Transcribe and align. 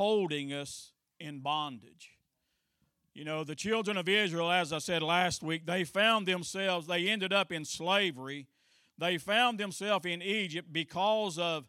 holding 0.00 0.50
us 0.50 0.92
in 1.18 1.40
bondage. 1.40 2.16
You 3.12 3.22
know, 3.22 3.44
the 3.44 3.54
children 3.54 3.98
of 3.98 4.08
Israel, 4.08 4.50
as 4.50 4.72
I 4.72 4.78
said 4.78 5.02
last 5.02 5.42
week, 5.42 5.66
they 5.66 5.84
found 5.84 6.26
themselves, 6.26 6.86
they 6.86 7.06
ended 7.06 7.34
up 7.34 7.52
in 7.52 7.66
slavery. 7.66 8.46
They 8.96 9.18
found 9.18 9.60
themselves 9.60 10.06
in 10.06 10.22
Egypt 10.22 10.72
because 10.72 11.38
of, 11.38 11.66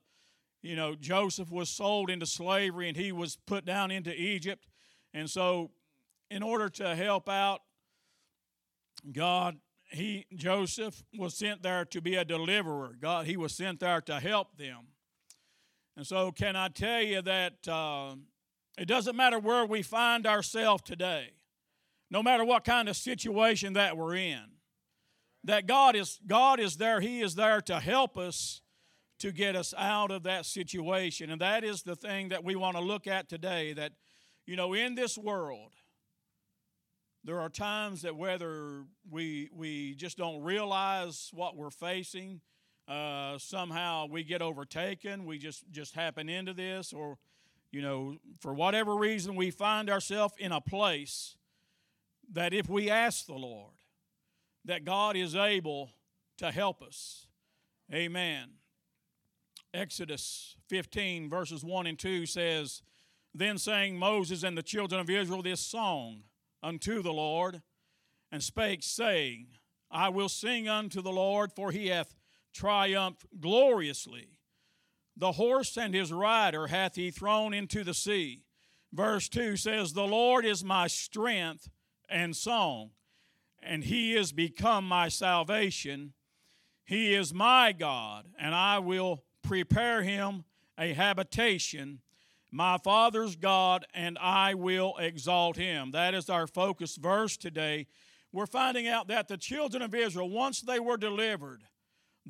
you 0.61 0.77
know, 0.77 0.95
Joseph 0.95 1.51
was 1.51 1.69
sold 1.69 2.09
into 2.09 2.25
slavery 2.25 2.87
and 2.87 2.95
he 2.95 3.11
was 3.11 3.35
put 3.35 3.65
down 3.65 3.91
into 3.91 4.13
Egypt. 4.13 4.65
And 5.13 5.29
so, 5.29 5.71
in 6.29 6.41
order 6.41 6.69
to 6.69 6.95
help 6.95 7.27
out 7.27 7.59
God, 9.11 9.57
he 9.91 10.25
Joseph 10.33 11.03
was 11.17 11.33
sent 11.33 11.63
there 11.63 11.83
to 11.83 11.99
be 11.99 12.15
a 12.15 12.23
deliverer. 12.23 12.95
God, 12.97 13.25
he 13.25 13.35
was 13.35 13.53
sent 13.53 13.81
there 13.81 13.99
to 13.99 14.21
help 14.21 14.55
them. 14.55 14.87
And 15.97 16.07
so, 16.07 16.31
can 16.31 16.55
I 16.55 16.69
tell 16.69 17.01
you 17.01 17.21
that 17.21 17.67
uh, 17.67 18.15
it 18.77 18.85
doesn't 18.85 19.15
matter 19.15 19.39
where 19.39 19.65
we 19.65 19.81
find 19.81 20.25
ourselves 20.25 20.83
today, 20.83 21.31
no 22.09 22.23
matter 22.23 22.45
what 22.45 22.63
kind 22.63 22.87
of 22.87 22.95
situation 22.95 23.73
that 23.73 23.97
we're 23.97 24.15
in, 24.15 24.41
that 25.43 25.67
God 25.67 25.95
is 25.95 26.19
God 26.25 26.59
is 26.59 26.77
there. 26.77 27.01
He 27.01 27.21
is 27.21 27.35
there 27.35 27.61
to 27.61 27.79
help 27.79 28.17
us 28.17 28.61
to 29.19 29.31
get 29.31 29.55
us 29.55 29.73
out 29.77 30.11
of 30.11 30.23
that 30.23 30.45
situation, 30.45 31.29
and 31.29 31.41
that 31.41 31.63
is 31.63 31.83
the 31.83 31.95
thing 31.95 32.29
that 32.29 32.43
we 32.43 32.55
want 32.55 32.77
to 32.77 32.81
look 32.81 33.05
at 33.05 33.27
today. 33.27 33.73
That 33.73 33.91
you 34.45 34.55
know, 34.55 34.73
in 34.73 34.95
this 34.95 35.17
world, 35.17 35.73
there 37.23 37.39
are 37.39 37.49
times 37.49 38.03
that 38.03 38.15
whether 38.15 38.85
we 39.09 39.49
we 39.53 39.95
just 39.95 40.17
don't 40.17 40.41
realize 40.41 41.29
what 41.33 41.55
we're 41.57 41.69
facing, 41.69 42.41
uh, 42.91 43.37
somehow 43.37 44.05
we 44.05 44.21
get 44.21 44.41
overtaken, 44.41 45.25
we 45.25 45.37
just 45.37 45.63
just 45.71 45.95
happen 45.95 46.27
into 46.27 46.53
this, 46.53 46.91
or 46.91 47.17
you 47.71 47.81
know, 47.81 48.17
for 48.41 48.53
whatever 48.53 48.95
reason 48.95 49.35
we 49.35 49.49
find 49.49 49.89
ourselves 49.89 50.33
in 50.37 50.51
a 50.51 50.59
place 50.59 51.37
that 52.33 52.53
if 52.53 52.67
we 52.67 52.89
ask 52.89 53.25
the 53.25 53.33
Lord, 53.33 53.75
that 54.65 54.83
God 54.83 55.15
is 55.15 55.35
able 55.35 55.91
to 56.37 56.51
help 56.51 56.81
us. 56.81 57.27
Amen. 57.93 58.49
Exodus 59.73 60.57
15 60.67 61.29
verses 61.29 61.63
1 61.63 61.87
and 61.87 61.97
2 61.97 62.25
says, 62.25 62.81
Then 63.33 63.57
sang 63.57 63.97
Moses 63.97 64.43
and 64.43 64.57
the 64.57 64.63
children 64.63 64.99
of 64.99 65.09
Israel 65.09 65.41
this 65.41 65.61
song 65.61 66.23
unto 66.61 67.01
the 67.01 67.13
Lord, 67.13 67.61
and 68.33 68.43
spake, 68.43 68.83
saying, 68.83 69.47
I 69.89 70.09
will 70.09 70.29
sing 70.29 70.67
unto 70.67 71.01
the 71.01 71.11
Lord, 71.11 71.53
for 71.53 71.71
he 71.71 71.87
hath 71.87 72.15
triumphed 72.53 73.25
gloriously. 73.39 74.29
The 75.17 75.33
horse 75.33 75.77
and 75.77 75.93
his 75.93 76.11
rider 76.11 76.67
hath 76.67 76.95
he 76.95 77.11
thrown 77.11 77.53
into 77.53 77.83
the 77.83 77.93
sea. 77.93 78.43
Verse 78.93 79.29
2 79.29 79.57
says, 79.57 79.93
The 79.93 80.03
Lord 80.03 80.45
is 80.45 80.63
my 80.63 80.87
strength 80.87 81.69
and 82.09 82.35
song, 82.35 82.91
and 83.61 83.83
he 83.83 84.15
is 84.15 84.31
become 84.31 84.87
my 84.87 85.09
salvation. 85.09 86.13
He 86.85 87.13
is 87.13 87.33
my 87.33 87.71
God, 87.71 88.27
and 88.39 88.53
I 88.53 88.79
will 88.79 89.23
prepare 89.43 90.03
him 90.03 90.43
a 90.77 90.93
habitation 90.93 92.01
my 92.51 92.77
Father's 92.77 93.37
God, 93.37 93.85
and 93.93 94.17
I 94.19 94.53
will 94.55 94.97
exalt 94.97 95.55
him. 95.55 95.91
That 95.91 96.13
is 96.13 96.29
our 96.29 96.47
focus 96.47 96.97
verse 96.97 97.37
today. 97.37 97.87
We're 98.33 98.45
finding 98.45 98.87
out 98.87 99.07
that 99.07 99.29
the 99.29 99.37
children 99.37 99.81
of 99.81 99.95
Israel, 99.95 100.29
once 100.29 100.61
they 100.61 100.79
were 100.79 100.97
delivered, 100.97 101.63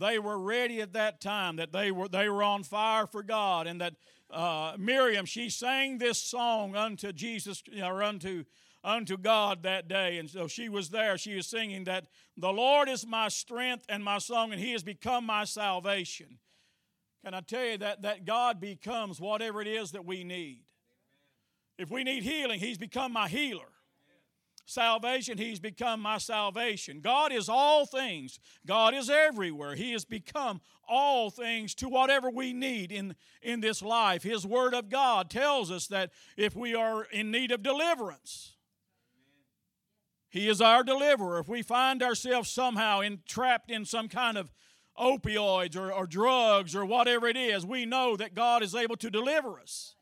they 0.02 0.20
were 0.20 0.38
ready 0.38 0.82
at 0.82 0.94
that 0.94 1.22
time, 1.22 1.56
that 1.58 1.72
they 1.72 1.92
were, 1.92 2.08
they 2.08 2.28
were 2.28 2.44
on 2.44 2.64
fire 2.64 3.06
for 3.08 3.24
God, 3.24 3.68
and 3.68 3.80
that 3.80 3.94
uh, 4.32 4.74
Miriam, 4.78 5.26
she 5.26 5.50
sang 5.50 5.98
this 5.98 6.22
song 6.22 6.76
unto 6.76 7.14
Jesus, 7.14 7.64
or 7.82 8.02
unto, 8.02 8.44
unto 8.84 9.18
God 9.18 9.64
that 9.64 9.88
day. 9.88 10.18
And 10.18 10.30
so 10.30 10.48
she 10.48 10.70
was 10.70 10.90
there. 10.90 11.18
She 11.18 11.36
was 11.36 11.48
singing 11.48 11.84
that 11.86 12.08
the 12.36 12.52
Lord 12.52 12.90
is 12.90 13.06
my 13.06 13.28
strength 13.28 13.86
and 13.88 14.04
my 14.04 14.18
song, 14.18 14.52
and 14.52 14.60
he 14.60 14.72
has 14.72 14.84
become 14.84 15.26
my 15.26 15.44
salvation. 15.44 16.40
Can 17.24 17.34
I 17.36 17.42
tell 17.42 17.66
you 17.66 17.78
that, 17.78 18.02
that 18.02 18.26
God 18.26 18.60
becomes 18.60 19.22
whatever 19.22 19.62
it 19.62 19.68
is 19.68 19.92
that 19.92 20.06
we 20.06 20.24
need? 20.24 20.62
If 21.78 21.92
we 21.92 22.04
need 22.04 22.24
healing, 22.24 22.60
He's 22.60 22.78
become 22.78 23.14
my 23.14 23.28
healer. 23.28 23.70
Salvation, 24.72 25.38
He's 25.38 25.60
become 25.60 26.00
my 26.00 26.18
salvation. 26.18 27.02
God 27.02 27.34
is 27.34 27.50
all 27.50 27.86
things, 27.86 28.40
God 28.66 28.94
is 28.94 29.10
everywhere. 29.10 29.76
He 29.76 29.92
has 29.92 30.06
become 30.06 30.62
all 30.88 31.30
things 31.30 31.76
to 31.76 31.90
whatever 31.90 32.30
we 32.30 32.54
need 32.54 32.90
in, 32.90 33.16
in 33.42 33.60
this 33.60 33.82
life. 33.82 34.24
His 34.24 34.46
Word 34.46 34.74
of 34.74 34.90
God 34.90 35.30
tells 35.30 35.72
us 35.72 35.88
that 35.88 36.12
if 36.38 36.56
we 36.56 36.74
are 36.74 37.04
in 37.04 37.32
need 37.32 37.52
of 37.52 37.64
deliverance, 37.64 38.54
He 40.30 40.48
is 40.48 40.62
our 40.62 40.84
deliverer. 40.84 41.40
If 41.40 41.50
we 41.50 41.64
find 41.64 42.02
ourselves 42.02 42.50
somehow 42.50 43.02
entrapped 43.02 43.70
in 43.70 43.84
some 43.84 44.08
kind 44.08 44.38
of 44.38 44.54
opioids 44.98 45.76
or, 45.76 45.92
or 45.92 46.08
drugs 46.08 46.78
or 46.78 46.86
whatever 46.86 47.28
it 47.28 47.36
is, 47.36 47.66
we 47.66 47.86
know 47.86 48.16
that 48.16 48.36
God 48.36 48.64
is 48.64 48.74
able 48.74 48.96
to 48.98 49.10
deliver 49.10 49.60
us 49.60 49.96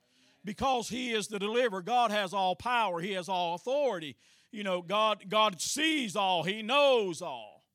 because 0.46 0.90
He 0.90 1.10
is 1.10 1.28
the 1.28 1.40
deliverer. 1.40 1.82
God 1.82 2.12
has 2.12 2.36
all 2.36 2.56
power, 2.56 3.00
He 3.00 3.14
has 3.14 3.28
all 3.28 3.56
authority. 3.56 4.16
You 4.52 4.64
know, 4.64 4.82
God, 4.82 5.26
God 5.30 5.62
sees 5.62 6.16
all, 6.16 6.44
He 6.44 6.62
knows 6.62 7.22
all. 7.22 7.66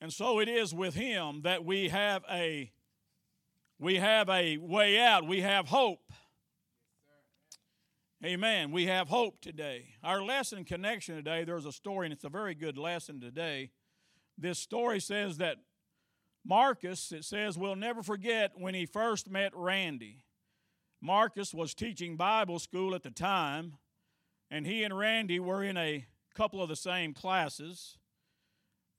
And 0.00 0.12
so 0.12 0.40
it 0.40 0.48
is 0.48 0.74
with 0.74 0.94
Him 0.94 1.42
that 1.42 1.64
we 1.64 1.88
have 1.88 2.24
a 2.30 2.72
we 3.78 3.96
have 3.96 4.28
a 4.28 4.58
way 4.58 5.00
out. 5.00 5.26
We 5.26 5.40
have 5.40 5.68
hope. 5.68 6.12
Amen. 8.22 8.70
We 8.70 8.84
have 8.84 9.08
hope 9.08 9.40
today. 9.40 9.94
Our 10.04 10.22
lesson 10.22 10.66
connection 10.66 11.16
today, 11.16 11.44
there's 11.44 11.64
a 11.64 11.72
story, 11.72 12.06
and 12.06 12.12
it's 12.12 12.24
a 12.24 12.28
very 12.28 12.54
good 12.54 12.76
lesson 12.76 13.18
today. 13.18 13.70
This 14.36 14.58
story 14.58 15.00
says 15.00 15.38
that 15.38 15.56
Marcus, 16.44 17.10
it 17.12 17.24
says, 17.24 17.56
will 17.56 17.74
never 17.74 18.02
forget 18.02 18.52
when 18.54 18.74
he 18.74 18.84
first 18.84 19.30
met 19.30 19.52
Randy. 19.54 20.20
Marcus 21.00 21.54
was 21.54 21.72
teaching 21.72 22.18
Bible 22.18 22.58
school 22.58 22.94
at 22.94 23.02
the 23.02 23.10
time, 23.10 23.78
and 24.50 24.66
he 24.66 24.82
and 24.82 24.96
Randy 24.96 25.38
were 25.38 25.62
in 25.62 25.76
a 25.76 26.06
couple 26.34 26.62
of 26.62 26.68
the 26.68 26.76
same 26.76 27.14
classes. 27.14 27.98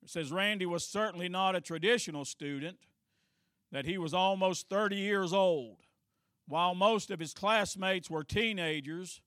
It 0.01 0.09
says 0.09 0.31
Randy 0.31 0.65
was 0.65 0.85
certainly 0.85 1.29
not 1.29 1.55
a 1.55 1.61
traditional 1.61 2.25
student, 2.25 2.77
that 3.71 3.85
he 3.85 3.97
was 3.97 4.13
almost 4.13 4.69
30 4.69 4.97
years 4.97 5.33
old, 5.33 5.77
while 6.47 6.75
most 6.75 7.11
of 7.11 7.19
his 7.19 7.33
classmates 7.33 8.09
were 8.09 8.23
teenagers 8.23 9.21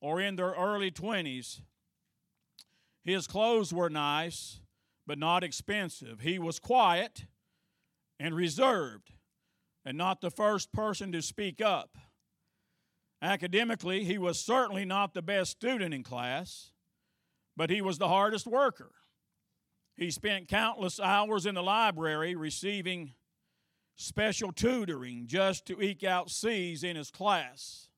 or 0.00 0.20
in 0.20 0.36
their 0.36 0.52
early 0.52 0.90
20s. 0.90 1.60
His 3.04 3.26
clothes 3.26 3.72
were 3.72 3.90
nice, 3.90 4.60
but 5.06 5.18
not 5.18 5.44
expensive. 5.44 6.20
He 6.20 6.38
was 6.38 6.58
quiet 6.58 7.26
and 8.18 8.34
reserved 8.34 9.12
and 9.84 9.98
not 9.98 10.20
the 10.20 10.30
first 10.30 10.72
person 10.72 11.12
to 11.12 11.20
speak 11.20 11.60
up. 11.60 11.98
Academically, 13.22 14.02
he 14.02 14.18
was 14.18 14.40
certainly 14.40 14.84
not 14.84 15.14
the 15.14 15.22
best 15.22 15.52
student 15.52 15.94
in 15.94 16.02
class, 16.02 16.72
but 17.56 17.70
he 17.70 17.80
was 17.80 17.98
the 17.98 18.08
hardest 18.08 18.48
worker. 18.48 18.90
He 19.94 20.10
spent 20.10 20.48
countless 20.48 20.98
hours 20.98 21.46
in 21.46 21.54
the 21.54 21.62
library 21.62 22.34
receiving 22.34 23.12
special 23.94 24.50
tutoring 24.50 25.28
just 25.28 25.66
to 25.66 25.80
eke 25.80 26.02
out 26.02 26.30
C's 26.30 26.82
in 26.82 26.96
his 26.96 27.12
class. 27.12 27.88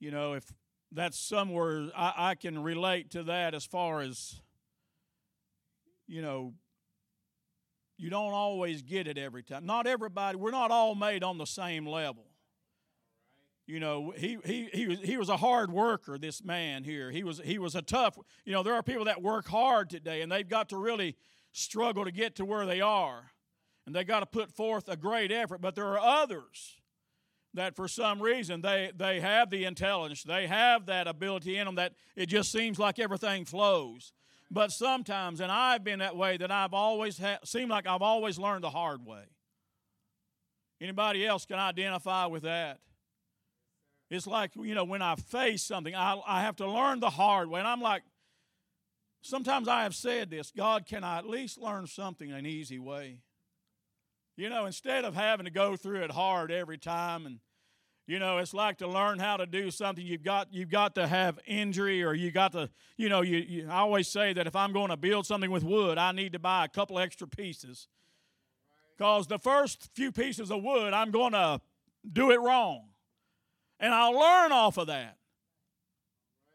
You 0.00 0.10
know, 0.10 0.32
if 0.32 0.50
that's 0.90 1.18
somewhere 1.18 1.90
I, 1.94 2.14
I 2.16 2.34
can 2.36 2.62
relate 2.62 3.10
to 3.10 3.24
that 3.24 3.54
as 3.54 3.66
far 3.66 4.00
as, 4.00 4.40
you 6.06 6.22
know, 6.22 6.54
you 7.98 8.08
don't 8.08 8.32
always 8.32 8.80
get 8.80 9.06
it 9.06 9.18
every 9.18 9.42
time. 9.42 9.66
Not 9.66 9.86
everybody, 9.86 10.36
we're 10.36 10.50
not 10.50 10.70
all 10.70 10.94
made 10.94 11.22
on 11.22 11.36
the 11.36 11.46
same 11.46 11.86
level. 11.86 12.25
You 13.66 13.80
know, 13.80 14.12
he, 14.16 14.38
he, 14.44 14.68
he, 14.72 14.86
was, 14.86 15.00
he 15.00 15.16
was 15.16 15.28
a 15.28 15.36
hard 15.36 15.72
worker, 15.72 16.18
this 16.18 16.44
man 16.44 16.84
here. 16.84 17.10
He 17.10 17.24
was, 17.24 17.40
he 17.44 17.58
was 17.58 17.74
a 17.74 17.82
tough, 17.82 18.16
you 18.44 18.52
know, 18.52 18.62
there 18.62 18.74
are 18.74 18.82
people 18.82 19.06
that 19.06 19.20
work 19.20 19.48
hard 19.48 19.90
today 19.90 20.22
and 20.22 20.30
they've 20.30 20.48
got 20.48 20.68
to 20.68 20.76
really 20.76 21.16
struggle 21.52 22.04
to 22.04 22.12
get 22.12 22.36
to 22.36 22.44
where 22.44 22.64
they 22.64 22.80
are. 22.80 23.32
And 23.84 23.94
they 23.94 24.04
got 24.04 24.20
to 24.20 24.26
put 24.26 24.52
forth 24.52 24.88
a 24.88 24.96
great 24.96 25.32
effort. 25.32 25.60
But 25.60 25.74
there 25.74 25.86
are 25.86 25.98
others 25.98 26.76
that 27.54 27.74
for 27.74 27.88
some 27.88 28.22
reason 28.22 28.60
they, 28.60 28.92
they 28.94 29.20
have 29.20 29.50
the 29.50 29.64
intelligence, 29.64 30.22
they 30.22 30.46
have 30.46 30.86
that 30.86 31.08
ability 31.08 31.56
in 31.56 31.66
them 31.66 31.74
that 31.76 31.94
it 32.14 32.26
just 32.26 32.52
seems 32.52 32.78
like 32.78 32.98
everything 32.98 33.44
flows. 33.44 34.12
But 34.48 34.70
sometimes, 34.70 35.40
and 35.40 35.50
I've 35.50 35.82
been 35.82 35.98
that 35.98 36.16
way, 36.16 36.36
that 36.36 36.52
I've 36.52 36.74
always 36.74 37.18
ha- 37.18 37.38
seemed 37.44 37.70
like 37.70 37.86
I've 37.86 38.02
always 38.02 38.38
learned 38.38 38.62
the 38.62 38.70
hard 38.70 39.04
way. 39.04 39.24
Anybody 40.80 41.26
else 41.26 41.46
can 41.46 41.58
identify 41.58 42.26
with 42.26 42.42
that? 42.42 42.78
It's 44.10 44.26
like, 44.26 44.52
you 44.54 44.74
know, 44.74 44.84
when 44.84 45.02
I 45.02 45.16
face 45.16 45.64
something, 45.64 45.94
I, 45.94 46.20
I 46.26 46.42
have 46.42 46.56
to 46.56 46.70
learn 46.70 47.00
the 47.00 47.10
hard 47.10 47.48
way. 47.50 47.58
And 47.60 47.68
I'm 47.68 47.80
like, 47.80 48.02
sometimes 49.22 49.66
I 49.66 49.82
have 49.82 49.94
said 49.94 50.30
this 50.30 50.52
God, 50.56 50.86
can 50.86 51.02
I 51.02 51.18
at 51.18 51.28
least 51.28 51.58
learn 51.58 51.86
something 51.86 52.30
an 52.30 52.46
easy 52.46 52.78
way? 52.78 53.18
You 54.36 54.48
know, 54.48 54.66
instead 54.66 55.04
of 55.04 55.14
having 55.14 55.46
to 55.46 55.50
go 55.50 55.76
through 55.76 56.02
it 56.04 56.10
hard 56.10 56.52
every 56.52 56.78
time 56.78 57.26
and 57.26 57.40
You 58.08 58.20
know, 58.20 58.38
it's 58.38 58.54
like 58.54 58.78
to 58.78 58.86
learn 58.86 59.18
how 59.18 59.36
to 59.36 59.46
do 59.46 59.70
something. 59.72 60.06
You've 60.06 60.22
got 60.22 60.52
you've 60.52 60.70
got 60.70 60.94
to 60.94 61.08
have 61.08 61.40
injury, 61.44 62.04
or 62.04 62.14
you 62.14 62.30
got 62.30 62.52
to, 62.52 62.70
you 62.96 63.08
know, 63.08 63.22
you, 63.22 63.38
you 63.38 63.68
I 63.68 63.78
always 63.78 64.06
say 64.06 64.32
that 64.32 64.46
if 64.46 64.54
I'm 64.54 64.72
going 64.72 64.90
to 64.90 64.96
build 64.96 65.26
something 65.26 65.50
with 65.50 65.64
wood, 65.64 65.98
I 65.98 66.12
need 66.12 66.32
to 66.34 66.38
buy 66.38 66.64
a 66.64 66.68
couple 66.68 67.00
extra 67.00 67.26
pieces. 67.26 67.88
Because 68.96 69.26
the 69.26 69.38
first 69.38 69.90
few 69.94 70.12
pieces 70.12 70.52
of 70.52 70.62
wood, 70.62 70.92
I'm 70.92 71.10
going 71.10 71.32
to 71.32 71.60
do 72.10 72.30
it 72.30 72.40
wrong. 72.40 72.90
And 73.78 73.94
I'll 73.94 74.12
learn 74.12 74.52
off 74.52 74.78
of 74.78 74.86
that. 74.86 75.16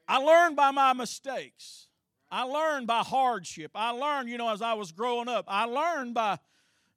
I 0.08 0.18
learned 0.18 0.56
by 0.56 0.72
my 0.72 0.94
mistakes. 0.94 1.88
I 2.30 2.44
learned 2.44 2.88
by 2.88 3.00
hardship. 3.00 3.72
I 3.76 3.92
learned, 3.92 4.30
you 4.30 4.38
know, 4.38 4.50
as 4.50 4.62
I 4.62 4.74
was 4.74 4.92
growing 4.92 5.28
up, 5.28 5.46
I 5.48 5.66
learned 5.66 6.14
by 6.14 6.40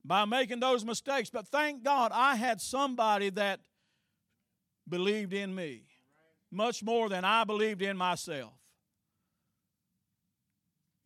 by 0.05 0.25
making 0.25 0.61
those 0.61 0.85
mistakes. 0.85 1.31
But 1.31 1.49
thank 1.49 1.83
God 1.83 2.13
I 2.15 2.37
had 2.37 2.61
somebody 2.61 3.31
that 3.31 3.61
believed 4.89 5.33
in 5.33 5.55
me 5.55 5.85
much 6.51 6.83
more 6.83 7.09
than 7.09 7.25
I 7.25 7.45
believed 7.45 7.83
in 7.83 7.97
myself. 7.97 8.53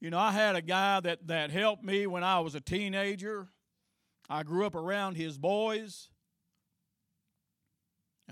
You 0.00 0.10
know, 0.10 0.18
I 0.18 0.32
had 0.32 0.56
a 0.56 0.62
guy 0.62 1.00
that, 1.00 1.26
that 1.26 1.50
helped 1.50 1.82
me 1.82 2.06
when 2.06 2.22
I 2.22 2.40
was 2.40 2.54
a 2.54 2.60
teenager. 2.60 3.48
I 4.28 4.42
grew 4.42 4.66
up 4.66 4.74
around 4.74 5.16
his 5.16 5.38
boys. 5.38 6.08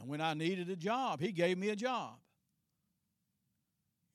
When 0.06 0.20
I 0.20 0.34
needed 0.34 0.70
a 0.70 0.76
job, 0.76 1.20
he 1.20 1.32
gave 1.32 1.58
me 1.58 1.70
a 1.70 1.76
job. 1.76 2.14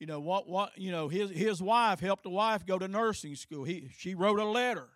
You 0.00 0.06
know 0.06 0.18
what 0.18 0.48
what 0.48 0.76
you 0.76 0.90
know 0.90 1.08
his 1.08 1.30
his 1.30 1.62
wife 1.62 2.00
helped 2.00 2.26
a 2.26 2.30
wife 2.30 2.66
go 2.66 2.78
to 2.78 2.88
nursing 2.88 3.36
school. 3.36 3.62
He 3.62 3.88
she 3.96 4.14
wrote 4.14 4.40
a 4.40 4.44
letter. 4.44 4.88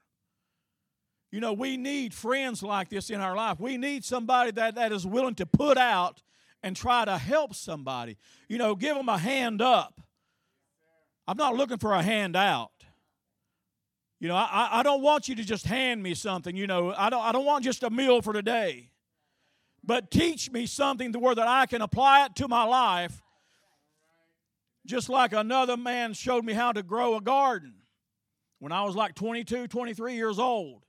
You 1.31 1.41
know, 1.41 1.53
we 1.53 1.77
need 1.77 2.15
friends 2.15 2.63
like 2.63 2.89
this 2.89 3.11
in 3.11 3.21
our 3.21 3.37
life. 3.37 3.61
We 3.61 3.77
need 3.77 4.05
somebody 4.05 4.53
that, 4.53 4.77
that 4.77 4.93
is 4.93 5.07
willing 5.07 5.35
to 5.35 5.47
put 5.47 5.77
out 5.77 6.23
and 6.63 6.75
try 6.75 7.05
to 7.05 7.19
help 7.19 7.55
somebody. 7.55 8.17
You 8.49 8.59
know, 8.59 8.75
give 8.75 8.97
them 8.97 9.09
a 9.09 9.19
hand 9.19 9.61
up. 9.61 10.01
I'm 11.29 11.37
not 11.37 11.57
looking 11.57 11.79
for 11.79 11.93
a 11.93 12.03
hand 12.03 12.37
out. 12.37 12.71
You 14.19 14.29
know, 14.29 14.37
I, 14.37 14.81
I 14.81 14.83
don't 14.83 15.03
want 15.03 15.29
you 15.29 15.35
to 15.35 15.45
just 15.45 15.67
hand 15.67 16.03
me 16.03 16.15
something. 16.15 16.57
You 16.57 16.67
know, 16.67 16.95
I 16.97 17.11
don't, 17.11 17.23
I 17.23 17.33
don't 17.33 17.45
want 17.45 17.65
just 17.65 17.83
a 17.83 17.91
meal 17.91 18.23
for 18.23 18.33
today. 18.33 18.91
But 19.87 20.11
teach 20.11 20.51
me 20.51 20.67
something 20.67 21.13
to 21.13 21.19
where 21.19 21.35
that 21.35 21.47
I 21.47 21.67
can 21.67 21.81
apply 21.81 22.27
it 22.27 22.37
to 22.37 22.49
my 22.49 22.65
life. 22.65 23.23
Just 24.85 25.09
like 25.09 25.33
another 25.33 25.77
man 25.77 26.13
showed 26.13 26.45
me 26.45 26.53
how 26.53 26.73
to 26.73 26.83
grow 26.83 27.17
a 27.17 27.21
garden 27.21 27.75
when 28.59 28.73
I 28.73 28.85
was 28.85 28.97
like 28.97 29.15
22, 29.15 29.69
23 29.69 30.15
years 30.15 30.39
old. 30.39 30.85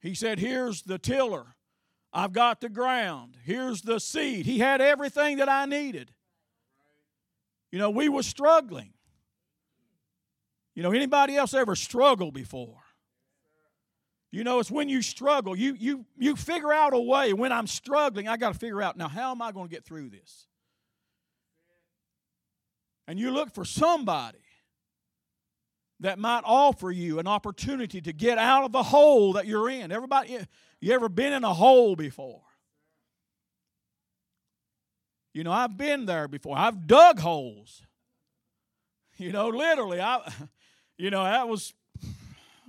He 0.00 0.14
said, 0.14 0.38
Here's 0.38 0.82
the 0.82 0.98
tiller. 0.98 1.54
I've 2.12 2.32
got 2.32 2.60
the 2.60 2.68
ground. 2.68 3.36
Here's 3.42 3.80
the 3.82 3.98
seed. 3.98 4.44
He 4.44 4.58
had 4.58 4.80
everything 4.80 5.38
that 5.38 5.48
I 5.48 5.64
needed. 5.64 6.10
You 7.70 7.78
know, 7.78 7.90
we 7.90 8.10
were 8.10 8.22
struggling. 8.22 8.92
You 10.74 10.82
know, 10.82 10.92
anybody 10.92 11.36
else 11.36 11.54
ever 11.54 11.74
struggled 11.74 12.34
before? 12.34 12.81
You 14.32 14.44
know, 14.44 14.58
it's 14.58 14.70
when 14.70 14.88
you 14.88 15.02
struggle, 15.02 15.54
you 15.54 15.74
you 15.78 16.06
you 16.16 16.36
figure 16.36 16.72
out 16.72 16.94
a 16.94 16.98
way. 16.98 17.34
When 17.34 17.52
I'm 17.52 17.66
struggling, 17.66 18.28
I 18.28 18.38
got 18.38 18.54
to 18.54 18.58
figure 18.58 18.80
out 18.80 18.96
now 18.96 19.08
how 19.08 19.30
am 19.30 19.42
I 19.42 19.52
going 19.52 19.68
to 19.68 19.70
get 19.70 19.84
through 19.84 20.08
this? 20.08 20.46
And 23.06 23.18
you 23.18 23.30
look 23.30 23.54
for 23.54 23.64
somebody 23.64 24.38
that 26.00 26.18
might 26.18 26.42
offer 26.44 26.90
you 26.90 27.18
an 27.18 27.26
opportunity 27.26 28.00
to 28.00 28.12
get 28.12 28.38
out 28.38 28.64
of 28.64 28.72
the 28.72 28.82
hole 28.82 29.34
that 29.34 29.46
you're 29.46 29.68
in. 29.68 29.92
Everybody, 29.92 30.38
you 30.80 30.92
ever 30.94 31.10
been 31.10 31.34
in 31.34 31.44
a 31.44 31.52
hole 31.52 31.94
before? 31.94 32.40
You 35.34 35.44
know, 35.44 35.52
I've 35.52 35.76
been 35.76 36.06
there 36.06 36.26
before. 36.26 36.56
I've 36.56 36.86
dug 36.86 37.20
holes. 37.20 37.82
You 39.16 39.30
know, 39.30 39.48
literally, 39.48 40.00
I, 40.00 40.20
you 40.98 41.10
know, 41.10 41.22
that 41.22 41.48
was, 41.48 41.72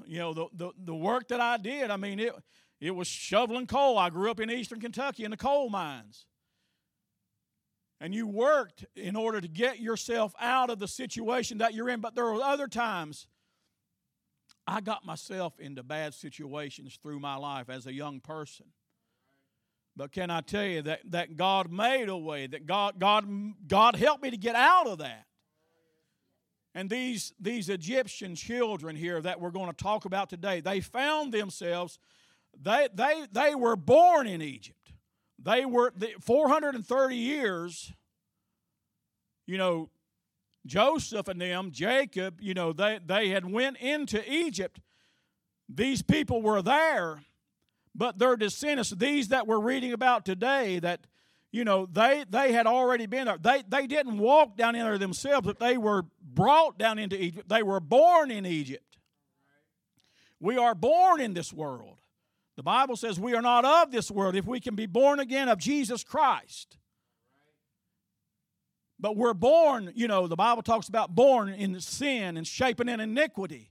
you 0.07 0.19
know, 0.19 0.33
the, 0.33 0.47
the, 0.53 0.71
the 0.85 0.95
work 0.95 1.27
that 1.29 1.41
I 1.41 1.57
did. 1.57 1.89
I 1.89 1.97
mean, 1.97 2.19
it, 2.19 2.33
it 2.79 2.91
was 2.91 3.07
shoveling 3.07 3.67
coal. 3.67 3.97
I 3.97 4.09
grew 4.09 4.29
up 4.29 4.39
in 4.39 4.49
eastern 4.49 4.79
Kentucky 4.79 5.23
in 5.23 5.31
the 5.31 5.37
coal 5.37 5.69
mines 5.69 6.25
and 8.03 8.13
you 8.13 8.27
worked 8.27 8.83
in 8.97 9.15
order 9.15 9.39
to 9.39 9.47
get 9.47 9.79
yourself 9.79 10.33
out 10.37 10.69
of 10.69 10.77
the 10.77 10.89
situation 10.89 11.59
that 11.59 11.73
you're 11.73 11.87
in. 11.87 12.01
But 12.01 12.15
there 12.15 12.25
were 12.25 12.41
other 12.41 12.67
times 12.67 13.27
I 14.67 14.81
got 14.81 15.05
myself 15.05 15.57
into 15.57 15.83
bad 15.83 16.13
situations 16.13 16.99
through 17.01 17.21
my 17.21 17.37
life 17.37 17.69
as 17.69 17.87
a 17.87 17.93
young 17.93 18.19
person. 18.19 18.65
But 19.95 20.11
can 20.11 20.29
I 20.29 20.41
tell 20.41 20.65
you 20.65 20.81
that, 20.81 20.99
that 21.11 21.37
God 21.37 21.71
made 21.71 22.09
a 22.09 22.17
way, 22.17 22.45
that 22.47 22.65
God, 22.65 22.99
God, 22.99 23.25
God 23.67 23.95
helped 23.95 24.21
me 24.21 24.31
to 24.31 24.37
get 24.37 24.55
out 24.55 24.87
of 24.87 24.97
that. 24.97 25.25
And 26.75 26.89
these, 26.89 27.33
these 27.39 27.69
Egyptian 27.69 28.35
children 28.35 28.95
here 28.95 29.21
that 29.21 29.39
we're 29.39 29.51
going 29.51 29.69
to 29.69 29.75
talk 29.75 30.05
about 30.05 30.29
today, 30.29 30.59
they 30.59 30.79
found 30.81 31.31
themselves, 31.31 31.99
they, 32.59 32.87
they, 32.93 33.25
they 33.31 33.55
were 33.55 33.75
born 33.75 34.27
in 34.27 34.41
Egypt. 34.41 34.91
They 35.37 35.65
were 35.65 35.91
the 35.95 36.13
430 36.19 37.15
years, 37.15 37.93
you 39.45 39.57
know, 39.57 39.89
Joseph 40.65 41.27
and 41.27 41.41
them, 41.41 41.71
Jacob, 41.71 42.39
you 42.39 42.53
know, 42.53 42.71
they, 42.71 42.99
they 43.05 43.29
had 43.29 43.51
went 43.51 43.77
into 43.77 44.23
Egypt. 44.31 44.79
These 45.67 46.01
people 46.01 46.41
were 46.41 46.61
there, 46.61 47.23
but 47.93 48.17
their 48.17 48.37
descendants, 48.37 48.91
these 48.91 49.27
that 49.27 49.45
we're 49.45 49.59
reading 49.59 49.91
about 49.91 50.25
today, 50.25 50.79
that, 50.79 51.05
you 51.53 51.63
know, 51.63 51.85
they, 51.85 52.25
they 52.27 52.51
had 52.51 52.65
already 52.65 53.05
been 53.05 53.25
there. 53.25 53.37
They, 53.37 53.63
they 53.69 53.85
didn't 53.85 54.17
walk 54.17 54.57
down 54.57 54.75
in 54.75 54.83
there 54.83 54.97
themselves, 54.97 55.45
but 55.45 55.59
they 55.59 55.77
were 55.77 56.03
brought 56.19 56.79
down 56.79 56.97
into 56.97 57.15
Egypt. 57.21 57.47
They 57.47 57.61
were 57.61 57.79
born 57.79 58.31
in 58.31 58.43
Egypt. 58.47 58.97
We 60.39 60.57
are 60.57 60.73
born 60.73 61.21
in 61.21 61.35
this 61.35 61.53
world. 61.53 61.99
The 62.57 62.63
Bible 62.63 62.95
says 62.95 63.19
we 63.19 63.35
are 63.35 63.41
not 63.41 63.65
of 63.65 63.91
this 63.91 64.09
world 64.09 64.35
if 64.35 64.47
we 64.47 64.59
can 64.59 64.73
be 64.73 64.87
born 64.87 65.19
again 65.19 65.47
of 65.47 65.59
Jesus 65.59 66.03
Christ. 66.03 66.75
But 68.99 69.15
we're 69.15 69.35
born, 69.35 69.91
you 69.93 70.07
know, 70.07 70.25
the 70.25 70.35
Bible 70.35 70.63
talks 70.63 70.89
about 70.89 71.13
born 71.13 71.49
in 71.49 71.79
sin 71.79 72.35
and 72.35 72.47
shaping 72.47 72.89
in 72.89 72.99
iniquity. 72.99 73.69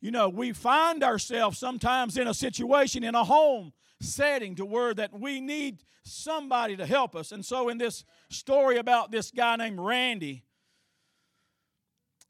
You 0.00 0.10
know, 0.10 0.28
we 0.28 0.52
find 0.52 1.04
ourselves 1.04 1.56
sometimes 1.56 2.16
in 2.16 2.26
a 2.26 2.34
situation 2.34 3.04
in 3.04 3.14
a 3.14 3.22
home 3.22 3.72
setting 4.02 4.54
to 4.56 4.64
where 4.64 4.92
that 4.94 5.18
we 5.18 5.40
need 5.40 5.82
somebody 6.04 6.76
to 6.76 6.86
help 6.86 7.14
us. 7.14 7.32
And 7.32 7.44
so 7.44 7.68
in 7.68 7.78
this 7.78 8.04
story 8.30 8.76
about 8.76 9.10
this 9.10 9.30
guy 9.30 9.56
named 9.56 9.78
Randy, 9.80 10.44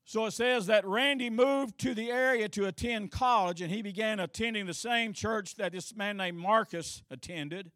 so 0.05 0.27
it 0.27 0.33
says 0.33 0.67
that 0.67 0.85
Randy 0.85 1.31
moved 1.31 1.79
to 1.79 1.95
the 1.95 2.11
area 2.11 2.49
to 2.51 2.67
attend 2.67 3.13
college, 3.13 3.63
and 3.63 3.71
he 3.71 3.81
began 3.81 4.21
attending 4.21 4.67
the 4.67 4.75
same 4.75 5.13
church 5.13 5.55
that 5.55 5.73
this 5.73 5.95
man 5.97 6.19
named 6.19 6.37
Marcus 6.37 7.03
attended. 7.11 7.71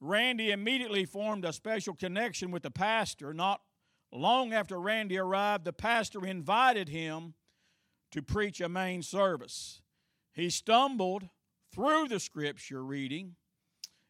Randy 0.00 0.52
immediately 0.52 1.04
formed 1.04 1.44
a 1.44 1.52
special 1.52 1.94
connection 1.94 2.50
with 2.50 2.62
the 2.62 2.70
pastor. 2.70 3.34
Not 3.34 3.60
long 4.10 4.54
after 4.54 4.80
Randy 4.80 5.18
arrived, 5.18 5.64
the 5.64 5.72
pastor 5.72 6.24
invited 6.24 6.88
him 6.88 7.34
to 8.12 8.22
preach 8.22 8.60
a 8.60 8.68
main 8.68 9.02
service. 9.02 9.82
He 10.32 10.48
stumbled 10.48 11.28
through 11.72 12.08
the 12.08 12.20
scripture 12.20 12.84
reading, 12.84 13.36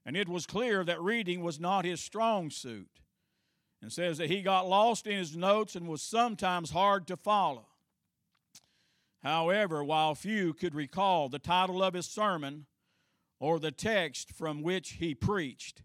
and 0.05 0.17
it 0.17 0.29
was 0.29 0.47
clear 0.47 0.85
that 0.85 1.01
reading 1.01 1.43
was 1.43 1.61
not 1.61 1.85
his 1.85 2.01
strong 2.01 2.51
suit 2.51 3.01
and 3.83 3.93
says 3.93 4.19
that 4.19 4.31
he 4.31 4.43
got 4.43 4.69
lost 4.69 5.07
in 5.07 5.17
his 5.17 5.37
notes 5.37 5.75
and 5.75 5.89
was 5.89 6.03
sometimes 6.03 6.71
hard 6.71 7.07
to 7.07 7.17
follow. 7.17 7.67
However, 9.23 9.85
while 9.85 10.15
few 10.15 10.55
could 10.55 10.75
recall 10.75 11.29
the 11.29 11.39
title 11.39 11.83
of 11.83 11.95
his 11.95 12.07
sermon 12.07 12.67
or 13.39 13.59
the 13.59 13.71
text 13.71 14.33
from 14.33 14.63
which 14.63 14.93
he 14.93 15.15
preached, 15.15 15.83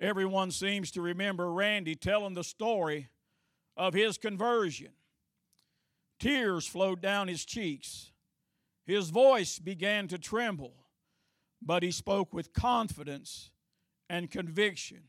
everyone 0.00 0.50
seems 0.50 0.90
to 0.92 1.02
remember 1.02 1.52
Randy 1.52 1.94
telling 1.94 2.34
the 2.34 2.44
story 2.44 3.08
of 3.76 3.94
his 3.94 4.18
conversion. 4.18 4.92
Tears 6.18 6.66
flowed 6.66 7.00
down 7.00 7.28
his 7.28 7.44
cheeks. 7.44 8.11
His 8.84 9.10
voice 9.10 9.58
began 9.58 10.08
to 10.08 10.18
tremble, 10.18 10.74
but 11.60 11.82
he 11.82 11.90
spoke 11.90 12.34
with 12.34 12.52
confidence 12.52 13.50
and 14.08 14.30
conviction. 14.30 15.04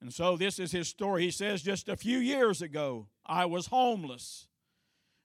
And 0.00 0.12
so 0.12 0.36
this 0.36 0.58
is 0.58 0.72
his 0.72 0.88
story. 0.88 1.24
He 1.24 1.30
says, 1.30 1.62
Just 1.62 1.88
a 1.88 1.96
few 1.96 2.18
years 2.18 2.60
ago, 2.60 3.08
I 3.24 3.46
was 3.46 3.66
homeless. 3.66 4.48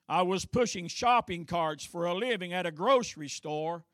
I 0.07 0.21
was 0.23 0.45
pushing 0.45 0.87
shopping 0.87 1.45
carts 1.45 1.85
for 1.85 2.05
a 2.05 2.13
living 2.13 2.53
at 2.53 2.65
a 2.65 2.71
grocery 2.71 3.29
store 3.29 3.85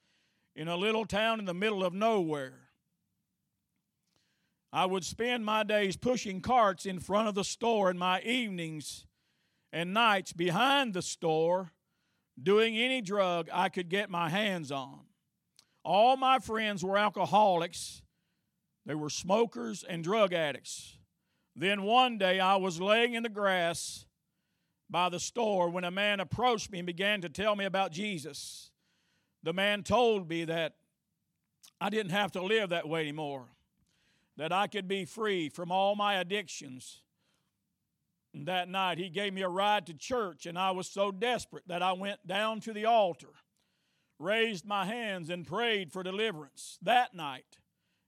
in 0.56 0.68
a 0.68 0.76
little 0.76 1.06
town 1.06 1.40
in 1.40 1.46
the 1.46 1.54
middle 1.54 1.84
of 1.84 1.94
nowhere. 1.94 2.70
I 4.74 4.86
would 4.86 5.06
spend 5.06 5.46
my 5.46 5.64
days 5.64 5.96
pushing 5.96 6.42
carts 6.42 6.86
in 6.86 7.00
front 7.00 7.28
of 7.28 7.36
the 7.36 7.44
store 7.44 7.90
and 7.90 7.98
my 7.98 8.22
evenings 8.22 9.06
and 9.72 9.94
nights 9.94 10.34
behind 10.34 10.94
the 10.94 11.02
store 11.02 11.72
doing 12.42 12.78
any 12.78 13.02
drug 13.02 13.50
I 13.52 13.70
could 13.70 13.90
get 13.90 14.10
my 14.10 14.30
hands 14.30 14.72
on. 14.72 15.02
All 15.84 16.18
my 16.18 16.40
friends 16.40 16.84
were 16.84 16.98
alcoholics 16.98 18.02
They 18.86 18.96
were 18.96 19.10
smokers 19.10 19.84
and 19.84 20.04
drug 20.04 20.34
addicts. 20.34 20.98
Then 21.56 21.84
one 21.84 22.18
day 22.18 22.40
I 22.40 22.56
was 22.56 22.80
laying 22.80 23.16
in 23.16 23.24
the 23.24 23.30
grass 23.30 24.06
by 24.90 25.10
the 25.10 25.20
store 25.20 25.70
when 25.70 25.84
a 25.84 25.92
man 25.92 26.22
approached 26.22 26.72
me 26.72 26.80
and 26.80 26.86
began 26.86 27.20
to 27.22 27.30
tell 27.30 27.56
me 27.56 27.66
about 27.66 27.92
Jesus. 27.92 28.72
The 29.44 29.54
man 29.54 29.84
told 29.84 30.30
me 30.30 30.46
that 30.46 30.76
I 31.82 31.90
didn't 31.90 32.12
have 32.12 32.32
to 32.34 32.42
live 32.42 32.70
that 32.70 32.88
way 32.88 33.02
anymore, 33.02 33.50
that 34.38 34.54
I 34.54 34.68
could 34.68 34.88
be 34.88 35.04
free 35.04 35.50
from 35.50 35.72
all 35.72 35.96
my 35.96 36.16
addictions. 36.16 37.02
And 38.34 38.48
that 38.48 38.70
night 38.70 38.98
he 38.98 39.10
gave 39.10 39.34
me 39.34 39.42
a 39.42 39.50
ride 39.50 39.88
to 39.88 39.94
church, 39.94 40.46
and 40.46 40.58
I 40.58 40.72
was 40.72 40.88
so 40.88 41.12
desperate 41.12 41.68
that 41.68 41.82
I 41.82 41.94
went 41.94 42.28
down 42.28 42.60
to 42.62 42.74
the 42.74 42.86
altar, 42.86 43.34
raised 44.20 44.66
my 44.66 44.86
hands, 44.86 45.30
and 45.30 45.48
prayed 45.48 45.92
for 45.92 46.04
deliverance. 46.04 46.78
That 46.82 47.14
night, 47.14 47.58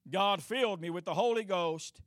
God 0.09 0.43
filled 0.43 0.81
me 0.81 0.89
with 0.89 1.05
the 1.05 1.13
Holy 1.13 1.43
Ghost 1.43 2.01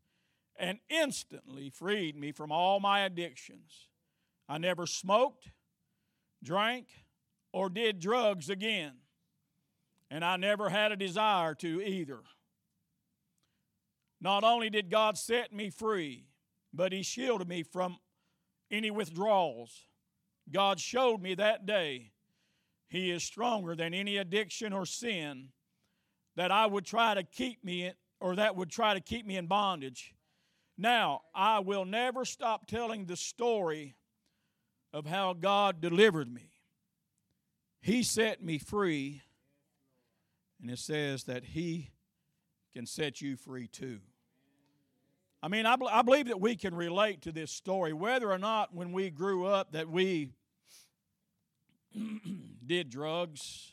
and 0.56 0.78
instantly 0.88 1.70
freed 1.70 2.16
me 2.16 2.32
from 2.32 2.52
all 2.52 2.80
my 2.80 3.00
addictions. 3.00 3.88
I 4.48 4.58
never 4.58 4.86
smoked, 4.86 5.50
drank, 6.42 6.86
or 7.52 7.68
did 7.68 8.00
drugs 8.00 8.50
again. 8.50 8.92
And 10.10 10.24
I 10.24 10.36
never 10.36 10.68
had 10.68 10.92
a 10.92 10.96
desire 10.96 11.54
to 11.56 11.82
either. 11.82 12.20
Not 14.20 14.44
only 14.44 14.68
did 14.70 14.90
God 14.90 15.16
set 15.16 15.52
me 15.52 15.70
free, 15.70 16.26
but 16.72 16.92
He 16.92 17.02
shielded 17.02 17.48
me 17.48 17.62
from 17.62 17.98
any 18.70 18.90
withdrawals. 18.90 19.86
God 20.50 20.80
showed 20.80 21.20
me 21.20 21.34
that 21.34 21.66
day 21.66 22.12
He 22.88 23.10
is 23.10 23.22
stronger 23.22 23.74
than 23.74 23.94
any 23.94 24.16
addiction 24.16 24.72
or 24.72 24.86
sin 24.86 25.48
that 26.36 26.50
I 26.50 26.66
would 26.66 26.84
try 26.84 27.14
to 27.14 27.22
keep 27.22 27.62
me 27.64 27.84
in, 27.84 27.92
or 28.20 28.36
that 28.36 28.56
would 28.56 28.70
try 28.70 28.94
to 28.94 29.00
keep 29.00 29.26
me 29.26 29.36
in 29.36 29.46
bondage. 29.46 30.14
Now, 30.78 31.22
I 31.34 31.58
will 31.58 31.84
never 31.84 32.24
stop 32.24 32.66
telling 32.66 33.04
the 33.04 33.16
story 33.16 33.94
of 34.92 35.06
how 35.06 35.32
God 35.34 35.80
delivered 35.80 36.32
me. 36.32 36.50
He 37.80 38.02
set 38.02 38.42
me 38.42 38.58
free, 38.58 39.22
and 40.60 40.70
it 40.70 40.78
says 40.78 41.24
that 41.24 41.44
He 41.44 41.90
can 42.72 42.86
set 42.86 43.20
you 43.20 43.36
free 43.36 43.66
too. 43.66 44.00
I 45.42 45.48
mean, 45.48 45.66
I, 45.66 45.76
I 45.90 46.02
believe 46.02 46.28
that 46.28 46.40
we 46.40 46.54
can 46.54 46.74
relate 46.74 47.22
to 47.22 47.32
this 47.32 47.50
story, 47.50 47.92
whether 47.92 48.30
or 48.30 48.38
not 48.38 48.72
when 48.72 48.92
we 48.92 49.10
grew 49.10 49.44
up 49.44 49.72
that 49.72 49.88
we 49.88 50.30
did 52.66 52.90
drugs, 52.90 53.72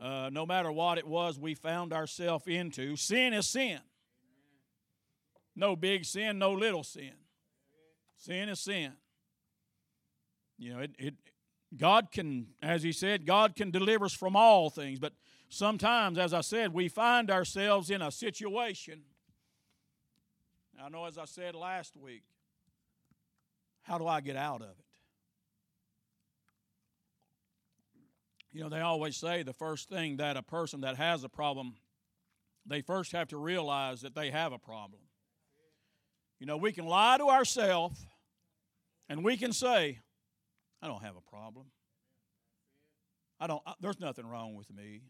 uh, 0.00 0.30
no 0.32 0.46
matter 0.46 0.70
what 0.70 0.96
it 0.96 1.06
was 1.06 1.38
we 1.38 1.54
found 1.54 1.92
ourselves 1.92 2.44
into. 2.46 2.94
Sin 2.94 3.32
is 3.32 3.48
sin. 3.48 3.80
No 5.56 5.74
big 5.74 6.04
sin, 6.04 6.38
no 6.38 6.52
little 6.52 6.84
sin. 6.84 7.12
Sin 8.16 8.48
is 8.48 8.60
sin. 8.60 8.92
You 10.56 10.74
know, 10.74 10.78
it, 10.80 10.92
it 10.98 11.14
God 11.76 12.12
can, 12.12 12.48
as 12.62 12.84
he 12.84 12.92
said, 12.92 13.26
God 13.26 13.56
can 13.56 13.72
deliver 13.72 14.04
us 14.04 14.14
from 14.14 14.36
all 14.36 14.70
things. 14.70 15.00
But 15.00 15.12
sometimes, 15.48 16.18
as 16.18 16.32
I 16.32 16.40
said, 16.40 16.72
we 16.72 16.88
find 16.88 17.30
ourselves 17.30 17.90
in 17.90 18.00
a 18.00 18.10
situation. 18.10 19.02
I 20.84 20.88
know, 20.88 21.06
as 21.06 21.18
I 21.18 21.24
said 21.24 21.54
last 21.54 21.96
week, 21.96 22.22
how 23.82 23.98
do 23.98 24.06
I 24.06 24.20
get 24.20 24.36
out 24.36 24.62
of 24.62 24.68
it? 24.68 24.84
You 28.52 28.62
know, 28.62 28.68
they 28.68 28.80
always 28.80 29.16
say 29.16 29.42
the 29.42 29.52
first 29.52 29.88
thing 29.88 30.16
that 30.18 30.36
a 30.36 30.42
person 30.42 30.80
that 30.82 30.96
has 30.96 31.24
a 31.24 31.28
problem, 31.28 31.74
they 32.66 32.80
first 32.80 33.12
have 33.12 33.28
to 33.28 33.36
realize 33.36 34.00
that 34.02 34.14
they 34.14 34.30
have 34.30 34.52
a 34.52 34.58
problem. 34.58 35.02
You 36.38 36.46
know, 36.46 36.56
we 36.56 36.72
can 36.72 36.86
lie 36.86 37.18
to 37.18 37.26
ourselves 37.26 38.06
and 39.08 39.24
we 39.24 39.36
can 39.36 39.52
say, 39.52 39.98
I 40.80 40.86
don't 40.86 41.02
have 41.02 41.16
a 41.16 41.30
problem. 41.30 41.66
I 43.40 43.46
don't, 43.46 43.62
I, 43.66 43.74
there's 43.80 44.00
nothing 44.00 44.26
wrong 44.26 44.54
with 44.54 44.72
me. 44.72 45.02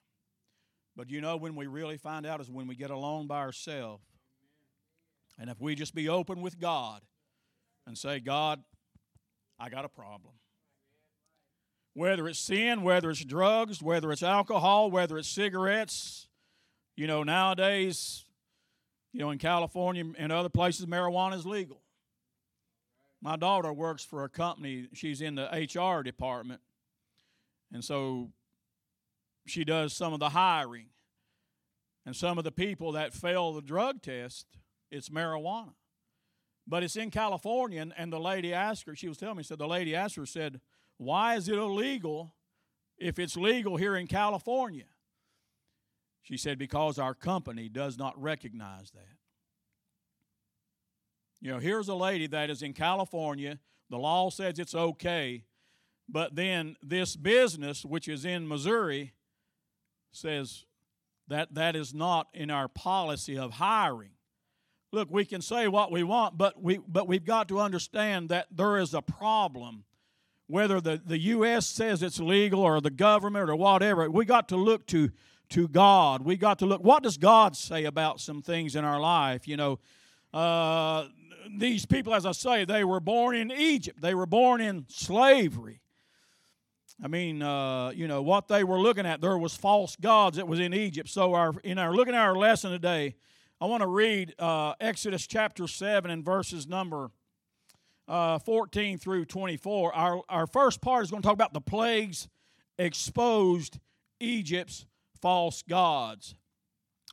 But 0.97 1.11
you 1.11 1.21
know, 1.21 1.37
when 1.37 1.55
we 1.55 1.67
really 1.67 1.97
find 1.97 2.27
out 2.27 2.41
is 2.41 2.51
when 2.51 2.67
we 2.67 2.75
get 2.75 2.91
alone 2.91 3.27
by 3.27 3.39
ourselves. 3.39 4.05
And 5.39 5.49
if 5.49 5.61
we 5.61 5.75
just 5.75 5.95
be 5.95 6.09
open 6.09 6.41
with 6.41 6.59
God 6.59 7.01
and 7.87 7.97
say, 7.97 8.19
God, 8.21 8.63
I 9.59 9.69
got 9.69 9.85
a 9.85 9.89
problem. 9.89 10.35
Whether 11.95 12.29
it's 12.29 12.39
sin, 12.39 12.83
whether 12.83 13.11
it's 13.11 13.25
drugs, 13.25 13.83
whether 13.83 14.13
it's 14.13 14.23
alcohol, 14.23 14.91
whether 14.91 15.19
it's 15.19 15.29
cigarettes, 15.29 16.29
you 16.97 17.07
know, 17.07 17.23
nowadays, 17.23 18.25
you 19.13 19.21
know, 19.21 19.31
in 19.31 19.39
California 19.39 20.05
and 20.17 20.33
other 20.33 20.49
places, 20.49 20.87
marijuana 20.87 21.35
is 21.35 21.47
legal. 21.47 21.81
My 23.21 23.37
daughter 23.37 23.73
works 23.73 24.05
for 24.05 24.25
a 24.25 24.29
company, 24.29 24.89
she's 24.93 25.21
in 25.21 25.35
the 25.35 25.47
HR 25.47 26.03
department. 26.03 26.61
And 27.73 27.85
so 27.85 28.31
she 29.47 29.65
does 29.65 29.93
some 29.93 30.13
of 30.13 30.21
the 30.21 30.31
hiring. 30.31 30.87
And 32.07 32.17
some 32.17 32.39
of 32.39 32.45
the 32.45 32.53
people 32.53 32.93
that 32.93 33.13
fail 33.13 33.53
the 33.53 33.61
drug 33.61 34.01
test, 34.03 34.47
it's 34.91 35.09
marijuana. 35.09 35.75
But 36.67 36.83
it's 36.83 36.97
in 36.97 37.11
California, 37.11 37.81
and, 37.81 37.95
and 37.97 38.13
the 38.13 38.21
lady 38.21 38.53
asked 38.53 38.87
her, 38.87 38.95
she 38.95 39.09
was 39.09 39.17
telling 39.17 39.39
me, 39.39 39.43
said 39.43 39.59
the 39.59 39.67
lady 39.67 39.95
asked 39.95 40.17
her, 40.17 40.27
said, 40.27 40.61
Why 40.99 41.37
is 41.37 41.49
it 41.49 41.57
illegal 41.57 42.35
if 42.99 43.19
it's 43.19 43.37
legal 43.37 43.77
here 43.77 43.97
in 43.97 44.07
California? 44.07 44.85
She 46.23 46.37
said, 46.37 46.59
Because 46.59 46.99
our 46.99 47.15
company 47.15 47.71
does 47.71 47.97
not 47.97 48.21
recognize 48.21 48.91
that. 48.91 49.17
You 51.41 51.53
know, 51.53 51.59
here's 51.59 51.89
a 51.89 51.95
lady 51.95 52.27
that 52.27 52.51
is 52.51 52.63
in 52.63 52.75
California. 52.75 53.59
The 53.89 53.99
law 53.99 54.29
says 54.29 54.59
it's 54.59 54.75
okay, 54.75 55.45
but 56.07 56.35
then 56.35 56.77
this 56.83 57.17
business, 57.17 57.85
which 57.85 58.09
is 58.09 58.27
in 58.27 58.47
Missouri, 58.47 59.15
says 60.13 60.67
that 61.29 61.55
that 61.55 61.77
is 61.77 61.95
not 61.95 62.29
in 62.35 62.51
our 62.51 62.69
policy 62.69 63.39
of 63.39 63.53
hiring. 63.55 64.11
Look, 64.91 65.09
we 65.11 65.27
can 65.27 65.43
say 65.43 65.69
what 65.69 65.93
we 65.93 66.03
want, 66.03 66.39
but 66.39 66.63
we 66.63 66.79
but 66.79 67.07
we've 67.07 67.25
got 67.25 67.49
to 67.49 67.61
understand 67.61 68.31
that 68.31 68.47
there 68.51 68.79
is 68.79 68.95
a 68.95 69.03
problem. 69.03 69.85
Whether 70.47 70.81
the, 70.81 70.99
the 71.05 71.19
U.S. 71.19 71.67
says 71.67 72.03
it's 72.03 72.19
legal 72.19 72.61
or 72.61 72.81
the 72.81 72.91
government 72.91 73.51
or 73.51 73.57
whatever, 73.57 74.11
we 74.11 74.25
got 74.25 74.49
to 74.49 74.57
look 74.57 74.87
to 74.87 75.11
to 75.51 75.69
God. 75.69 76.23
We 76.23 76.37
got 76.37 76.61
to 76.61 76.67
look. 76.67 76.83
What 76.83 77.03
does 77.03 77.19
God 77.19 77.55
say 77.55 77.85
about 77.85 78.21
some 78.21 78.41
things 78.41 78.77
in 78.77 78.85
our 78.85 78.99
life? 78.99 79.47
You 79.47 79.59
know, 79.59 79.79
uh, 80.33 81.07
these 81.57 81.85
people, 81.85 82.15
as 82.15 82.25
I 82.25 82.33
say, 82.33 82.65
they 82.65 82.85
were 82.85 83.01
born 83.01 83.37
in 83.37 83.53
Egypt. 83.53 84.01
They 84.01 84.15
were 84.15 84.27
born 84.27 84.63
in 84.63 84.87
slavery. 84.89 85.81
I 87.03 87.09
mean, 87.09 87.43
uh, 87.43 87.91
you 87.91 88.09
know 88.09 88.23
what 88.23 88.49
they 88.49 88.65
were 88.65 88.81
looking 88.81 89.05
at. 89.05 89.21
There 89.21 89.37
was 89.37 89.55
false 89.55 89.97
gods 89.97 90.39
that 90.39 90.49
was 90.49 90.61
in 90.61 90.73
Egypt. 90.73 91.11
So, 91.11 91.35
our 91.35 91.53
in 91.63 91.79
our 91.79 91.95
looking 91.95 92.15
at 92.15 92.21
our 92.21 92.37
lesson 92.37 92.71
today, 92.71 93.17
I 93.61 93.67
want 93.67 93.83
to 93.83 93.89
read 93.89 94.35
uh, 94.39 94.75
Exodus 94.81 95.27
chapter 95.27 95.67
seven 95.67 96.11
and 96.11 96.25
verses 96.25 96.67
number 96.67 97.11
uh, 98.07 98.39
fourteen 98.39 98.99
through 98.99 99.25
twenty-four. 99.27 99.95
Our 99.95 100.23
our 100.29 100.47
first 100.47 100.81
part 100.81 101.05
is 101.05 101.11
going 101.11 101.23
to 101.23 101.27
talk 101.27 101.35
about 101.35 101.53
the 101.53 101.61
plagues 101.61 102.29
exposed 102.79 103.79
Egypt's 104.21 104.87
false 105.21 105.63
gods. 105.63 106.35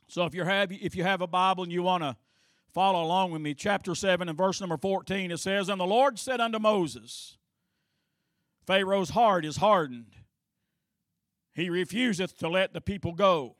So, 0.08 0.24
if 0.24 0.34
you 0.34 0.44
have 0.44 0.70
if 0.72 0.94
you 0.94 1.02
have 1.02 1.20
a 1.20 1.26
Bible 1.26 1.64
and 1.64 1.72
you 1.72 1.82
want 1.82 2.02
to 2.02 2.16
Follow 2.76 3.02
along 3.02 3.30
with 3.30 3.40
me. 3.40 3.54
Chapter 3.54 3.94
7 3.94 4.28
and 4.28 4.36
verse 4.36 4.60
number 4.60 4.76
14 4.76 5.30
it 5.30 5.38
says, 5.38 5.70
And 5.70 5.80
the 5.80 5.86
Lord 5.86 6.18
said 6.18 6.42
unto 6.42 6.58
Moses, 6.58 7.38
Pharaoh's 8.66 9.08
heart 9.08 9.46
is 9.46 9.56
hardened. 9.56 10.12
He 11.54 11.70
refuseth 11.70 12.36
to 12.36 12.50
let 12.50 12.74
the 12.74 12.82
people 12.82 13.12
go. 13.12 13.56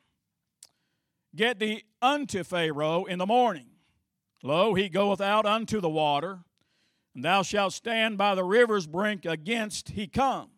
Get 1.35 1.59
thee 1.59 1.85
unto 2.07 2.45
Pharaoh 2.45 3.05
in 3.05 3.19
the 3.19 3.27
morning. 3.27 3.67
Lo, 4.43 4.75
he 4.75 4.89
goeth 4.89 5.21
out 5.21 5.45
unto 5.45 5.81
the 5.81 5.89
water, 5.89 6.39
and 7.15 7.25
thou 7.25 7.43
shalt 7.43 7.73
stand 7.73 8.17
by 8.17 8.35
the 8.35 8.45
river's 8.45 8.87
brink 8.87 9.25
against 9.25 9.91
he 9.91 10.07
come. 10.07 10.51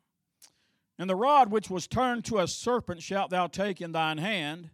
And 0.98 1.08
the 1.08 1.16
rod 1.16 1.50
which 1.50 1.70
was 1.70 1.86
turned 1.86 2.24
to 2.26 2.38
a 2.38 2.48
serpent 2.48 3.02
shalt 3.02 3.30
thou 3.30 3.46
take 3.46 3.80
in 3.80 3.92
thine 3.92 4.18
hand, 4.18 4.70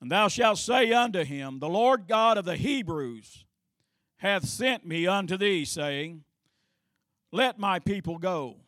and 0.00 0.10
thou 0.10 0.28
shalt 0.28 0.58
say 0.58 0.92
unto 0.92 1.24
him, 1.24 1.58
The 1.58 1.68
Lord 1.68 2.06
God 2.06 2.38
of 2.38 2.44
the 2.44 2.56
Hebrews 2.56 3.44
hath 4.18 4.46
sent 4.46 4.86
me 4.86 5.06
unto 5.06 5.36
thee, 5.36 5.64
saying, 5.64 6.22
Let 7.32 7.58
my 7.58 7.80
people 7.80 8.18
go, 8.18 8.58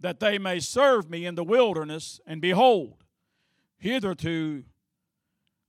that 0.00 0.18
they 0.18 0.38
may 0.38 0.58
serve 0.58 1.08
me 1.08 1.24
in 1.24 1.34
the 1.34 1.44
wilderness. 1.44 2.20
And 2.26 2.40
behold, 2.40 3.04
hitherto 3.76 4.64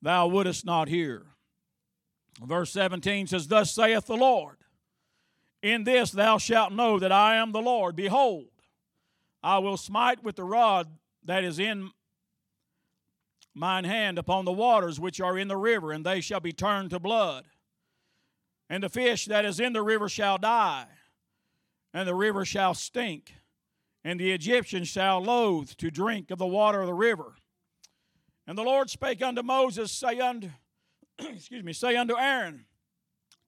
thou 0.01 0.27
wouldest 0.27 0.65
not 0.65 0.88
hear. 0.88 1.25
Verse 2.41 2.72
17 2.72 3.27
says, 3.27 3.48
Thus 3.48 3.72
saith 3.72 4.06
the 4.06 4.15
Lord, 4.15 4.58
In 5.62 5.84
this 5.84 6.12
thou 6.12 6.38
shalt 6.38 6.72
know 6.72 7.00
that 7.00 7.12
I 7.12 7.36
am 7.36 7.51
the 7.51 7.62
Lord. 7.62 7.96
Behold, 7.96 8.48
I 9.44 9.60
will 9.60 9.77
smite 9.77 10.24
with 10.24 10.36
the 10.36 10.44
rod 10.44 10.88
that 11.24 11.44
is 11.44 11.60
in 11.60 11.91
mine 13.53 13.84
hand 13.84 14.18
upon 14.18 14.46
the 14.46 14.51
waters 14.51 15.00
which 15.00 15.20
are 15.20 15.38
in 15.38 15.48
the 15.48 15.58
river, 15.58 15.91
and 15.91 16.06
they 16.06 16.22
shall 16.22 16.39
be 16.39 16.53
turned 16.53 16.89
to 16.91 17.00
blood. 17.00 17.46
And 18.70 18.84
the 18.84 18.89
fish 18.89 19.25
that 19.25 19.46
is 19.46 19.60
in 19.60 19.74
the 19.74 19.82
river 19.82 20.08
shall 20.08 20.38
die, 20.38 20.86
and 21.94 22.08
the 22.08 22.15
river 22.15 22.46
shall 22.46 22.74
stink, 22.74 23.34
and 24.03 24.20
the 24.20 24.32
Egyptians 24.32 24.88
shall 24.88 25.22
loathe 25.22 25.72
to 25.72 25.91
drink 25.91 26.32
of 26.32 26.38
the 26.38 26.46
water 26.48 26.82
of 26.82 26.88
the 26.88 26.94
river. 26.94 27.36
And 28.50 28.58
the 28.58 28.63
Lord 28.63 28.89
spake 28.89 29.22
unto 29.22 29.44
Moses, 29.44 29.91
say 29.91 30.20
unto, 30.20 30.50
excuse 31.20 31.63
me, 31.63 31.72
say 31.72 31.96
unto 31.96 32.18
Aaron, 32.18 32.65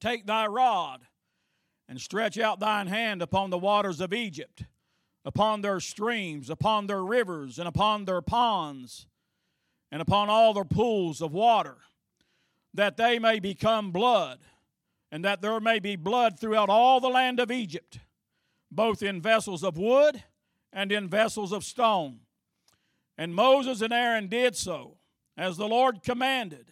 Take 0.00 0.26
thy 0.26 0.46
rod, 0.46 1.00
and 1.88 2.00
stretch 2.00 2.38
out 2.38 2.60
thine 2.60 2.86
hand 2.86 3.20
upon 3.20 3.50
the 3.50 3.58
waters 3.58 4.00
of 4.00 4.14
Egypt, 4.14 4.62
upon 5.24 5.60
their 5.60 5.80
streams, 5.80 6.48
upon 6.48 6.86
their 6.86 7.02
rivers, 7.02 7.58
and 7.58 7.66
upon 7.66 8.04
their 8.04 8.22
ponds, 8.22 9.08
and 9.90 10.00
upon 10.00 10.30
all 10.30 10.54
their 10.54 10.64
pools 10.64 11.20
of 11.20 11.32
water, 11.32 11.78
that 12.72 12.96
they 12.96 13.18
may 13.18 13.40
become 13.40 13.90
blood, 13.90 14.38
and 15.10 15.24
that 15.24 15.42
there 15.42 15.58
may 15.58 15.80
be 15.80 15.96
blood 15.96 16.38
throughout 16.38 16.68
all 16.68 17.00
the 17.00 17.08
land 17.08 17.40
of 17.40 17.50
Egypt, 17.50 17.98
both 18.70 19.02
in 19.02 19.20
vessels 19.20 19.64
of 19.64 19.76
wood 19.76 20.22
and 20.72 20.92
in 20.92 21.08
vessels 21.08 21.50
of 21.50 21.64
stone. 21.64 22.20
And 23.16 23.34
Moses 23.34 23.80
and 23.80 23.92
Aaron 23.92 24.28
did 24.28 24.56
so, 24.56 24.98
as 25.36 25.56
the 25.56 25.68
Lord 25.68 26.02
commanded. 26.02 26.70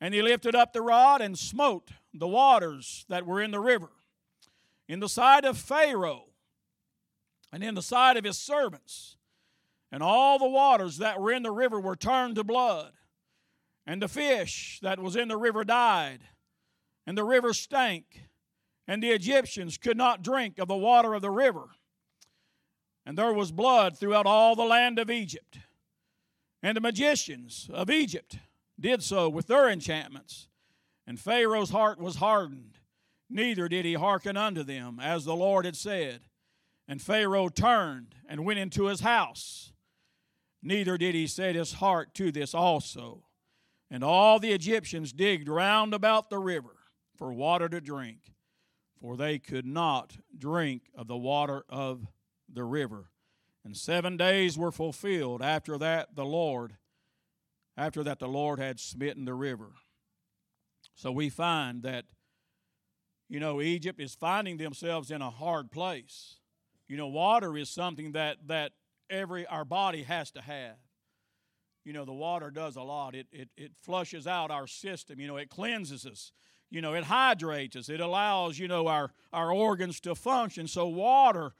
And 0.00 0.14
he 0.14 0.22
lifted 0.22 0.54
up 0.54 0.72
the 0.72 0.82
rod 0.82 1.20
and 1.20 1.38
smote 1.38 1.90
the 2.12 2.26
waters 2.26 3.04
that 3.08 3.26
were 3.26 3.40
in 3.40 3.50
the 3.50 3.60
river, 3.60 3.90
in 4.88 5.00
the 5.00 5.08
sight 5.08 5.44
of 5.44 5.58
Pharaoh, 5.58 6.26
and 7.52 7.62
in 7.62 7.74
the 7.74 7.82
sight 7.82 8.16
of 8.16 8.24
his 8.24 8.38
servants. 8.38 9.16
And 9.92 10.02
all 10.02 10.38
the 10.38 10.48
waters 10.48 10.98
that 10.98 11.20
were 11.20 11.32
in 11.32 11.42
the 11.42 11.50
river 11.50 11.80
were 11.80 11.96
turned 11.96 12.36
to 12.36 12.44
blood. 12.44 12.92
And 13.86 14.00
the 14.00 14.08
fish 14.08 14.78
that 14.82 15.00
was 15.00 15.16
in 15.16 15.28
the 15.28 15.36
river 15.36 15.64
died, 15.64 16.20
and 17.06 17.18
the 17.18 17.24
river 17.24 17.52
stank, 17.52 18.28
and 18.86 19.02
the 19.02 19.10
Egyptians 19.10 19.78
could 19.78 19.96
not 19.96 20.22
drink 20.22 20.58
of 20.58 20.68
the 20.68 20.76
water 20.76 21.14
of 21.14 21.22
the 21.22 21.30
river. 21.30 21.70
And 23.06 23.16
there 23.16 23.32
was 23.32 23.52
blood 23.52 23.96
throughout 23.96 24.26
all 24.26 24.54
the 24.54 24.64
land 24.64 24.98
of 24.98 25.10
Egypt. 25.10 25.58
And 26.62 26.76
the 26.76 26.80
magicians 26.80 27.68
of 27.72 27.90
Egypt 27.90 28.38
did 28.78 29.02
so 29.02 29.28
with 29.28 29.46
their 29.46 29.68
enchantments. 29.68 30.48
And 31.06 31.18
Pharaoh's 31.18 31.70
heart 31.70 31.98
was 31.98 32.16
hardened, 32.16 32.78
neither 33.28 33.68
did 33.68 33.84
he 33.84 33.94
hearken 33.94 34.36
unto 34.36 34.62
them, 34.62 35.00
as 35.00 35.24
the 35.24 35.34
Lord 35.34 35.64
had 35.64 35.76
said. 35.76 36.20
And 36.86 37.00
Pharaoh 37.00 37.48
turned 37.48 38.14
and 38.28 38.44
went 38.44 38.58
into 38.58 38.86
his 38.86 39.00
house. 39.00 39.72
Neither 40.62 40.98
did 40.98 41.14
he 41.14 41.26
set 41.26 41.54
his 41.54 41.74
heart 41.74 42.14
to 42.14 42.30
this 42.30 42.54
also. 42.54 43.24
And 43.90 44.04
all 44.04 44.38
the 44.38 44.52
Egyptians 44.52 45.12
digged 45.12 45.48
round 45.48 45.94
about 45.94 46.30
the 46.30 46.38
river 46.38 46.76
for 47.16 47.32
water 47.32 47.68
to 47.68 47.80
drink, 47.80 48.34
for 49.00 49.16
they 49.16 49.38
could 49.38 49.66
not 49.66 50.18
drink 50.36 50.82
of 50.94 51.06
the 51.06 51.16
water 51.16 51.64
of 51.68 52.06
the 52.54 52.64
river. 52.64 53.10
And 53.64 53.76
seven 53.76 54.16
days 54.16 54.56
were 54.56 54.72
fulfilled 54.72 55.42
after 55.42 55.76
that 55.78 56.14
the 56.14 56.24
Lord, 56.24 56.76
after 57.76 58.02
that 58.04 58.18
the 58.18 58.28
Lord 58.28 58.58
had 58.58 58.80
smitten 58.80 59.24
the 59.24 59.34
river. 59.34 59.72
So 60.94 61.12
we 61.12 61.28
find 61.28 61.82
that, 61.82 62.04
you 63.28 63.40
know, 63.40 63.60
Egypt 63.60 64.00
is 64.00 64.14
finding 64.14 64.56
themselves 64.56 65.10
in 65.10 65.22
a 65.22 65.30
hard 65.30 65.70
place. 65.70 66.36
You 66.88 66.96
know, 66.96 67.06
water 67.06 67.56
is 67.56 67.70
something 67.70 68.12
that 68.12 68.38
that 68.46 68.72
every 69.08 69.46
our 69.46 69.64
body 69.64 70.02
has 70.02 70.30
to 70.32 70.40
have. 70.40 70.76
You 71.84 71.92
know, 71.92 72.04
the 72.04 72.12
water 72.12 72.50
does 72.50 72.76
a 72.76 72.82
lot. 72.82 73.14
It 73.14 73.26
it 73.30 73.48
it 73.56 73.72
flushes 73.82 74.26
out 74.26 74.50
our 74.50 74.66
system. 74.66 75.20
You 75.20 75.26
know, 75.26 75.36
it 75.36 75.50
cleanses 75.50 76.06
us. 76.06 76.32
You 76.70 76.80
know, 76.80 76.94
it 76.94 77.04
hydrates 77.04 77.74
us. 77.74 77.88
It 77.88 78.00
allows, 78.00 78.58
you 78.58 78.68
know, 78.68 78.86
our, 78.86 79.10
our 79.32 79.52
organs 79.52 80.00
to 80.02 80.14
function. 80.14 80.68
So 80.68 80.86
water 80.86 81.52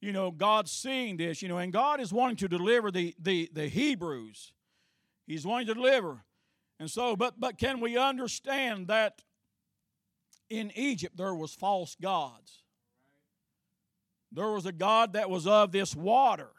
you 0.00 0.12
know, 0.12 0.30
God's 0.30 0.70
seeing 0.70 1.16
this, 1.16 1.42
you 1.42 1.48
know, 1.48 1.58
and 1.58 1.72
God 1.72 2.00
is 2.00 2.12
wanting 2.12 2.36
to 2.36 2.48
deliver 2.48 2.90
the, 2.90 3.14
the, 3.18 3.50
the 3.52 3.68
Hebrews. 3.68 4.52
He's 5.26 5.46
wanting 5.46 5.66
to 5.68 5.74
deliver. 5.74 6.24
And 6.80 6.90
so, 6.90 7.16
but 7.16 7.40
but 7.40 7.58
can 7.58 7.80
we 7.80 7.96
understand 7.96 8.88
that 8.88 9.22
in 10.48 10.70
Egypt 10.76 11.16
there 11.16 11.34
was 11.34 11.52
false 11.52 11.96
gods? 12.00 12.62
There 14.30 14.52
was 14.52 14.66
a 14.66 14.72
God 14.72 15.14
that 15.14 15.30
was 15.30 15.46
of 15.46 15.72
this 15.72 15.96
water. 15.96 16.50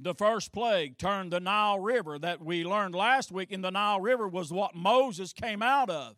The 0.00 0.14
first 0.14 0.52
plague 0.52 0.96
turned 0.96 1.32
the 1.32 1.40
Nile 1.40 1.80
River 1.80 2.18
that 2.20 2.40
we 2.40 2.62
learned 2.62 2.94
last 2.94 3.32
week 3.32 3.50
in 3.50 3.62
the 3.62 3.70
Nile 3.70 4.00
River 4.00 4.28
was 4.28 4.52
what 4.52 4.76
Moses 4.76 5.32
came 5.32 5.62
out 5.62 5.90
of. 5.90 6.14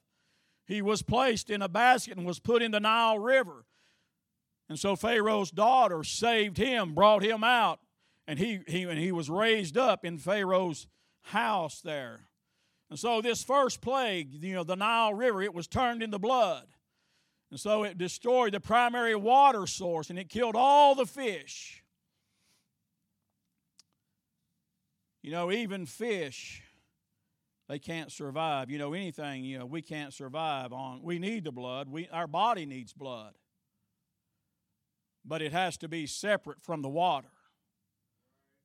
He 0.66 0.83
was 0.83 1.01
placed 1.01 1.49
in 1.49 1.62
a 1.62 1.68
basket 1.68 2.18
and 2.18 2.27
was 2.27 2.38
put 2.38 2.61
in 2.61 2.73
the 2.73 2.81
Nile 2.81 3.18
River. 3.18 3.64
And 4.70 4.78
so 4.78 4.94
Pharaoh's 4.94 5.50
daughter 5.50 6.04
saved 6.04 6.56
him, 6.56 6.94
brought 6.94 7.24
him 7.24 7.42
out, 7.42 7.80
and 8.28 8.38
he, 8.38 8.61
he, 8.68 8.85
and 8.85 9.00
he 9.00 9.11
was 9.11 9.28
raised 9.28 9.76
up 9.76 10.04
in 10.04 10.16
Pharaoh's 10.16 10.87
house 11.22 11.80
there. 11.80 12.28
And 12.88 12.96
so 12.96 13.20
this 13.20 13.42
first 13.42 13.80
plague, 13.80 14.33
you 14.33 14.54
know, 14.54 14.62
the 14.62 14.76
Nile 14.76 15.12
River, 15.12 15.42
it 15.42 15.52
was 15.52 15.66
turned 15.66 16.04
into 16.04 16.20
blood. 16.20 16.68
And 17.50 17.59
so 17.59 17.83
it 17.83 17.98
destroyed 17.98 18.52
the 18.52 18.61
primary 18.61 19.16
water 19.16 19.66
source 19.66 20.09
and 20.09 20.20
it 20.20 20.28
killed 20.28 20.54
all 20.54 20.94
the 20.94 21.04
fish. 21.04 21.83
You 25.20 25.33
know, 25.33 25.50
even 25.50 25.85
fish, 25.85 26.62
they 27.68 27.80
can't 27.80 28.12
survive. 28.12 28.70
You 28.70 28.78
know, 28.78 28.92
anything, 28.92 29.44
you 29.44 29.59
know, 29.59 29.66
we 29.66 29.83
can't 29.83 30.14
survive 30.14 30.72
on. 30.72 31.02
We 31.02 31.18
need 31.18 31.42
the 31.42 31.52
blood. 31.52 31.88
We, 31.88 32.09
our 32.11 32.28
body 32.28 32.66
needs 32.66 32.92
blood 32.92 33.35
but 35.24 35.42
it 35.42 35.52
has 35.52 35.76
to 35.78 35.88
be 35.88 36.06
separate 36.06 36.62
from 36.62 36.83
the 36.83 36.88
water. 36.88 37.28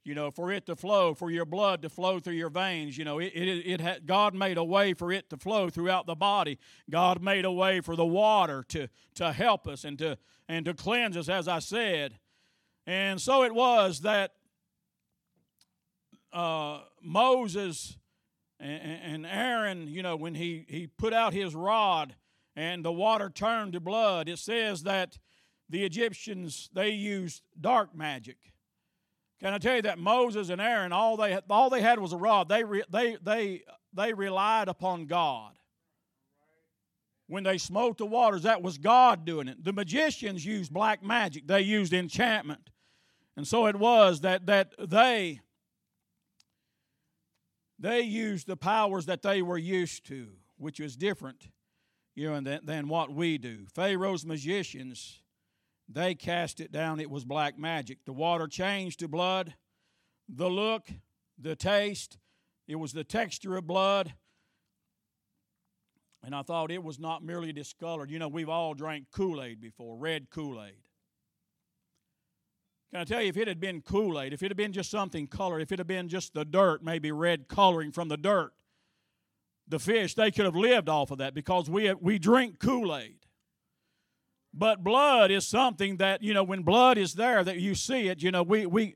You 0.03 0.13
know, 0.13 0.29
for 0.29 0.51
it 0.51 0.67
to 0.67 0.75
flow, 0.75 1.15
for 1.15 1.31
your 1.31 1.45
blood 1.45 1.81
to 1.81 1.89
flow 1.89 2.19
through 2.19 2.35
your 2.35 2.51
veins, 2.51 2.95
you 2.95 3.03
know, 3.03 3.17
it, 3.17 3.33
it, 3.33 3.81
it 3.81 4.05
God 4.05 4.35
made 4.35 4.57
a 4.57 4.63
way 4.63 4.93
for 4.93 5.11
it 5.11 5.31
to 5.31 5.37
flow 5.37 5.69
throughout 5.69 6.05
the 6.05 6.13
body. 6.13 6.59
God 6.89 7.23
made 7.23 7.43
a 7.43 7.51
way 7.51 7.81
for 7.81 7.95
the 7.95 8.05
water 8.05 8.63
to, 8.69 8.87
to 9.15 9.31
help 9.31 9.67
us 9.67 9.83
and 9.83 9.97
to, 9.97 10.19
and 10.47 10.63
to 10.65 10.75
cleanse 10.75 11.17
us, 11.17 11.27
as 11.27 11.47
I 11.47 11.57
said. 11.57 12.19
And 12.85 13.19
so 13.19 13.43
it 13.43 13.55
was 13.55 14.01
that 14.01 14.33
uh, 16.31 16.81
Moses 17.01 17.97
and, 18.59 18.99
and 19.03 19.25
Aaron, 19.25 19.87
you 19.87 20.03
know, 20.03 20.15
when 20.15 20.35
he, 20.35 20.65
he 20.67 20.85
put 20.85 21.13
out 21.13 21.33
his 21.33 21.55
rod 21.55 22.15
and 22.55 22.85
the 22.85 22.91
water 22.91 23.29
turned 23.29 23.73
to 23.73 23.79
blood, 23.79 24.29
it 24.29 24.39
says 24.39 24.83
that 24.83 25.17
the 25.69 25.83
Egyptians, 25.83 26.69
they 26.73 26.89
used 26.89 27.41
dark 27.59 27.95
magic. 27.95 28.37
Can 29.39 29.53
I 29.53 29.57
tell 29.57 29.75
you 29.75 29.81
that 29.83 29.99
Moses 29.99 30.49
and 30.49 30.61
Aaron, 30.61 30.91
all 30.91 31.17
they, 31.17 31.37
all 31.49 31.69
they 31.69 31.81
had 31.81 31.99
was 31.99 32.13
a 32.13 32.17
rod. 32.17 32.47
They, 32.47 32.63
they, 32.89 33.17
they, 33.21 33.63
they 33.93 34.13
relied 34.13 34.67
upon 34.67 35.05
God. 35.05 35.53
When 37.27 37.43
they 37.43 37.57
smote 37.57 37.97
the 37.97 38.05
waters, 38.05 38.43
that 38.43 38.61
was 38.61 38.77
God 38.77 39.25
doing 39.25 39.47
it. 39.47 39.63
The 39.63 39.73
magicians 39.73 40.45
used 40.45 40.71
black 40.71 41.03
magic, 41.03 41.47
they 41.47 41.61
used 41.61 41.93
enchantment. 41.93 42.69
And 43.35 43.45
so 43.45 43.65
it 43.65 43.75
was 43.75 44.21
that, 44.21 44.45
that 44.45 44.73
they, 44.79 45.41
they 47.77 48.01
used 48.01 48.47
the 48.47 48.55
powers 48.55 49.07
that 49.07 49.21
they 49.21 49.41
were 49.41 49.57
used 49.57 50.05
to, 50.07 50.27
which 50.57 50.79
was 50.79 50.95
different 50.95 51.49
you 52.13 52.31
know, 52.31 52.39
than, 52.39 52.61
than 52.63 52.87
what 52.87 53.11
we 53.11 53.37
do. 53.37 53.65
Pharaoh's 53.73 54.25
magicians 54.25 55.19
they 55.87 56.15
cast 56.15 56.59
it 56.59 56.71
down. 56.71 56.99
It 56.99 57.09
was 57.09 57.25
black 57.25 57.57
magic. 57.57 57.99
The 58.05 58.13
water 58.13 58.47
changed 58.47 58.99
to 58.99 59.07
blood. 59.07 59.53
The 60.27 60.49
look, 60.49 60.87
the 61.37 61.55
taste, 61.55 62.17
it 62.67 62.75
was 62.75 62.93
the 62.93 63.03
texture 63.03 63.55
of 63.55 63.67
blood. 63.67 64.13
And 66.23 66.33
I 66.33 66.41
thought 66.41 66.71
it 66.71 66.83
was 66.83 66.99
not 66.99 67.23
merely 67.23 67.53
discolored. 67.53 68.09
You 68.09 68.17
know, 68.17 68.27
we've 68.27 68.49
all 68.49 68.73
drank 68.73 69.05
Kool 69.11 69.43
Aid 69.43 69.61
before, 69.61 69.95
red 69.95 70.31
Kool 70.31 70.63
Aid. 70.63 70.73
Can 72.91 73.01
I 73.01 73.03
tell 73.03 73.21
you, 73.21 73.29
if 73.29 73.37
it 73.37 73.47
had 73.47 73.59
been 73.59 73.81
Kool 73.81 74.19
Aid, 74.19 74.33
if 74.33 74.41
it 74.41 74.49
had 74.49 74.57
been 74.57 74.71
just 74.73 74.89
something 74.89 75.27
colored, 75.27 75.61
if 75.61 75.71
it 75.71 75.79
had 75.79 75.87
been 75.87 76.07
just 76.07 76.33
the 76.33 76.45
dirt, 76.45 76.83
maybe 76.83 77.11
red 77.11 77.47
coloring 77.47 77.91
from 77.91 78.07
the 78.07 78.17
dirt, 78.17 78.53
the 79.67 79.79
fish, 79.79 80.15
they 80.15 80.31
could 80.31 80.45
have 80.45 80.55
lived 80.55 80.89
off 80.89 81.11
of 81.11 81.19
that 81.19 81.33
because 81.33 81.69
we, 81.69 81.93
we 81.93 82.17
drink 82.17 82.57
Kool 82.59 82.95
Aid. 82.95 83.24
But 84.57 84.83
blood 84.83 85.31
is 85.31 85.45
something 85.45 85.97
that, 85.97 86.23
you 86.23 86.33
know, 86.33 86.43
when 86.43 86.63
blood 86.63 86.97
is 86.97 87.13
there, 87.13 87.43
that 87.43 87.57
you 87.57 87.75
see 87.75 88.07
it, 88.07 88.23
you 88.23 88.31
know, 88.31 88.41
we, 88.41 88.65
we, 88.65 88.95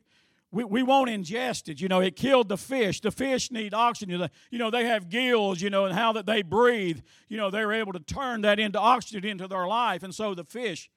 we, 0.52 0.63
we 0.63 0.84
won't 0.84 1.10
ingest 1.10 1.67
it. 1.67 1.82
You 1.82 1.89
know, 1.89 2.00
it 2.00 2.15
killed 2.15 2.48
the 2.48 2.58
fish. 2.58 3.02
The 3.02 3.12
fish 3.12 3.52
need 3.52 3.74
oxygen. 3.74 4.30
You 4.52 4.58
know, 4.58 4.72
they 4.72 4.86
have 4.86 5.10
gills, 5.10 5.62
you 5.62 5.69
know, 5.69 5.84
and 5.84 5.93
how 5.93 6.13
that 6.13 6.26
they 6.26 6.43
breathe. 6.43 7.02
You 7.28 7.36
know, 7.36 7.52
they're 7.52 7.74
able 7.74 7.91
to 7.91 8.00
turn 8.00 8.41
that 8.41 8.58
into 8.58 8.80
oxygen 8.80 9.26
into 9.26 9.50
their 9.50 9.67
life. 9.67 10.02
And 10.02 10.15
so 10.15 10.34
the 10.34 10.45
fish, 10.45 10.89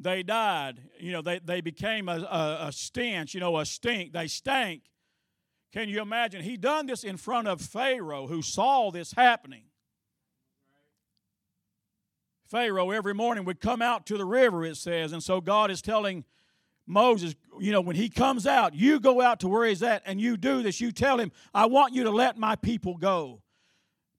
they 0.00 0.22
died. 0.22 0.80
You 0.98 1.12
know, 1.12 1.20
they, 1.20 1.38
they 1.40 1.60
became 1.60 2.08
a, 2.08 2.20
a, 2.22 2.68
a 2.68 2.72
stench, 2.72 3.34
you 3.34 3.40
know, 3.40 3.58
a 3.58 3.66
stink. 3.66 4.14
They 4.14 4.28
stank. 4.28 4.82
Can 5.72 5.90
you 5.90 6.00
imagine? 6.00 6.40
He 6.40 6.56
done 6.56 6.86
this 6.86 7.04
in 7.04 7.18
front 7.18 7.48
of 7.48 7.60
Pharaoh 7.60 8.28
who 8.28 8.40
saw 8.40 8.90
this 8.90 9.12
happening. 9.12 9.64
Pharaoh 12.54 12.92
every 12.92 13.14
morning 13.14 13.44
would 13.46 13.60
come 13.60 13.82
out 13.82 14.06
to 14.06 14.16
the 14.16 14.24
river, 14.24 14.64
it 14.64 14.76
says. 14.76 15.12
And 15.12 15.20
so 15.20 15.40
God 15.40 15.72
is 15.72 15.82
telling 15.82 16.22
Moses, 16.86 17.34
you 17.58 17.72
know, 17.72 17.80
when 17.80 17.96
he 17.96 18.08
comes 18.08 18.46
out, 18.46 18.76
you 18.76 19.00
go 19.00 19.20
out 19.20 19.40
to 19.40 19.48
where 19.48 19.66
he's 19.66 19.82
at 19.82 20.02
and 20.06 20.20
you 20.20 20.36
do 20.36 20.62
this. 20.62 20.80
You 20.80 20.92
tell 20.92 21.18
him, 21.18 21.32
I 21.52 21.66
want 21.66 21.94
you 21.94 22.04
to 22.04 22.12
let 22.12 22.38
my 22.38 22.54
people 22.54 22.96
go. 22.96 23.42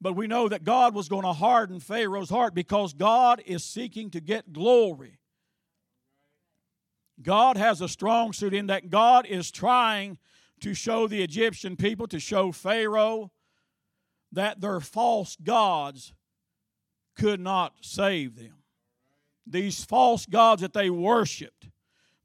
But 0.02 0.17
we 0.17 0.28
know 0.28 0.50
that 0.50 0.65
God 0.65 0.93
was 0.93 1.08
going 1.08 1.24
to 1.24 1.32
harden 1.32 1.80
Pharaoh's 1.80 2.30
heart 2.30 2.54
because 2.54 2.93
God 2.93 3.41
is 3.45 3.63
seeking 3.63 4.10
to 4.10 4.19
get 4.19 4.52
glory. 4.52 5.17
God 7.21 7.56
has 7.56 7.80
a 7.80 7.88
strong 7.88 8.34
suit 8.34 8.54
in 8.54 8.67
that 8.67 8.89
God 8.89 9.26
is 9.26 9.50
trying 9.50 10.17
to 10.60 10.74
show 10.74 11.08
the 11.08 11.24
Egyptian 11.24 11.78
people, 11.78 12.06
to 12.08 12.19
show 12.19 12.52
Pharaoh 12.52 13.32
that 14.34 14.60
their 14.60 14.82
false 14.82 15.38
gods 15.41 16.12
could 17.15 17.39
not 17.39 17.73
save 17.82 18.36
them. 18.38 18.54
These 19.47 19.84
false 19.84 20.25
gods 20.25 20.62
that 20.62 20.73
they 20.73 20.89
worshiped, 20.89 21.69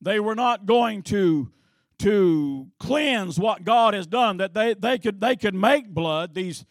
they 0.01 0.21
were 0.21 0.35
not 0.35 0.67
going 0.67 1.03
to, 1.05 1.51
to 1.99 2.69
cleanse 2.79 3.39
what 3.39 3.65
God 3.65 3.95
has 3.95 4.07
done, 4.07 4.39
that 4.39 4.55
they, 4.55 4.75
they, 4.75 4.99
could, 4.99 5.21
they 5.21 5.37
could 5.37 5.55
make 5.55 5.89
blood, 5.89 6.35
these, 6.35 6.65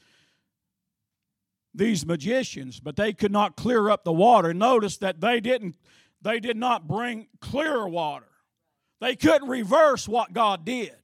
these 1.74 2.06
magicians, 2.06 2.80
but 2.80 2.96
they 2.96 3.14
could 3.14 3.32
not 3.32 3.56
clear 3.56 3.90
up 3.90 4.04
the 4.04 4.12
water. 4.12 4.54
Notice 4.54 4.98
that 4.98 5.22
they 5.22 5.40
didn't 5.40 5.76
they 6.22 6.40
did 6.40 6.58
not 6.58 6.88
bring 6.88 7.28
clear 7.40 7.88
water. 7.88 8.26
They 9.00 9.16
couldn't 9.16 9.48
reverse 9.48 10.08
what 10.08 10.34
God 10.34 10.66
did. 10.66 10.96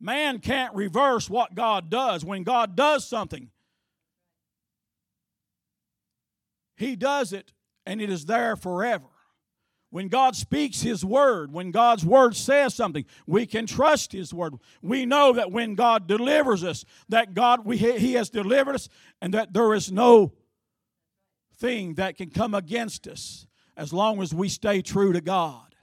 Man 0.00 0.38
can't 0.38 0.74
reverse 0.74 1.30
what 1.30 1.54
God 1.54 1.88
does. 1.88 2.24
When 2.24 2.42
God 2.42 2.76
does 2.76 3.06
something, 3.08 3.50
He 6.76 6.96
does 6.96 7.32
it 7.32 7.52
and 7.86 8.00
it 8.00 8.10
is 8.10 8.26
there 8.26 8.56
forever. 8.56 9.06
When 9.90 10.08
God 10.08 10.34
speaks 10.34 10.80
His 10.80 11.04
word, 11.04 11.52
when 11.52 11.70
God's 11.70 12.04
word 12.04 12.34
says 12.34 12.74
something, 12.74 13.04
we 13.28 13.46
can 13.46 13.64
trust 13.64 14.10
His 14.10 14.34
word. 14.34 14.54
We 14.82 15.06
know 15.06 15.32
that 15.34 15.52
when 15.52 15.76
God 15.76 16.08
delivers 16.08 16.64
us, 16.64 16.84
that 17.10 17.32
God 17.32 17.64
we, 17.64 17.76
He 17.76 18.14
has 18.14 18.28
delivered 18.28 18.74
us, 18.74 18.88
and 19.22 19.32
that 19.34 19.52
there 19.52 19.72
is 19.72 19.92
no 19.92 20.32
thing 21.58 21.94
that 21.94 22.16
can 22.16 22.30
come 22.30 22.54
against 22.54 23.06
us 23.06 23.46
as 23.76 23.92
long 23.92 24.20
as 24.20 24.34
we 24.34 24.48
stay 24.48 24.82
true 24.82 25.12
to 25.12 25.20
God. 25.20 25.76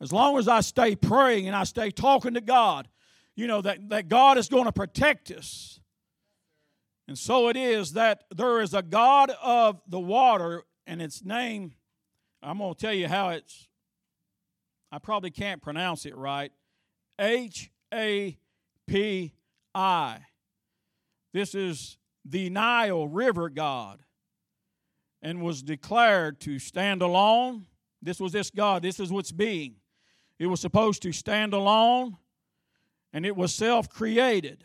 As 0.00 0.12
long 0.12 0.38
as 0.38 0.48
I 0.48 0.60
stay 0.60 0.96
praying 0.96 1.46
and 1.46 1.54
I 1.54 1.64
stay 1.64 1.90
talking 1.90 2.32
to 2.32 2.40
God, 2.40 2.88
you 3.36 3.46
know, 3.46 3.60
that, 3.60 3.90
that 3.90 4.08
God 4.08 4.38
is 4.38 4.48
going 4.48 4.64
to 4.64 4.72
protect 4.72 5.30
us. 5.30 5.80
And 7.10 7.18
so 7.18 7.48
it 7.48 7.56
is 7.56 7.94
that 7.94 8.22
there 8.32 8.60
is 8.60 8.72
a 8.72 8.82
God 8.82 9.32
of 9.42 9.82
the 9.88 9.98
water, 9.98 10.62
and 10.86 11.02
its 11.02 11.24
name, 11.24 11.72
I'm 12.40 12.58
going 12.58 12.72
to 12.72 12.80
tell 12.80 12.94
you 12.94 13.08
how 13.08 13.30
it's, 13.30 13.66
I 14.92 15.00
probably 15.00 15.32
can't 15.32 15.60
pronounce 15.60 16.06
it 16.06 16.16
right. 16.16 16.52
H 17.18 17.68
A 17.92 18.38
P 18.86 19.34
I. 19.74 20.18
This 21.34 21.52
is 21.56 21.98
the 22.24 22.48
Nile 22.48 23.08
River 23.08 23.48
God 23.48 23.98
and 25.20 25.42
was 25.42 25.64
declared 25.64 26.40
to 26.42 26.60
stand 26.60 27.02
alone. 27.02 27.66
This 28.00 28.20
was 28.20 28.30
this 28.30 28.50
God, 28.50 28.82
this 28.82 29.00
is 29.00 29.10
what's 29.10 29.32
being. 29.32 29.74
It 30.38 30.46
was 30.46 30.60
supposed 30.60 31.02
to 31.02 31.10
stand 31.10 31.54
alone, 31.54 32.18
and 33.12 33.26
it 33.26 33.34
was 33.34 33.52
self 33.52 33.88
created. 33.88 34.62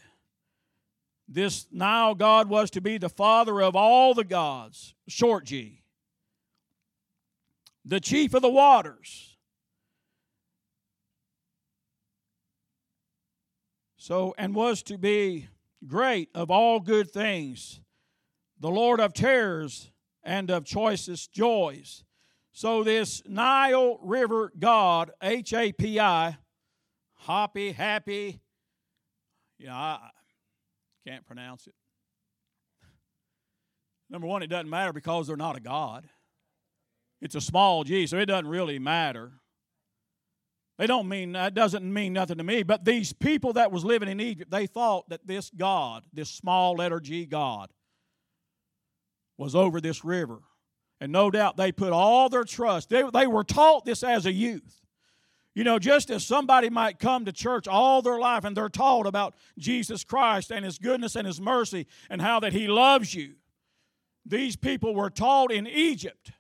This 1.28 1.68
Nile 1.72 2.14
God 2.14 2.50
was 2.50 2.70
to 2.72 2.82
be 2.82 2.98
the 2.98 3.10
father 3.10 3.62
of 3.62 3.76
all 3.76 4.14
the 4.14 4.24
gods, 4.24 4.94
short 5.08 5.46
G, 5.46 5.82
the 7.84 8.00
chief 8.00 8.34
of 8.34 8.42
the 8.42 8.50
waters. 8.50 9.38
So, 13.98 14.36
and 14.38 14.54
was 14.54 14.84
to 14.84 15.00
be 15.00 15.48
great 15.88 16.30
of 16.36 16.52
all 16.52 16.80
good 16.80 17.10
things, 17.10 17.82
the 18.60 18.70
Lord 18.70 19.00
of 19.00 19.14
terrors 19.14 19.90
and 20.22 20.52
of 20.52 20.64
choicest 20.64 21.34
joys. 21.34 22.04
So, 22.52 22.84
this 22.84 23.24
Nile 23.28 23.98
River 24.04 24.54
God, 24.60 25.10
H 25.24 25.54
A 25.54 25.72
P 25.72 26.00
I, 26.00 26.38
happy, 27.16 27.72
happy, 27.72 28.42
you 29.58 29.68
know, 29.68 29.74
I 29.74 30.10
can't 31.08 31.26
pronounce 31.26 31.68
it. 31.68 31.74
Number 34.10 34.28
one, 34.28 34.44
it 34.44 34.48
doesn't 34.48 34.70
matter 34.70 34.94
because 34.94 35.28
they're 35.28 35.38
not 35.38 35.58
a 35.58 35.60
God. 35.60 36.08
It's 37.22 37.36
a 37.36 37.42
small 37.42 37.84
g, 37.84 38.06
so 38.08 38.18
it 38.18 38.26
doesn't 38.26 38.48
really 38.48 38.80
matter. 38.80 39.32
They 40.78 40.88
don't 40.88 41.08
mean 41.08 41.32
that 41.32 41.54
doesn't 41.54 41.92
mean 41.92 42.14
nothing 42.14 42.38
to 42.38 42.44
me. 42.44 42.64
But 42.64 42.84
these 42.84 43.14
people 43.14 43.54
that 43.54 43.72
was 43.72 43.86
living 43.86 44.10
in 44.10 44.20
Egypt, 44.20 44.52
they 44.52 44.68
thought 44.68 45.10
that 45.10 45.26
this 45.26 45.50
God, 45.50 46.04
this 46.14 46.30
small 46.30 46.76
letter 46.76 47.00
G 47.00 47.26
God, 47.26 47.70
was 49.38 49.56
over 49.56 49.80
this 49.80 50.04
river. 50.04 50.40
And 51.02 51.12
no 51.12 51.30
doubt 51.32 51.58
they 51.58 51.72
put 51.72 51.92
all 51.92 52.30
their 52.30 52.44
trust. 52.44 52.90
They, 52.90 53.04
they 53.14 53.28
were 53.28 53.44
taught 53.44 53.86
this 53.86 54.04
as 54.04 54.26
a 54.26 54.32
youth. 54.32 54.85
You 55.56 55.64
know, 55.64 55.80
just 55.80 56.10
as 56.12 56.26
somebody 56.26 56.70
might 56.70 57.00
come 57.00 57.24
to 57.26 57.32
church 57.32 57.66
all 57.66 58.02
their 58.02 58.20
life 58.20 58.44
and 58.44 58.56
they're 58.56 58.68
taught 58.68 59.08
about 59.08 59.36
Jesus 59.58 60.04
Christ 60.04 60.52
and 60.52 60.66
His 60.66 60.78
goodness 60.78 61.16
and 61.16 61.26
His 61.26 61.40
mercy 61.40 61.88
and 62.10 62.22
how 62.22 62.42
that 62.42 62.52
He 62.52 62.68
loves 62.68 63.16
you, 63.16 63.36
these 64.26 64.58
people 64.58 64.94
were 64.94 65.10
taught 65.10 65.54
in 65.54 65.66
Egypt, 65.66 66.32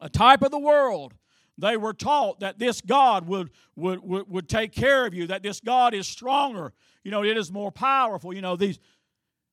a 0.00 0.10
type 0.10 0.42
of 0.42 0.50
the 0.50 0.58
world. 0.58 1.14
They 1.56 1.76
were 1.76 1.94
taught 1.94 2.40
that 2.40 2.58
this 2.58 2.82
God 2.82 3.26
would, 3.26 3.50
would, 3.74 4.00
would, 4.02 4.28
would 4.28 4.48
take 4.48 4.72
care 4.72 5.06
of 5.06 5.14
you, 5.14 5.26
that 5.28 5.42
this 5.42 5.58
God 5.58 5.94
is 5.94 6.06
stronger. 6.06 6.72
You 7.02 7.10
know, 7.10 7.24
it 7.24 7.36
is 7.38 7.50
more 7.50 7.72
powerful. 7.72 8.34
You 8.34 8.42
know, 8.42 8.54
these 8.54 8.78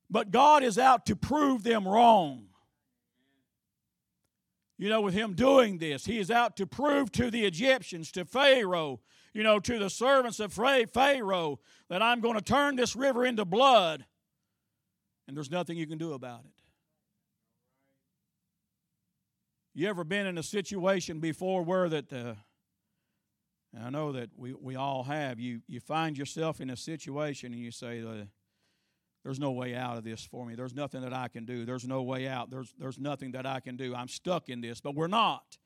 but 0.09 0.29
God 0.29 0.63
is 0.63 0.77
out 0.77 1.05
to 1.07 1.15
prove 1.15 1.63
them 1.63 1.87
wrong. 1.87 2.47
You 4.77 4.89
know, 4.89 5.01
with 5.01 5.13
him 5.13 5.33
doing 5.33 5.77
this, 5.77 6.05
he 6.05 6.19
is 6.19 6.29
out 6.29 6.57
to 6.57 6.67
prove 6.67 7.11
to 7.13 7.31
the 7.31 7.45
Egyptians, 7.45 8.11
to 8.11 8.25
Pharaoh, 8.25 8.99
you 9.33 9.41
know, 9.41 9.59
to 9.59 9.79
the 9.79 9.89
servants 9.89 10.39
of 10.39 10.51
Pharaoh, 10.51 11.59
that 11.89 12.01
I'm 12.01 12.19
going 12.19 12.35
to 12.35 12.41
turn 12.41 12.75
this 12.75 12.95
river 12.95 13.25
into 13.25 13.45
blood, 13.45 14.05
and 15.27 15.35
there's 15.35 15.51
nothing 15.51 15.77
you 15.77 15.88
can 15.88 15.97
do 15.97 16.13
about 16.13 16.41
it. 16.41 16.51
You 19.73 19.89
ever 19.89 20.03
been 20.03 20.25
in 20.25 20.38
a 20.38 20.43
situation 20.43 21.19
before 21.19 21.61
where 21.61 21.89
that, 21.89 22.11
uh, 22.11 22.35
I 23.81 23.89
know 23.89 24.13
that 24.13 24.29
we, 24.38 24.53
we 24.53 24.75
all 24.77 25.03
have, 25.03 25.38
you, 25.38 25.61
you 25.67 25.81
find 25.81 26.17
yourself 26.17 26.61
in 26.61 26.69
a 26.69 26.77
situation 26.77 27.51
and 27.51 27.61
you 27.61 27.71
say, 27.71 28.01
uh, 28.01 28.25
there's 29.25 29.39
no 29.39 29.51
way 29.51 29.73
out 29.73 29.97
of 29.97 30.03
this 30.03 30.23
for 30.23 30.45
me. 30.45 30.53
There's 30.53 30.75
nothing 30.75 31.01
that 31.01 31.11
I 31.11 31.29
can 31.29 31.45
do. 31.45 31.65
There's 31.65 31.88
no 31.88 32.03
way 32.03 32.27
out. 32.27 32.51
There's, 32.51 32.71
there's 32.77 32.99
nothing 32.99 33.31
that 33.31 33.47
I 33.47 33.59
can 33.59 33.75
do. 33.75 33.95
I'm 33.95 34.07
stuck 34.07 34.49
in 34.49 34.61
this, 34.61 34.79
but 34.79 34.93
we're 34.93 35.07
not. 35.07 35.57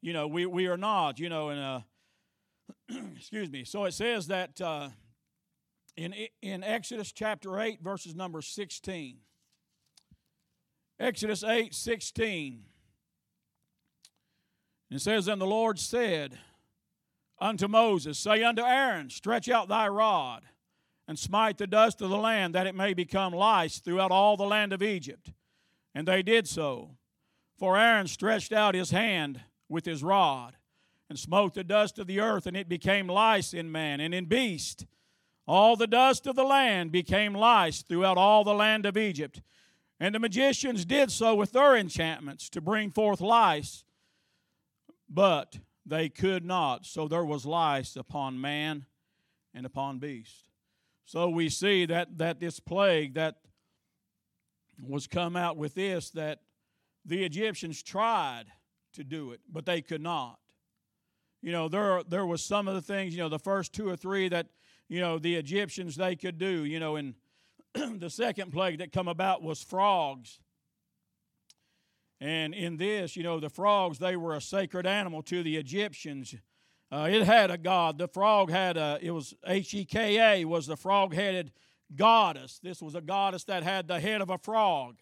You 0.00 0.12
know, 0.12 0.28
we, 0.28 0.46
we 0.46 0.68
are 0.68 0.76
not, 0.76 1.18
you 1.18 1.28
know, 1.28 1.48
and 1.48 1.60
uh, 1.60 1.80
excuse 3.16 3.50
me. 3.50 3.64
So 3.64 3.86
it 3.86 3.94
says 3.94 4.28
that 4.28 4.60
uh, 4.60 4.90
in, 5.96 6.14
in 6.42 6.62
Exodus 6.62 7.10
chapter 7.10 7.58
8, 7.58 7.82
verses 7.82 8.14
number 8.14 8.40
16. 8.40 9.16
Exodus 11.00 11.42
8, 11.42 11.74
16. 11.74 12.62
It 14.92 15.00
says, 15.00 15.26
And 15.26 15.40
the 15.40 15.46
Lord 15.46 15.80
said 15.80 16.38
unto 17.40 17.66
Moses, 17.66 18.16
Say 18.16 18.44
unto 18.44 18.62
Aaron, 18.62 19.10
Stretch 19.10 19.48
out 19.48 19.68
thy 19.68 19.88
rod 19.88 20.44
and 21.12 21.18
smite 21.18 21.58
the 21.58 21.66
dust 21.66 22.00
of 22.00 22.08
the 22.08 22.16
land, 22.16 22.54
that 22.54 22.66
it 22.66 22.74
may 22.74 22.94
become 22.94 23.34
lice 23.34 23.80
throughout 23.80 24.10
all 24.10 24.34
the 24.34 24.46
land 24.46 24.72
of 24.72 24.82
Egypt. 24.82 25.30
And 25.94 26.08
they 26.08 26.22
did 26.22 26.48
so. 26.48 26.96
For 27.58 27.76
Aaron 27.76 28.06
stretched 28.06 28.50
out 28.50 28.74
his 28.74 28.92
hand 28.92 29.42
with 29.68 29.84
his 29.84 30.02
rod, 30.02 30.56
and 31.10 31.18
smote 31.18 31.52
the 31.52 31.64
dust 31.64 31.98
of 31.98 32.06
the 32.06 32.18
earth, 32.18 32.46
and 32.46 32.56
it 32.56 32.66
became 32.66 33.08
lice 33.08 33.52
in 33.52 33.70
man 33.70 34.00
and 34.00 34.14
in 34.14 34.24
beast. 34.24 34.86
All 35.46 35.76
the 35.76 35.86
dust 35.86 36.26
of 36.26 36.34
the 36.34 36.44
land 36.44 36.92
became 36.92 37.34
lice 37.34 37.82
throughout 37.82 38.16
all 38.16 38.42
the 38.42 38.54
land 38.54 38.86
of 38.86 38.96
Egypt. 38.96 39.42
And 40.00 40.14
the 40.14 40.18
magicians 40.18 40.86
did 40.86 41.10
so 41.10 41.34
with 41.34 41.52
their 41.52 41.76
enchantments 41.76 42.48
to 42.48 42.62
bring 42.62 42.90
forth 42.90 43.20
lice, 43.20 43.84
but 45.10 45.58
they 45.84 46.08
could 46.08 46.46
not. 46.46 46.86
So 46.86 47.06
there 47.06 47.22
was 47.22 47.44
lice 47.44 47.96
upon 47.96 48.40
man 48.40 48.86
and 49.52 49.66
upon 49.66 49.98
beast. 49.98 50.48
So 51.04 51.28
we 51.28 51.48
see 51.48 51.86
that, 51.86 52.18
that 52.18 52.40
this 52.40 52.60
plague 52.60 53.14
that 53.14 53.36
was 54.80 55.06
come 55.06 55.36
out 55.36 55.56
with 55.56 55.74
this, 55.74 56.10
that 56.10 56.40
the 57.04 57.24
Egyptians 57.24 57.82
tried 57.82 58.44
to 58.94 59.04
do 59.04 59.32
it, 59.32 59.40
but 59.50 59.66
they 59.66 59.82
could 59.82 60.00
not. 60.02 60.38
you 61.42 61.50
know, 61.50 61.68
there 61.68 62.02
there 62.04 62.24
was 62.24 62.42
some 62.42 62.68
of 62.68 62.74
the 62.74 62.80
things, 62.80 63.14
you 63.14 63.20
know, 63.20 63.28
the 63.28 63.38
first 63.38 63.72
two 63.72 63.88
or 63.88 63.96
three 63.96 64.28
that, 64.28 64.46
you 64.88 65.00
know, 65.00 65.18
the 65.18 65.34
Egyptians 65.34 65.96
they 65.96 66.14
could 66.16 66.38
do, 66.38 66.64
you 66.64 66.78
know, 66.78 66.96
and 66.96 67.14
the 67.74 68.08
second 68.08 68.52
plague 68.52 68.78
that 68.78 68.92
come 68.92 69.08
about 69.08 69.42
was 69.42 69.62
frogs. 69.62 70.38
And 72.20 72.54
in 72.54 72.76
this, 72.76 73.16
you 73.16 73.24
know, 73.24 73.40
the 73.40 73.50
frogs, 73.50 73.98
they 73.98 74.16
were 74.16 74.36
a 74.36 74.40
sacred 74.40 74.86
animal 74.86 75.22
to 75.24 75.42
the 75.42 75.56
Egyptians. 75.56 76.36
Uh, 76.92 77.08
it 77.10 77.22
had 77.22 77.50
a 77.50 77.56
god. 77.56 77.96
The 77.96 78.06
frog 78.06 78.50
had 78.50 78.76
a, 78.76 78.98
it 79.00 79.12
was 79.12 79.34
H 79.46 79.72
E 79.72 79.86
K 79.86 80.20
A, 80.20 80.44
was 80.44 80.66
the 80.66 80.76
frog 80.76 81.14
headed 81.14 81.50
goddess. 81.96 82.60
This 82.62 82.82
was 82.82 82.94
a 82.94 83.00
goddess 83.00 83.44
that 83.44 83.62
had 83.62 83.88
the 83.88 83.98
head 83.98 84.20
of 84.20 84.28
a 84.28 84.36
frog. 84.36 84.96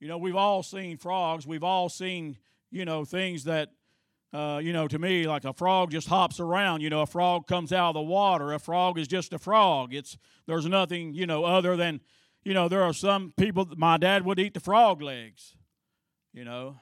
You 0.00 0.08
know, 0.08 0.18
we've 0.18 0.34
all 0.34 0.64
seen 0.64 0.96
frogs. 0.96 1.46
We've 1.46 1.62
all 1.62 1.88
seen, 1.88 2.36
you 2.72 2.84
know, 2.84 3.04
things 3.04 3.44
that, 3.44 3.70
uh, 4.32 4.60
you 4.60 4.72
know, 4.72 4.88
to 4.88 4.98
me, 4.98 5.28
like 5.28 5.44
a 5.44 5.52
frog 5.52 5.92
just 5.92 6.08
hops 6.08 6.40
around. 6.40 6.80
You 6.80 6.90
know, 6.90 7.02
a 7.02 7.06
frog 7.06 7.46
comes 7.46 7.72
out 7.72 7.90
of 7.90 7.94
the 7.94 8.02
water. 8.02 8.52
A 8.52 8.58
frog 8.58 8.98
is 8.98 9.06
just 9.06 9.32
a 9.32 9.38
frog. 9.38 9.94
It's 9.94 10.18
there's 10.46 10.66
nothing, 10.66 11.14
you 11.14 11.26
know, 11.26 11.44
other 11.44 11.76
than 11.76 12.00
you 12.44 12.54
know, 12.54 12.68
there 12.68 12.82
are 12.82 12.94
some 12.94 13.34
people, 13.36 13.68
my 13.76 13.98
dad 13.98 14.24
would 14.24 14.38
eat 14.38 14.54
the 14.54 14.60
frog 14.60 15.02
legs, 15.02 15.54
you 16.32 16.44
know. 16.44 16.80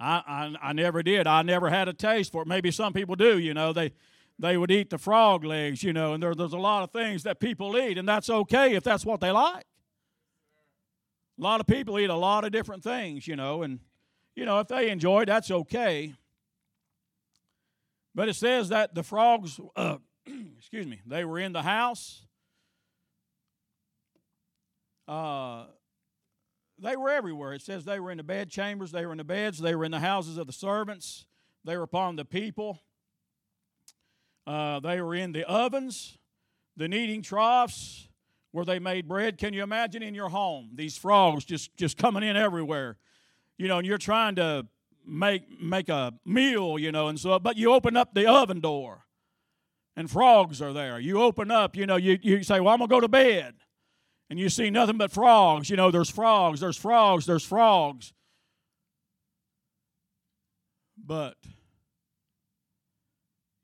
I, 0.00 0.22
I, 0.26 0.68
I 0.68 0.72
never 0.72 1.02
did. 1.02 1.26
I 1.26 1.42
never 1.42 1.70
had 1.70 1.88
a 1.88 1.92
taste 1.92 2.32
for 2.32 2.42
it. 2.42 2.48
Maybe 2.48 2.70
some 2.70 2.92
people 2.92 3.16
do, 3.16 3.38
you 3.38 3.54
know. 3.54 3.72
They, 3.72 3.92
they 4.38 4.56
would 4.56 4.70
eat 4.70 4.90
the 4.90 4.98
frog 4.98 5.44
legs, 5.44 5.82
you 5.82 5.92
know, 5.92 6.14
and 6.14 6.22
there, 6.22 6.34
there's 6.34 6.52
a 6.52 6.58
lot 6.58 6.84
of 6.84 6.92
things 6.92 7.24
that 7.24 7.40
people 7.40 7.76
eat, 7.76 7.98
and 7.98 8.08
that's 8.08 8.30
okay 8.30 8.74
if 8.74 8.84
that's 8.84 9.04
what 9.04 9.20
they 9.20 9.32
like. 9.32 9.64
A 11.38 11.42
lot 11.42 11.60
of 11.60 11.66
people 11.66 11.98
eat 11.98 12.10
a 12.10 12.14
lot 12.14 12.44
of 12.44 12.52
different 12.52 12.82
things, 12.82 13.26
you 13.26 13.36
know, 13.36 13.62
and, 13.62 13.80
you 14.36 14.44
know, 14.44 14.60
if 14.60 14.68
they 14.68 14.90
enjoy, 14.90 15.22
it, 15.22 15.26
that's 15.26 15.50
okay. 15.50 16.14
But 18.14 18.28
it 18.28 18.34
says 18.34 18.68
that 18.68 18.94
the 18.94 19.02
frogs, 19.02 19.60
uh, 19.76 19.98
excuse 20.58 20.86
me, 20.86 21.00
they 21.06 21.24
were 21.24 21.38
in 21.38 21.52
the 21.52 21.62
house 21.62 22.22
uh, 25.08 25.64
they 26.80 26.96
were 26.96 27.10
everywhere. 27.10 27.52
It 27.52 27.62
says 27.62 27.84
they 27.84 28.00
were 28.00 28.10
in 28.10 28.18
the 28.18 28.24
bed 28.24 28.50
chambers, 28.50 28.92
they 28.92 29.04
were 29.04 29.12
in 29.12 29.18
the 29.18 29.24
beds, 29.24 29.58
they 29.58 29.74
were 29.74 29.84
in 29.84 29.90
the 29.90 30.00
houses 30.00 30.38
of 30.38 30.46
the 30.46 30.52
servants, 30.52 31.26
they 31.64 31.76
were 31.76 31.82
upon 31.82 32.16
the 32.16 32.24
people, 32.24 32.80
uh, 34.46 34.80
they 34.80 35.00
were 35.00 35.14
in 35.14 35.32
the 35.32 35.44
ovens, 35.44 36.18
the 36.76 36.88
kneading 36.88 37.22
troughs 37.22 38.08
where 38.52 38.64
they 38.64 38.78
made 38.78 39.06
bread. 39.06 39.36
Can 39.36 39.52
you 39.52 39.62
imagine 39.62 40.02
in 40.02 40.14
your 40.14 40.28
home 40.28 40.70
these 40.74 40.96
frogs 40.96 41.44
just, 41.44 41.76
just 41.76 41.98
coming 41.98 42.22
in 42.22 42.36
everywhere? 42.36 42.96
You 43.58 43.68
know, 43.68 43.78
and 43.78 43.86
you're 43.86 43.98
trying 43.98 44.36
to 44.36 44.66
make 45.04 45.60
make 45.60 45.88
a 45.88 46.12
meal, 46.24 46.78
you 46.78 46.92
know, 46.92 47.08
and 47.08 47.18
so 47.18 47.38
but 47.38 47.56
you 47.56 47.72
open 47.72 47.96
up 47.96 48.14
the 48.14 48.26
oven 48.26 48.60
door 48.60 49.04
and 49.96 50.10
frogs 50.10 50.62
are 50.62 50.72
there. 50.72 51.00
You 51.00 51.20
open 51.22 51.50
up, 51.50 51.74
you 51.74 51.86
know, 51.86 51.96
you, 51.96 52.18
you 52.22 52.42
say, 52.44 52.60
Well, 52.60 52.72
I'm 52.72 52.78
gonna 52.78 52.88
go 52.88 53.00
to 53.00 53.08
bed 53.08 53.54
and 54.30 54.38
you 54.38 54.48
see 54.48 54.70
nothing 54.70 54.98
but 54.98 55.10
frogs. 55.10 55.70
You 55.70 55.76
know, 55.76 55.90
there's 55.90 56.10
frogs, 56.10 56.60
there's 56.60 56.76
frogs, 56.76 57.26
there's 57.26 57.44
frogs. 57.44 58.12
But, 61.04 61.36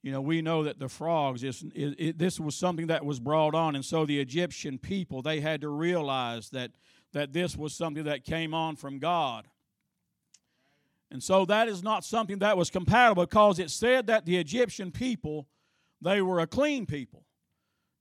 you 0.03 0.11
know, 0.11 0.23
we 0.23 0.41
know 0.41 0.65
that 0.65 0.79
the 0.79 0.89
frogs, 0.89 1.43
it, 1.43 1.57
it, 1.75 2.19
this 2.19 2.41
was 2.41 2.55
something 2.55 2.87
that 2.87 3.05
was 3.05 3.21
brought 3.21 3.55
on. 3.55 3.75
And 3.75 3.85
so 3.85 4.07
the 4.07 4.19
Egyptian 4.19 4.79
people, 4.79 5.21
they 5.21 5.41
had 5.41 5.61
to 5.61 5.69
realize 5.69 6.49
that, 6.51 6.71
that 7.13 7.33
this 7.33 7.57
was 7.57 7.75
something 7.75 8.05
that 8.05 8.25
came 8.25 8.55
on 8.55 8.77
from 8.77 8.99
God. 8.99 9.47
And 11.11 11.23
so 11.23 11.45
that 11.45 11.69
is 11.69 11.83
not 11.83 12.05
something 12.05 12.39
that 12.39 12.57
was 12.57 12.71
compatible 12.71 13.25
because 13.27 13.59
it 13.59 13.71
said 13.71 14.07
that 14.07 14.25
the 14.25 14.39
Egyptian 14.39 14.91
people, 14.91 15.47
they 16.01 16.23
were 16.23 16.41
a 16.41 16.47
clean 16.47 16.87
people. 16.87 17.24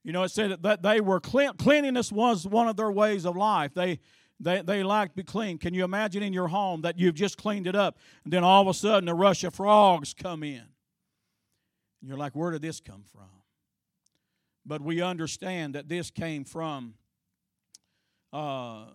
You 0.04 0.12
know, 0.12 0.24
it 0.24 0.30
said 0.30 0.62
that 0.64 0.84
they 0.84 1.00
were 1.00 1.20
clean, 1.20 1.54
cleanliness 1.54 2.12
was 2.12 2.46
one 2.46 2.68
of 2.68 2.76
their 2.76 2.92
ways 2.92 3.26
of 3.26 3.38
life. 3.38 3.74
They 3.74 4.00
they 4.40 4.62
they 4.62 4.84
liked 4.84 5.14
to 5.14 5.24
be 5.24 5.24
clean. 5.24 5.58
Can 5.58 5.74
you 5.74 5.86
imagine 5.86 6.22
in 6.22 6.34
your 6.34 6.50
home 6.50 6.82
that 6.82 7.00
you've 7.00 7.16
just 7.16 7.38
cleaned 7.38 7.68
it 7.68 7.76
up, 7.76 7.98
and 8.26 8.34
then 8.34 8.44
all 8.44 8.62
of 8.62 8.68
a 8.68 8.74
sudden 8.74 9.08
a 9.08 9.16
rush 9.16 9.44
of 9.46 9.56
frogs 9.56 10.14
come 10.14 10.44
in, 10.44 10.58
and 12.02 12.10
you're 12.10 12.18
like, 12.18 12.36
where 12.36 12.52
did 12.52 12.62
this 12.62 12.82
come 12.82 13.04
from? 13.12 13.30
But 14.66 14.82
we 14.82 15.02
understand 15.02 15.76
that 15.76 15.88
this 15.88 16.12
came 16.12 16.44
from 16.44 16.96
uh, 18.34 18.86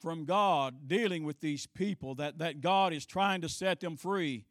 from 0.00 0.26
God 0.26 0.86
dealing 0.86 1.24
with 1.24 1.40
these 1.40 1.66
people. 1.66 2.14
That 2.16 2.38
that 2.38 2.60
God 2.60 2.92
is 2.92 3.06
trying 3.06 3.40
to 3.40 3.48
set 3.48 3.80
them 3.80 3.96
free. 3.96 4.44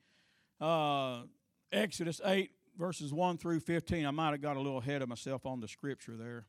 Uh, 0.60 1.24
Exodus 1.72 2.20
eight 2.26 2.52
verses 2.78 3.14
1 3.14 3.38
through 3.38 3.60
15. 3.60 4.06
I 4.06 4.12
might 4.12 4.32
have 4.32 4.42
got 4.42 4.58
a 4.58 4.62
little 4.62 4.80
ahead 4.80 5.02
of 5.02 5.10
myself 5.10 5.46
on 5.46 5.60
the 5.60 5.68
scripture 5.68 6.16
there. 6.18 6.46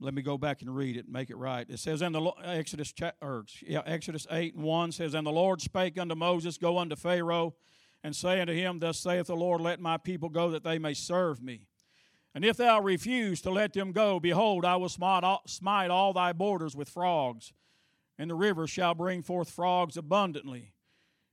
Let 0.00 0.14
me 0.14 0.22
go 0.22 0.38
back 0.38 0.62
and 0.62 0.74
read 0.74 0.96
it, 0.96 1.08
make 1.08 1.28
it 1.28 1.36
right. 1.36 1.66
It 1.68 1.80
says 1.80 2.02
in 2.02 2.12
the 2.12 2.32
Exodus 2.44 2.94
or 3.20 3.44
yeah, 3.66 3.82
Exodus 3.84 4.26
8 4.30 4.54
and 4.54 4.62
1 4.62 4.92
says, 4.92 5.14
And 5.14 5.26
the 5.26 5.32
Lord 5.32 5.60
spake 5.60 5.98
unto 5.98 6.14
Moses, 6.14 6.56
Go 6.56 6.78
unto 6.78 6.94
Pharaoh, 6.94 7.56
and 8.04 8.14
say 8.14 8.40
unto 8.40 8.52
him, 8.52 8.78
Thus 8.78 8.98
saith 8.98 9.26
the 9.26 9.34
Lord, 9.34 9.60
Let 9.60 9.80
my 9.80 9.96
people 9.96 10.28
go, 10.28 10.50
that 10.50 10.62
they 10.62 10.78
may 10.78 10.94
serve 10.94 11.42
me. 11.42 11.66
And 12.32 12.44
if 12.44 12.56
thou 12.56 12.80
refuse 12.80 13.40
to 13.40 13.50
let 13.50 13.72
them 13.72 13.90
go, 13.90 14.20
behold, 14.20 14.64
I 14.64 14.76
will 14.76 14.88
smite 14.88 15.24
all, 15.24 15.42
smite 15.46 15.90
all 15.90 16.12
thy 16.12 16.32
borders 16.32 16.76
with 16.76 16.88
frogs, 16.88 17.52
and 18.16 18.30
the 18.30 18.36
rivers 18.36 18.70
shall 18.70 18.94
bring 18.94 19.22
forth 19.22 19.50
frogs 19.50 19.96
abundantly 19.96 20.74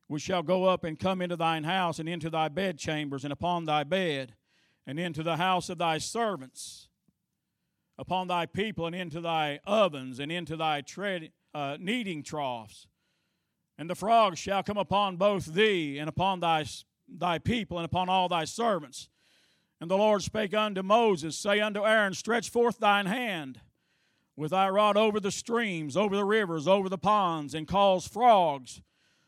which 0.07 0.23
shall 0.23 0.43
go 0.43 0.65
up 0.65 0.83
and 0.83 0.99
come 0.99 1.21
into 1.21 1.35
thine 1.35 1.63
house 1.63 1.99
and 1.99 2.07
into 2.07 2.29
thy 2.29 2.47
bedchambers 2.47 3.23
and 3.23 3.33
upon 3.33 3.65
thy 3.65 3.83
bed 3.83 4.35
and 4.85 4.99
into 4.99 5.23
the 5.23 5.37
house 5.37 5.69
of 5.69 5.77
thy 5.77 5.97
servants 5.97 6.89
upon 7.97 8.27
thy 8.27 8.45
people 8.45 8.85
and 8.85 8.95
into 8.95 9.21
thy 9.21 9.59
ovens 9.65 10.19
and 10.19 10.31
into 10.31 10.55
thy 10.57 10.81
tread, 10.81 11.31
uh, 11.53 11.77
kneading 11.79 12.23
troughs. 12.23 12.87
And 13.77 13.89
the 13.89 13.95
frogs 13.95 14.39
shall 14.39 14.63
come 14.63 14.77
upon 14.77 15.17
both 15.17 15.45
thee 15.45 15.97
and 15.97 16.07
upon 16.07 16.39
thy, 16.39 16.65
thy 17.07 17.39
people 17.39 17.77
and 17.77 17.85
upon 17.85 18.09
all 18.09 18.29
thy 18.29 18.45
servants. 18.45 19.09
And 19.81 19.91
the 19.91 19.97
lord 19.97 20.23
spake 20.23 20.53
unto 20.53 20.81
moses 20.81 21.37
say 21.37 21.59
unto 21.59 21.85
aaron 21.85 22.13
stretch 22.13 22.49
forth 22.49 22.79
thine 22.79 23.05
hand 23.05 23.59
with 24.35 24.51
thy 24.51 24.69
rod 24.69 24.97
over 24.97 25.19
the 25.19 25.31
streams 25.31 25.97
over 25.97 26.15
the 26.15 26.25
rivers 26.25 26.67
over 26.67 26.87
the 26.87 26.97
ponds 26.97 27.53
and 27.53 27.67
cause 27.67 28.07
frogs 28.07 28.81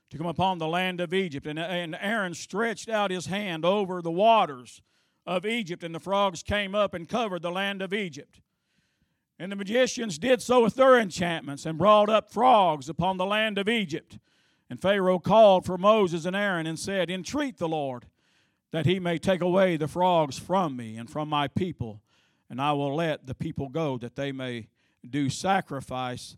to 0.09 0.17
come 0.17 0.27
upon 0.27 0.57
the 0.57 0.67
land 0.67 1.01
of 1.01 1.13
Egypt. 1.13 1.45
And, 1.45 1.59
and 1.59 1.97
Aaron 1.99 2.33
stretched 2.33 2.89
out 2.89 3.11
his 3.11 3.25
hand 3.25 3.65
over 3.65 4.01
the 4.01 4.11
waters 4.11 4.81
of 5.25 5.45
Egypt, 5.45 5.83
and 5.83 5.93
the 5.93 5.99
frogs 5.99 6.41
came 6.41 6.73
up 6.73 6.93
and 6.93 7.07
covered 7.07 7.41
the 7.41 7.51
land 7.51 7.81
of 7.81 7.93
Egypt. 7.93 8.41
And 9.39 9.51
the 9.51 9.55
magicians 9.55 10.17
did 10.17 10.41
so 10.41 10.63
with 10.63 10.75
their 10.75 10.97
enchantments 10.97 11.65
and 11.65 11.77
brought 11.77 12.09
up 12.09 12.31
frogs 12.31 12.89
upon 12.89 13.17
the 13.17 13.25
land 13.25 13.57
of 13.57 13.69
Egypt. 13.69 14.17
And 14.69 14.81
Pharaoh 14.81 15.19
called 15.19 15.65
for 15.65 15.77
Moses 15.77 16.25
and 16.25 16.35
Aaron 16.35 16.65
and 16.65 16.79
said, 16.79 17.11
Entreat 17.11 17.57
the 17.57 17.67
Lord 17.67 18.07
that 18.71 18.85
he 18.85 18.99
may 18.99 19.17
take 19.17 19.41
away 19.41 19.77
the 19.77 19.87
frogs 19.87 20.39
from 20.39 20.75
me 20.75 20.97
and 20.97 21.09
from 21.09 21.29
my 21.29 21.47
people, 21.47 22.01
and 22.49 22.61
I 22.61 22.73
will 22.73 22.95
let 22.95 23.27
the 23.27 23.35
people 23.35 23.69
go 23.69 23.97
that 23.99 24.15
they 24.15 24.31
may 24.31 24.67
do 25.07 25.29
sacrifice 25.29 26.35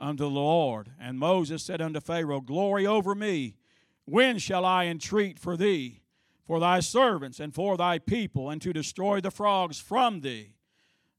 unto 0.00 0.24
the 0.24 0.30
Lord. 0.30 0.90
And 0.98 1.18
Moses 1.18 1.62
said 1.62 1.80
unto 1.80 2.00
Pharaoh, 2.00 2.40
Glory 2.40 2.86
over 2.86 3.14
me. 3.14 3.56
When 4.06 4.38
shall 4.38 4.64
I 4.64 4.86
entreat 4.86 5.38
for 5.38 5.56
thee, 5.56 6.00
for 6.46 6.58
thy 6.58 6.80
servants, 6.80 7.38
and 7.38 7.54
for 7.54 7.76
thy 7.76 7.98
people, 7.98 8.50
and 8.50 8.60
to 8.62 8.72
destroy 8.72 9.20
the 9.20 9.30
frogs 9.30 9.78
from 9.78 10.22
thee, 10.22 10.54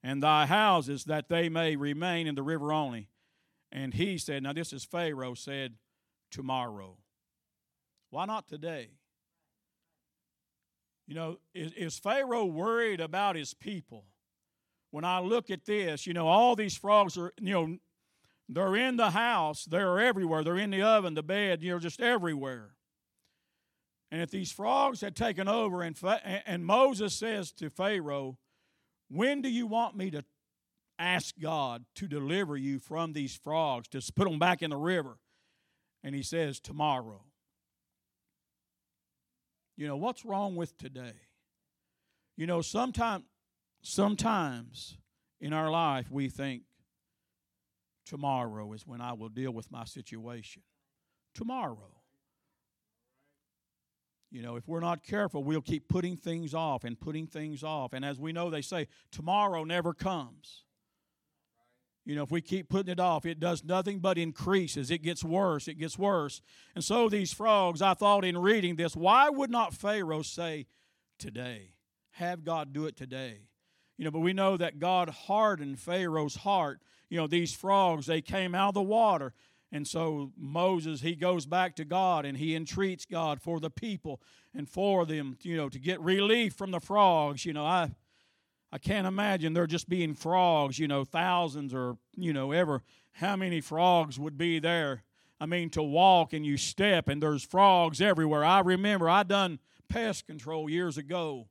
and 0.03 0.21
thy 0.21 0.45
houses, 0.45 1.05
that 1.05 1.29
they 1.29 1.47
may 1.47 1.75
remain 1.75 2.27
in 2.27 2.35
the 2.35 2.43
river 2.43 2.73
only? 2.73 3.07
And 3.71 3.93
he 3.93 4.17
said, 4.17 4.43
Now 4.43 4.53
this 4.53 4.73
is 4.73 4.83
Pharaoh 4.83 5.35
said, 5.35 5.75
Tomorrow. 6.31 6.97
Why 8.09 8.25
not 8.25 8.47
today? 8.47 8.89
You 11.07 11.15
know, 11.15 11.39
is, 11.53 11.73
is 11.73 11.99
Pharaoh 11.99 12.45
worried 12.45 12.99
about 12.99 13.35
his 13.35 13.53
people? 13.53 14.05
When 14.91 15.05
I 15.05 15.19
look 15.19 15.49
at 15.49 15.65
this, 15.65 16.05
you 16.05 16.13
know, 16.13 16.27
all 16.27 16.55
these 16.55 16.75
frogs 16.75 17.17
are, 17.17 17.33
you 17.39 17.53
know, 17.53 17.77
they're 18.51 18.75
in 18.75 18.97
the 18.97 19.11
house, 19.11 19.65
they're 19.65 19.99
everywhere. 19.99 20.43
They're 20.43 20.57
in 20.57 20.71
the 20.71 20.81
oven, 20.81 21.13
the 21.13 21.23
bed, 21.23 21.63
you're 21.63 21.79
just 21.79 22.01
everywhere. 22.01 22.71
And 24.11 24.21
if 24.21 24.29
these 24.29 24.51
frogs 24.51 24.99
had 24.99 25.15
taken 25.15 25.47
over, 25.47 25.81
and, 25.81 25.97
and 26.45 26.65
Moses 26.65 27.13
says 27.13 27.53
to 27.53 27.69
Pharaoh, 27.69 28.37
When 29.09 29.41
do 29.41 29.49
you 29.49 29.67
want 29.67 29.95
me 29.95 30.11
to 30.11 30.25
ask 30.99 31.33
God 31.41 31.85
to 31.95 32.07
deliver 32.07 32.57
you 32.57 32.79
from 32.79 33.13
these 33.13 33.35
frogs, 33.35 33.87
to 33.89 34.01
put 34.13 34.29
them 34.29 34.37
back 34.37 34.61
in 34.61 34.71
the 34.71 34.77
river? 34.77 35.17
And 36.03 36.13
he 36.13 36.23
says, 36.23 36.59
Tomorrow. 36.59 37.23
You 39.77 39.87
know, 39.87 39.95
what's 39.95 40.25
wrong 40.25 40.57
with 40.57 40.77
today? 40.77 41.13
You 42.35 42.47
know, 42.47 42.61
sometimes 42.61 43.23
sometimes 43.81 44.97
in 45.39 45.53
our 45.53 45.71
life 45.71 46.11
we 46.11 46.27
think, 46.27 46.63
Tomorrow 48.05 48.73
is 48.73 48.85
when 48.85 49.01
I 49.01 49.13
will 49.13 49.29
deal 49.29 49.51
with 49.51 49.71
my 49.71 49.85
situation. 49.85 50.63
Tomorrow. 51.33 52.01
You 54.31 54.41
know, 54.41 54.55
if 54.55 54.67
we're 54.67 54.79
not 54.79 55.03
careful, 55.03 55.43
we'll 55.43 55.61
keep 55.61 55.89
putting 55.89 56.15
things 56.15 56.53
off 56.53 56.85
and 56.85 56.99
putting 56.99 57.27
things 57.27 57.63
off. 57.63 57.91
And 57.91 58.05
as 58.05 58.17
we 58.17 58.31
know, 58.31 58.49
they 58.49 58.61
say, 58.61 58.87
tomorrow 59.11 59.65
never 59.65 59.93
comes. 59.93 60.63
You 62.05 62.15
know, 62.15 62.23
if 62.23 62.31
we 62.31 62.41
keep 62.41 62.69
putting 62.69 62.91
it 62.91 62.99
off, 62.99 63.25
it 63.25 63.39
does 63.39 63.63
nothing 63.63 63.99
but 63.99 64.17
increases. 64.17 64.89
It 64.89 65.03
gets 65.03 65.23
worse. 65.23 65.67
It 65.67 65.75
gets 65.75 65.99
worse. 65.99 66.41
And 66.73 66.83
so 66.83 67.09
these 67.09 67.31
frogs, 67.31 67.81
I 67.81 67.93
thought 67.93 68.25
in 68.25 68.37
reading 68.37 68.75
this, 68.75 68.95
why 68.95 69.29
would 69.29 69.51
not 69.51 69.73
Pharaoh 69.73 70.23
say, 70.23 70.65
today? 71.19 71.73
Have 72.11 72.43
God 72.43 72.73
do 72.73 72.87
it 72.87 72.95
today. 72.95 73.41
You 73.97 74.05
know, 74.05 74.11
but 74.11 74.19
we 74.19 74.33
know 74.33 74.57
that 74.57 74.79
God 74.79 75.09
hardened 75.09 75.79
Pharaoh's 75.79 76.37
heart. 76.37 76.79
You 77.11 77.17
know, 77.17 77.27
these 77.27 77.53
frogs, 77.53 78.05
they 78.05 78.21
came 78.21 78.55
out 78.55 78.69
of 78.69 78.73
the 78.73 78.81
water. 78.81 79.33
And 79.69 79.85
so 79.85 80.31
Moses, 80.37 81.01
he 81.01 81.13
goes 81.13 81.45
back 81.45 81.75
to 81.75 81.85
God 81.85 82.25
and 82.25 82.37
he 82.37 82.55
entreats 82.55 83.05
God 83.05 83.41
for 83.41 83.59
the 83.59 83.69
people 83.69 84.21
and 84.55 84.67
for 84.67 85.05
them, 85.05 85.37
you 85.41 85.57
know, 85.57 85.67
to 85.67 85.77
get 85.77 85.99
relief 85.99 86.53
from 86.53 86.71
the 86.71 86.79
frogs. 86.79 87.45
You 87.45 87.51
know, 87.51 87.65
I 87.65 87.91
I 88.71 88.77
can't 88.77 89.05
imagine 89.05 89.53
there 89.53 89.67
just 89.67 89.89
being 89.89 90.13
frogs, 90.13 90.79
you 90.79 90.87
know, 90.87 91.03
thousands 91.03 91.73
or, 91.73 91.97
you 92.15 92.31
know, 92.31 92.53
ever 92.53 92.81
how 93.11 93.35
many 93.35 93.59
frogs 93.59 94.17
would 94.17 94.37
be 94.37 94.59
there. 94.59 95.03
I 95.39 95.45
mean, 95.45 95.69
to 95.71 95.83
walk 95.83 96.31
and 96.31 96.45
you 96.45 96.55
step 96.55 97.09
and 97.09 97.21
there's 97.21 97.43
frogs 97.43 97.99
everywhere. 97.99 98.45
I 98.45 98.61
remember 98.61 99.09
I 99.09 99.23
done 99.23 99.59
pest 99.89 100.27
control 100.27 100.69
years 100.69 100.97
ago. 100.97 101.47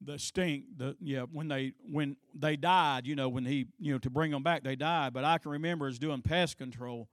The 0.00 0.18
stink, 0.18 0.64
the 0.76 0.96
yeah, 1.00 1.22
when 1.22 1.48
they 1.48 1.72
when 1.90 2.16
they 2.32 2.56
died, 2.56 3.06
you 3.06 3.16
know, 3.16 3.28
when 3.28 3.44
he 3.44 3.66
you 3.80 3.92
know 3.92 3.98
to 3.98 4.10
bring 4.10 4.30
them 4.30 4.42
back, 4.42 4.62
they 4.62 4.76
died. 4.76 5.12
But 5.12 5.24
I 5.24 5.38
can 5.38 5.50
remember 5.50 5.88
as 5.88 5.98
doing 5.98 6.22
pest 6.22 6.56
control, 6.56 7.08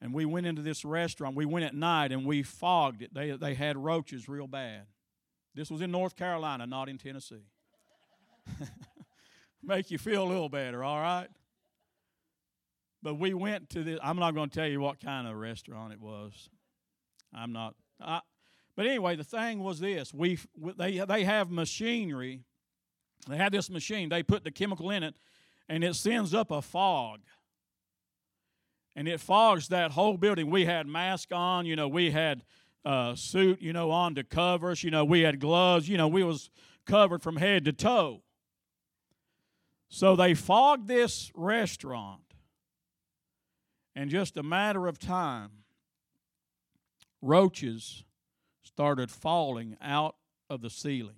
and 0.00 0.14
we 0.14 0.24
went 0.24 0.46
into 0.46 0.62
this 0.62 0.84
restaurant. 0.84 1.36
We 1.36 1.44
went 1.44 1.66
at 1.66 1.74
night 1.74 2.12
and 2.12 2.24
we 2.24 2.42
fogged 2.42 3.02
it. 3.02 3.12
They 3.12 3.32
they 3.32 3.54
had 3.54 3.76
roaches 3.76 4.28
real 4.28 4.46
bad. 4.46 4.86
This 5.54 5.70
was 5.70 5.82
in 5.82 5.90
North 5.90 6.16
Carolina, 6.16 6.66
not 6.66 6.88
in 6.88 6.98
Tennessee. 6.98 7.46
Make 9.62 9.90
you 9.90 9.98
feel 9.98 10.24
a 10.24 10.28
little 10.28 10.48
better, 10.48 10.84
all 10.84 11.00
right? 11.00 11.28
But 13.02 13.14
we 13.14 13.34
went 13.34 13.70
to 13.70 13.82
this. 13.82 13.98
I'm 14.02 14.18
not 14.18 14.34
going 14.34 14.50
to 14.50 14.54
tell 14.54 14.68
you 14.68 14.80
what 14.80 15.00
kind 15.00 15.26
of 15.26 15.36
restaurant 15.36 15.92
it 15.92 16.00
was. 16.00 16.48
I'm 17.34 17.52
not. 17.52 17.74
I, 18.00 18.20
but 18.78 18.86
anyway, 18.86 19.16
the 19.16 19.24
thing 19.24 19.58
was 19.64 19.80
this: 19.80 20.14
we 20.14 20.38
they 20.76 21.00
they 21.00 21.24
have 21.24 21.50
machinery. 21.50 22.44
They 23.28 23.36
had 23.36 23.50
this 23.50 23.68
machine. 23.68 24.08
They 24.08 24.22
put 24.22 24.44
the 24.44 24.52
chemical 24.52 24.90
in 24.90 25.02
it, 25.02 25.16
and 25.68 25.82
it 25.82 25.96
sends 25.96 26.32
up 26.32 26.52
a 26.52 26.62
fog. 26.62 27.18
And 28.94 29.08
it 29.08 29.18
fogs 29.18 29.66
that 29.70 29.90
whole 29.90 30.16
building. 30.16 30.48
We 30.48 30.64
had 30.64 30.86
masks 30.86 31.32
on. 31.32 31.66
You 31.66 31.74
know, 31.74 31.88
we 31.88 32.12
had 32.12 32.44
uh, 32.84 33.16
suit, 33.16 33.60
you 33.60 33.72
know, 33.72 33.90
on 33.90 34.14
to 34.14 34.22
cover 34.22 34.70
us. 34.70 34.84
You 34.84 34.92
know, 34.92 35.04
we 35.04 35.22
had 35.22 35.40
gloves. 35.40 35.88
You 35.88 35.96
know, 35.96 36.06
we 36.06 36.22
was 36.22 36.48
covered 36.86 37.20
from 37.20 37.34
head 37.34 37.64
to 37.64 37.72
toe. 37.72 38.22
So 39.88 40.14
they 40.14 40.34
fogged 40.34 40.86
this 40.86 41.32
restaurant. 41.34 42.22
And 43.96 44.08
just 44.08 44.36
a 44.36 44.44
matter 44.44 44.86
of 44.86 45.00
time, 45.00 45.50
roaches 47.20 48.04
started 48.78 49.10
falling 49.10 49.76
out 49.82 50.14
of 50.48 50.60
the 50.60 50.70
ceiling. 50.70 51.16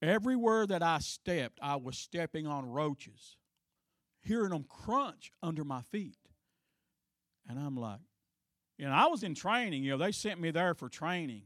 Everywhere 0.00 0.66
that 0.66 0.82
I 0.82 1.00
stepped, 1.00 1.58
I 1.60 1.76
was 1.76 1.98
stepping 1.98 2.46
on 2.46 2.64
roaches, 2.64 3.36
hearing 4.22 4.48
them 4.48 4.64
crunch 4.66 5.30
under 5.42 5.62
my 5.62 5.82
feet. 5.82 6.16
And 7.50 7.58
I'm 7.58 7.76
like, 7.76 8.00
you 8.78 8.86
know, 8.86 8.92
I 8.92 9.08
was 9.08 9.22
in 9.22 9.34
training. 9.34 9.84
You 9.84 9.90
know, 9.90 9.98
they 9.98 10.10
sent 10.10 10.40
me 10.40 10.50
there 10.50 10.72
for 10.72 10.88
training, 10.88 11.42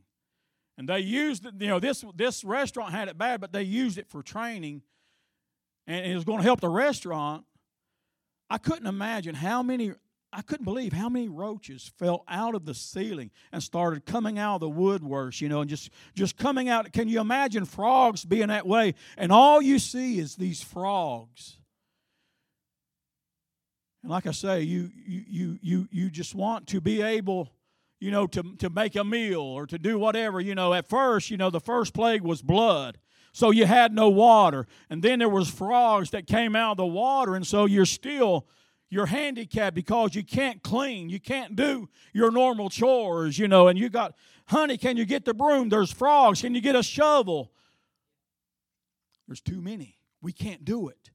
and 0.79 0.89
they 0.89 1.01
used 1.01 1.47
it. 1.47 1.55
You 1.59 1.67
know, 1.67 1.81
this 1.81 2.05
this 2.15 2.45
restaurant 2.45 2.93
had 2.93 3.09
it 3.09 3.19
bad, 3.19 3.41
but 3.41 3.53
they 3.53 3.65
used 3.65 3.99
it 3.99 4.09
for 4.09 4.23
training, 4.23 4.83
and 5.89 6.07
it 6.07 6.15
was 6.15 6.23
going 6.23 6.39
to 6.39 6.45
help 6.45 6.61
the 6.61 6.69
restaurant. 6.69 7.45
I 8.49 8.59
couldn't 8.59 8.87
imagine 8.87 9.35
how 9.35 9.65
many. 9.65 9.95
I 10.37 10.43
couldn't 10.43 10.65
believe 10.65 10.93
how 10.93 11.09
many 11.09 11.29
roaches 11.29 11.93
fell 11.99 12.25
out 12.29 12.55
of 12.55 12.65
the 12.65 12.75
ceiling 12.75 13.31
and 13.53 13.63
started 13.63 14.05
coming 14.05 14.39
out 14.39 14.57
of 14.57 14.61
the 14.61 14.71
woodworks, 14.71 15.41
you 15.41 15.49
know, 15.49 15.61
and 15.61 15.71
just 15.71 15.91
just 16.15 16.37
coming 16.37 16.69
out. 16.69 16.93
Can 16.93 17.09
you 17.09 17.21
imagine 17.21 17.65
frogs 17.65 18.25
being 18.25 18.49
that 18.49 18.67
way? 18.67 18.95
And 19.17 19.31
all 19.31 19.63
you 19.63 19.79
see 19.79 20.19
is 20.19 20.37
these 20.37 20.63
frogs 20.63 21.59
and 24.05 24.11
like 24.11 24.27
I 24.27 24.33
say, 24.33 24.61
you 24.61 24.91
you 25.07 25.59
you 25.63 25.89
you 25.91 26.11
just 26.11 26.35
want 26.35 26.67
to 26.69 26.81
be 26.83 27.01
able, 27.01 27.49
you 28.01 28.11
know, 28.11 28.27
to 28.27 28.43
to 28.59 28.69
make 28.69 28.97
a 28.97 29.03
meal 29.03 29.41
or 29.41 29.67
to 29.67 29.79
do 29.79 29.99
whatever. 29.99 30.43
You 30.43 30.55
know, 30.55 30.75
at 30.75 30.87
first, 30.87 31.31
you 31.31 31.39
know, 31.39 31.49
the 31.49 31.59
first 31.59 31.95
plague 31.95 32.21
was 32.21 32.43
blood. 32.43 32.99
So 33.33 33.51
you 33.51 33.65
had 33.65 33.95
no 33.95 34.11
water. 34.11 34.67
And 34.91 35.03
then 35.03 35.21
there 35.21 35.29
was 35.29 35.49
frogs 35.49 36.11
that 36.11 36.27
came 36.27 36.55
out 36.55 36.73
of 36.73 36.77
the 36.77 36.87
water, 36.87 37.35
and 37.35 37.47
so 37.47 37.65
you're 37.65 37.87
still 37.87 38.47
you're 38.91 39.07
handicapped 39.07 39.75
because 39.75 40.15
you 40.15 40.23
can't 40.23 40.63
clean. 40.63 41.09
You 41.09 41.21
can't 41.21 41.57
do 41.57 41.89
your 42.13 42.31
normal 42.31 42.71
chores, 42.71 43.39
you 43.39 43.49
know, 43.49 43.69
and 43.69 43.79
you 43.79 43.89
got, 43.89 44.15
honey, 44.47 44.77
can 44.77 44.97
you 44.97 45.05
get 45.05 45.25
the 45.25 45.35
broom? 45.35 45.69
There's 45.69 45.93
frogs. 45.93 46.41
Can 46.41 46.55
you 46.55 46.61
get 46.61 46.77
a 46.77 46.83
shovel? 46.83 47.53
There's 49.27 49.41
too 49.41 49.61
many. 49.61 49.97
We 50.23 50.33
can't 50.33 50.65
do 50.65 50.89
it. 50.89 51.11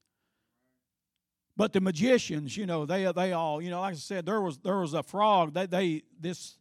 But 1.56 1.74
the 1.74 1.82
magicians, 1.82 2.56
you 2.56 2.66
know, 2.66 2.86
they 2.86 3.12
they 3.12 3.34
all, 3.34 3.62
you 3.62 3.70
know, 3.70 3.82
like 3.82 3.94
I 3.94 3.98
said, 3.98 4.26
there 4.26 4.40
was 4.40 4.60
there 4.60 4.78
was 4.78 4.94
a 4.94 5.04
frog. 5.04 5.54
They 5.54 5.66
they 5.66 6.04
this 6.18 6.58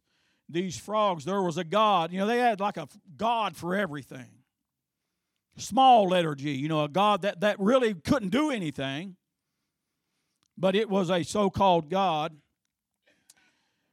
these 0.49 0.77
frogs, 0.77 1.25
there 1.25 1.41
was 1.41 1.57
a 1.57 1.63
god. 1.63 2.11
You 2.11 2.19
know, 2.19 2.27
they 2.27 2.39
had 2.39 2.59
like 2.59 2.77
a 2.77 2.87
god 3.15 3.55
for 3.55 3.75
everything. 3.75 4.27
Small 5.57 6.07
letter 6.07 6.35
G, 6.35 6.51
you 6.51 6.67
know, 6.67 6.83
a 6.83 6.89
god 6.89 7.21
that, 7.21 7.41
that 7.41 7.59
really 7.59 7.93
couldn't 7.93 8.29
do 8.29 8.49
anything, 8.49 9.15
but 10.59 10.75
it 10.75 10.89
was 10.89 11.09
a 11.09 11.23
so 11.23 11.49
called 11.49 11.89
God. 11.89 12.35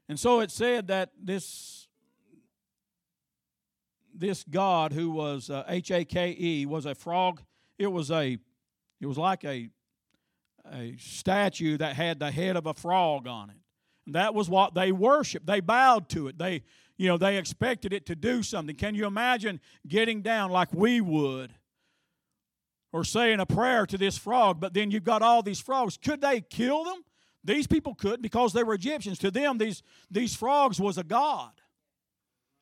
And 0.08 0.18
so 0.18 0.40
it 0.40 0.50
said 0.50 0.88
that 0.88 1.10
this 1.22 1.88
this 4.14 4.44
God 4.44 4.92
who 4.92 5.10
was 5.10 5.50
uh, 5.50 5.64
H 5.68 5.90
A 5.90 6.04
K 6.04 6.36
E 6.38 6.66
was 6.66 6.86
a 6.86 6.94
frog. 6.94 7.42
It 7.78 7.88
was 7.88 8.10
a 8.10 8.38
it 9.00 9.06
was 9.06 9.18
like 9.18 9.44
a 9.44 9.70
a 10.72 10.96
statue 10.98 11.76
that 11.78 11.94
had 11.94 12.18
the 12.18 12.30
head 12.30 12.56
of 12.56 12.66
a 12.66 12.74
frog 12.74 13.28
on 13.28 13.50
it. 13.50 13.56
And 14.06 14.14
that 14.14 14.34
was 14.34 14.48
what 14.48 14.74
they 14.74 14.90
worshiped. 14.90 15.46
They 15.46 15.60
bowed 15.60 16.08
to 16.10 16.28
it. 16.28 16.38
They, 16.38 16.62
you 16.96 17.08
know, 17.08 17.16
they 17.16 17.36
expected 17.36 17.92
it 17.92 18.06
to 18.06 18.16
do 18.16 18.42
something. 18.42 18.74
Can 18.74 18.94
you 18.94 19.06
imagine 19.06 19.60
getting 19.86 20.22
down 20.22 20.50
like 20.50 20.72
we 20.72 21.00
would? 21.00 21.54
Or 22.96 23.04
saying 23.04 23.40
a 23.40 23.44
prayer 23.44 23.84
to 23.84 23.98
this 23.98 24.16
frog, 24.16 24.58
but 24.58 24.72
then 24.72 24.90
you've 24.90 25.04
got 25.04 25.20
all 25.20 25.42
these 25.42 25.60
frogs. 25.60 25.98
Could 25.98 26.22
they 26.22 26.40
kill 26.40 26.82
them? 26.82 27.04
These 27.44 27.66
people 27.66 27.94
couldn't 27.94 28.22
because 28.22 28.54
they 28.54 28.62
were 28.62 28.72
Egyptians. 28.72 29.18
To 29.18 29.30
them, 29.30 29.58
these, 29.58 29.82
these 30.10 30.34
frogs 30.34 30.80
was 30.80 30.96
a 30.96 31.04
god. 31.04 31.50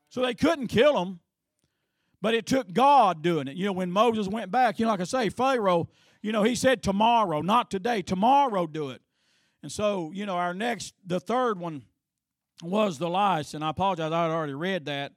So 0.08 0.22
they 0.22 0.34
couldn't 0.34 0.66
kill 0.66 0.94
them. 0.94 1.20
But 2.20 2.34
it 2.34 2.46
took 2.46 2.72
God 2.72 3.22
doing 3.22 3.46
it. 3.46 3.54
You 3.54 3.66
know, 3.66 3.72
when 3.74 3.92
Moses 3.92 4.26
went 4.26 4.50
back, 4.50 4.80
you 4.80 4.86
know, 4.86 4.90
like 4.90 4.98
I 4.98 5.04
say, 5.04 5.28
Pharaoh, 5.28 5.88
you 6.20 6.32
know, 6.32 6.42
he 6.42 6.56
said 6.56 6.82
tomorrow, 6.82 7.40
not 7.40 7.70
today. 7.70 8.02
Tomorrow 8.02 8.66
do 8.66 8.90
it. 8.90 9.02
And 9.62 9.70
so, 9.70 10.10
you 10.12 10.26
know, 10.26 10.34
our 10.34 10.52
next, 10.52 10.94
the 11.06 11.20
third 11.20 11.60
one 11.60 11.84
was 12.60 12.98
the 12.98 13.08
lice. 13.08 13.54
And 13.54 13.64
I 13.64 13.70
apologize, 13.70 14.10
I 14.10 14.22
had 14.24 14.32
already 14.32 14.54
read 14.54 14.86
that. 14.86 15.12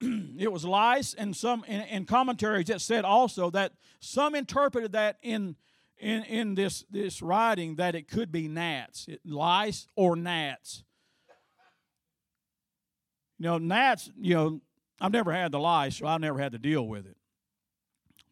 it 0.38 0.52
was 0.52 0.64
lice, 0.64 1.14
and 1.14 1.34
some 1.34 1.64
in, 1.64 1.80
in 1.82 2.04
commentaries 2.04 2.66
that 2.66 2.80
said 2.80 3.04
also 3.04 3.50
that 3.50 3.72
some 4.00 4.34
interpreted 4.34 4.92
that 4.92 5.18
in 5.22 5.56
in 5.98 6.22
in 6.24 6.54
this 6.54 6.84
this 6.90 7.22
writing 7.22 7.76
that 7.76 7.94
it 7.94 8.08
could 8.08 8.30
be 8.30 8.48
gnats, 8.48 9.06
it, 9.08 9.20
lice 9.24 9.88
or 9.96 10.16
gnats. 10.16 10.84
You 13.38 13.44
know, 13.44 13.58
gnats. 13.58 14.10
You 14.18 14.34
know, 14.34 14.60
I've 15.00 15.12
never 15.12 15.32
had 15.32 15.52
the 15.52 15.58
lice, 15.58 15.96
so 15.96 16.06
I've 16.06 16.20
never 16.20 16.38
had 16.38 16.52
to 16.52 16.58
deal 16.58 16.86
with 16.86 17.06
it. 17.06 17.16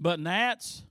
But 0.01 0.21
gnats, 0.21 0.85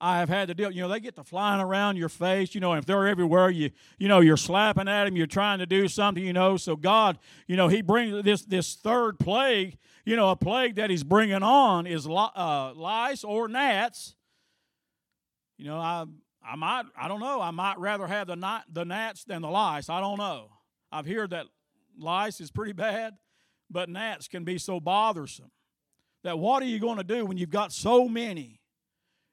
I 0.00 0.18
have 0.18 0.28
had 0.28 0.48
to 0.48 0.54
deal. 0.54 0.70
You 0.70 0.82
know, 0.82 0.88
they 0.88 1.00
get 1.00 1.16
to 1.16 1.24
flying 1.24 1.60
around 1.60 1.96
your 1.96 2.10
face. 2.10 2.54
You 2.54 2.60
know, 2.60 2.74
if 2.74 2.84
they're 2.84 3.06
everywhere, 3.06 3.48
you 3.48 3.70
you 3.98 4.08
know 4.08 4.20
you're 4.20 4.36
slapping 4.36 4.88
at 4.88 5.04
them. 5.04 5.16
You're 5.16 5.26
trying 5.26 5.58
to 5.60 5.66
do 5.66 5.88
something. 5.88 6.22
You 6.22 6.34
know, 6.34 6.56
so 6.56 6.76
God, 6.76 7.18
you 7.46 7.56
know, 7.56 7.68
He 7.68 7.80
brings 7.80 8.22
this 8.22 8.44
this 8.44 8.74
third 8.74 9.18
plague. 9.18 9.78
You 10.04 10.14
know, 10.16 10.30
a 10.30 10.36
plague 10.36 10.76
that 10.76 10.90
He's 10.90 11.02
bringing 11.02 11.42
on 11.42 11.86
is 11.86 12.06
uh, 12.06 12.72
lice 12.74 13.24
or 13.24 13.48
gnats. 13.48 14.14
You 15.56 15.66
know, 15.66 15.78
I 15.78 16.04
I 16.46 16.56
might 16.56 16.84
I 16.96 17.08
don't 17.08 17.20
know. 17.20 17.40
I 17.40 17.50
might 17.50 17.78
rather 17.78 18.06
have 18.06 18.26
the 18.26 18.36
not 18.36 18.64
the 18.70 18.84
gnats 18.84 19.24
than 19.24 19.40
the 19.40 19.48
lice. 19.48 19.88
I 19.88 20.00
don't 20.00 20.18
know. 20.18 20.50
I've 20.92 21.06
heard 21.06 21.30
that 21.30 21.46
lice 21.98 22.40
is 22.40 22.50
pretty 22.50 22.72
bad, 22.72 23.14
but 23.70 23.88
gnats 23.88 24.28
can 24.28 24.44
be 24.44 24.58
so 24.58 24.78
bothersome. 24.78 25.50
That 26.22 26.38
what 26.38 26.62
are 26.62 26.66
you 26.66 26.78
going 26.78 26.98
to 26.98 27.04
do 27.04 27.24
when 27.24 27.38
you've 27.38 27.50
got 27.50 27.72
so 27.72 28.08
many? 28.08 28.55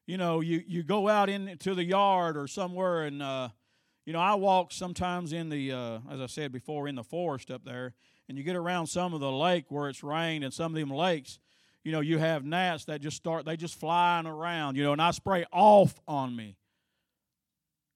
You 0.06 0.18
know, 0.18 0.42
you, 0.42 0.64
you 0.68 0.84
go 0.84 1.08
out 1.08 1.30
into 1.30 1.74
the 1.76 1.84
yard 1.84 2.38
or 2.38 2.48
somewhere 2.48 3.04
and, 3.04 3.22
uh, 3.22 3.50
You 4.06 4.12
know, 4.12 4.20
I 4.20 4.36
walk 4.36 4.74
sometimes 4.74 5.32
in 5.32 5.48
the, 5.48 5.72
uh, 5.72 6.00
as 6.12 6.20
I 6.20 6.28
said 6.28 6.52
before, 6.52 6.90
in 6.90 6.96
the 6.96 7.04
forest 7.04 7.50
up 7.50 7.64
there, 7.64 7.94
and 8.28 8.38
you 8.38 8.44
get 8.44 8.58
around 8.58 8.88
some 8.88 9.14
of 9.14 9.22
the 9.22 9.32
lake 9.32 9.66
where 9.70 9.88
it's 9.88 10.04
rained, 10.04 10.44
and 10.44 10.54
some 10.54 10.76
of 10.76 10.80
them 10.80 10.90
lakes, 10.90 11.40
you 11.86 11.94
know, 11.94 12.02
you 12.02 12.18
have 12.18 12.44
gnats 12.44 12.84
that 12.86 13.00
just 13.00 13.16
start, 13.16 13.46
they 13.46 13.56
just 13.56 13.80
flying 13.80 14.28
around, 14.28 14.76
you 14.76 14.84
know, 14.84 14.92
and 14.92 15.02
I 15.02 15.12
spray 15.12 15.46
off 15.54 16.02
on 16.06 16.36
me, 16.36 16.58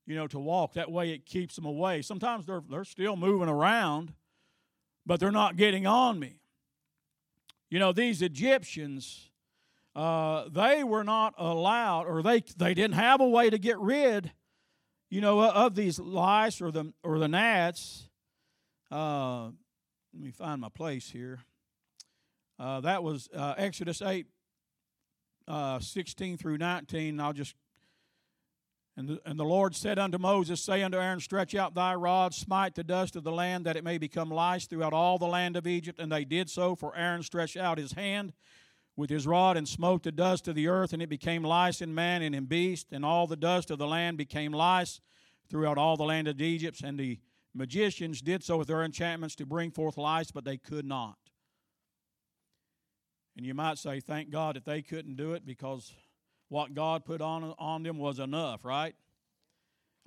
you 0.06 0.16
know, 0.16 0.28
to 0.28 0.40
walk. 0.40 0.74
That 0.74 0.90
way 0.90 1.12
it 1.12 1.26
keeps 1.26 1.56
them 1.56 1.66
away. 1.66 2.02
Sometimes 2.02 2.46
they're, 2.46 2.64
they're 2.70 2.86
still 2.86 3.18
moving 3.18 3.50
around, 3.50 4.14
but 5.06 5.20
they're 5.20 5.32
not 5.32 5.58
getting 5.58 5.86
on 5.86 6.20
me. 6.20 6.40
You 7.70 7.80
know, 7.80 7.92
these 7.92 8.22
Egyptians, 8.22 9.30
uh, 9.98 10.48
they 10.52 10.84
were 10.84 11.04
not 11.04 11.34
allowed, 11.40 12.06
or 12.06 12.22
they, 12.22 12.44
they 12.56 12.76
didn't 12.76 12.94
have 12.94 13.20
a 13.20 13.28
way 13.28 13.50
to 13.50 13.58
get 13.58 13.80
rid, 13.80 14.32
you 15.10 15.22
know, 15.22 15.42
of 15.42 15.74
these 15.74 15.98
lice 15.98 16.62
or 16.62 16.70
the, 16.70 16.94
or 17.04 17.18
the 17.18 17.28
gnats. 17.28 18.08
Uh, 18.92 19.46
let 20.14 20.24
me 20.24 20.30
find 20.30 20.62
my 20.62 20.70
place 20.70 21.10
here. 21.10 21.40
Uh, 22.60 22.80
that 22.82 23.02
was 23.02 23.28
uh, 23.36 23.56
Exodus 23.58 24.04
8, 24.04 24.28
uh, 25.48 25.80
16 25.80 26.38
through 26.38 26.60
19. 26.60 27.20
I'll 27.20 27.34
just. 27.34 27.56
And 28.96 29.10
the, 29.10 29.22
and 29.26 29.40
the 29.40 29.46
Lord 29.46 29.76
said 29.76 29.98
unto 29.98 30.20
Moses, 30.20 30.62
Say 30.62 30.84
unto 30.84 31.00
Aaron, 31.00 31.20
Stretch 31.20 31.56
out 31.56 31.74
thy 31.74 31.96
rod, 31.96 32.36
smite 32.36 32.76
the 32.76 32.84
dust 32.84 33.16
of 33.16 33.24
the 33.24 33.32
land, 33.32 33.66
that 33.66 33.76
it 33.76 33.84
may 33.84 33.98
become 33.98 34.30
lice 34.30 34.68
throughout 34.68 34.94
all 34.94 35.18
the 35.18 35.28
land 35.28 35.56
of 35.56 35.66
Egypt. 35.66 36.00
And 36.00 36.12
they 36.12 36.24
did 36.24 36.52
so, 36.52 36.76
for 36.76 36.96
Aaron 36.96 37.24
stretched 37.24 37.58
out 37.58 37.80
his 37.80 37.94
hand 37.94 38.34
with 38.98 39.12
his 39.12 39.28
rod 39.28 39.56
and 39.56 39.70
smote 39.70 40.04
the 40.04 40.12
dust 40.12 40.48
of 40.48 40.56
the 40.56 40.68
earth, 40.68 40.92
and 40.92 41.02
it 41.02 41.08
became 41.08 41.44
lice 41.44 41.82
in 41.82 41.94
man 41.94 42.24
and 42.24 42.36
in 42.36 42.46
beast. 42.46 42.88
And 42.92 43.06
all 43.06 43.28
the 43.28 43.38
dust 43.38 43.72
of 43.72 43.78
the 43.78 43.88
land 43.88 44.18
became 44.18 44.52
lice 44.52 45.00
throughout 45.50 45.78
all 45.78 45.96
the 45.96 46.04
land 46.04 46.28
of 46.28 46.42
Egypt. 46.42 46.82
And 46.84 47.00
the 47.00 47.20
magicians 47.54 48.22
did 48.22 48.44
so 48.44 48.58
with 48.58 48.68
their 48.68 48.84
enchantments 48.84 49.36
to 49.36 49.46
bring 49.46 49.72
forth 49.72 49.98
lice, 49.98 50.32
but 50.32 50.44
they 50.44 50.58
could 50.58 50.86
not. 50.86 51.16
And 53.38 53.46
you 53.46 53.54
might 53.54 53.78
say, 53.78 54.00
thank 54.00 54.32
God 54.32 54.56
that 54.56 54.66
they 54.66 54.82
couldn't 54.82 55.16
do 55.16 55.34
it 55.34 55.46
because 55.46 55.94
what 56.50 56.74
God 56.74 57.06
put 57.06 57.22
on, 57.22 57.54
on 57.60 57.84
them 57.84 58.00
was 58.00 58.18
enough, 58.18 58.66
right? 58.66 58.96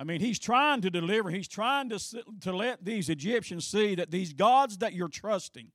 I 0.01 0.05
mean, 0.05 0.21
he's 0.21 0.39
trying 0.39 0.81
to 0.81 0.91
deliver, 0.91 1.31
he's 1.31 1.47
trying 1.47 1.91
to, 1.91 2.01
to 2.41 2.53
let 2.53 2.85
these 2.85 3.09
Egyptians 3.09 3.67
see 3.67 3.95
that 3.95 4.11
these 4.11 4.33
gods 4.33 4.79
that 4.79 4.95
you're 4.95 5.09
trusting, 5.09 5.71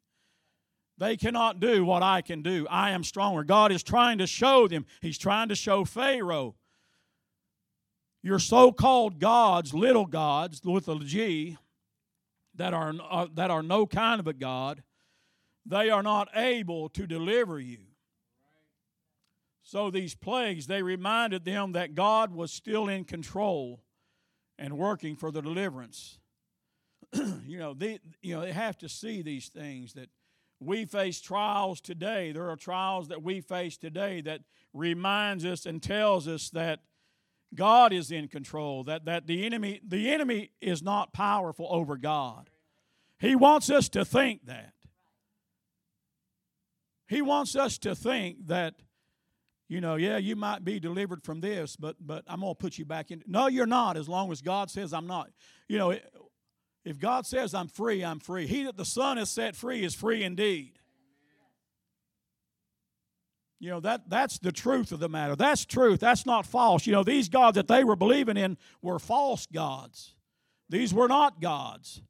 they 0.97 1.17
cannot 1.17 1.59
do 1.59 1.83
what 1.83 2.03
I 2.03 2.21
can 2.21 2.41
do. 2.41 2.65
I 2.69 2.91
am 2.91 3.03
stronger. 3.03 3.43
God 3.43 3.71
is 3.71 3.83
trying 3.83 4.17
to 4.19 4.27
show 4.27 4.67
them, 4.67 4.85
he's 5.01 5.17
trying 5.17 5.49
to 5.49 5.55
show 5.55 5.85
Pharaoh. 5.85 6.55
Your 8.23 8.39
so 8.39 8.71
called 8.71 9.19
gods, 9.19 9.73
little 9.73 10.07
gods 10.07 10.61
with 10.63 10.87
a 10.87 10.97
G, 10.99 11.57
that 12.55 12.73
are, 12.73 12.93
uh, 13.09 13.27
that 13.33 13.51
are 13.51 13.61
no 13.61 13.85
kind 13.85 14.19
of 14.19 14.27
a 14.27 14.33
God, 14.33 14.81
they 15.65 15.89
are 15.89 16.03
not 16.03 16.29
able 16.35 16.89
to 16.89 17.05
deliver 17.05 17.59
you. 17.59 17.79
So 19.61 19.89
these 19.89 20.15
plagues, 20.15 20.67
they 20.67 20.81
reminded 20.81 21.43
them 21.43 21.71
that 21.71 21.95
God 21.95 22.33
was 22.33 22.51
still 22.51 22.87
in 22.87 23.03
control 23.03 23.81
and 24.57 24.77
working 24.77 25.15
for 25.15 25.31
the 25.31 25.41
deliverance. 25.41 26.19
you 27.13 27.57
know, 27.57 27.73
they, 27.73 27.99
you 28.21 28.35
know, 28.35 28.41
they 28.41 28.51
have 28.51 28.77
to 28.77 28.89
see 28.89 29.21
these 29.21 29.49
things 29.49 29.93
that 29.93 30.09
we 30.59 30.85
face 30.85 31.19
trials 31.21 31.81
today. 31.81 32.31
There 32.31 32.49
are 32.49 32.55
trials 32.55 33.09
that 33.09 33.21
we 33.21 33.41
face 33.41 33.77
today 33.77 34.21
that 34.21 34.41
reminds 34.73 35.45
us 35.45 35.65
and 35.65 35.81
tells 35.81 36.27
us 36.27 36.49
that 36.51 36.81
God 37.53 37.93
is 37.93 38.11
in 38.11 38.27
control, 38.27 38.83
that, 38.83 39.05
that 39.05 39.27
the 39.27 39.45
enemy 39.45 39.79
the 39.85 40.11
enemy 40.11 40.51
is 40.61 40.81
not 40.81 41.13
powerful 41.13 41.67
over 41.69 41.97
God. 41.97 42.49
He 43.19 43.35
wants 43.35 43.69
us 43.69 43.89
to 43.89 44.03
think 44.03 44.45
that. 44.45 44.73
He 47.07 47.21
wants 47.21 47.55
us 47.55 47.77
to 47.79 47.95
think 47.95 48.47
that, 48.47 48.75
you 49.69 49.79
know, 49.79 49.95
yeah, 49.95 50.17
you 50.17 50.35
might 50.35 50.65
be 50.65 50.79
delivered 50.79 51.23
from 51.23 51.39
this, 51.39 51.75
but 51.75 51.95
but 51.99 52.23
I'm 52.27 52.41
to 52.41 52.55
put 52.55 52.77
you 52.77 52.85
back 52.85 53.11
in. 53.11 53.23
No, 53.27 53.47
you're 53.47 53.65
not. 53.65 53.95
As 53.95 54.09
long 54.09 54.31
as 54.31 54.41
God 54.41 54.69
says 54.69 54.91
I'm 54.93 55.07
not. 55.07 55.29
You 55.67 55.77
know, 55.77 55.97
if 56.85 56.99
God 56.99 57.25
says 57.25 57.53
I'm 57.53 57.67
free, 57.67 58.05
I'm 58.05 58.19
free. 58.19 58.45
He 58.45 58.63
that 58.63 58.77
the 58.77 58.85
Son 58.85 59.17
has 59.17 59.29
set 59.29 59.55
free 59.55 59.83
is 59.83 59.95
free 59.95 60.23
indeed. 60.23 60.73
You 63.59 63.71
know, 63.71 63.79
that, 63.79 64.09
that's 64.09 64.37
the 64.37 64.51
truth 64.51 64.91
of 64.91 64.99
the 64.99 65.09
matter. 65.09 65.35
That's 65.35 65.65
truth. 65.65 65.99
That's 65.99 66.25
not 66.25 66.45
false. 66.45 66.85
You 66.85 66.93
know, 66.93 67.03
these 67.03 67.29
gods 67.29 67.55
that 67.55 67.67
they 67.67 67.83
were 67.83 67.95
believing 67.95 68.37
in 68.37 68.57
were 68.81 68.99
false 68.99 69.47
gods. 69.47 70.13
These 70.69 70.93
were 70.93 71.07
not 71.07 71.41
gods. 71.41 72.01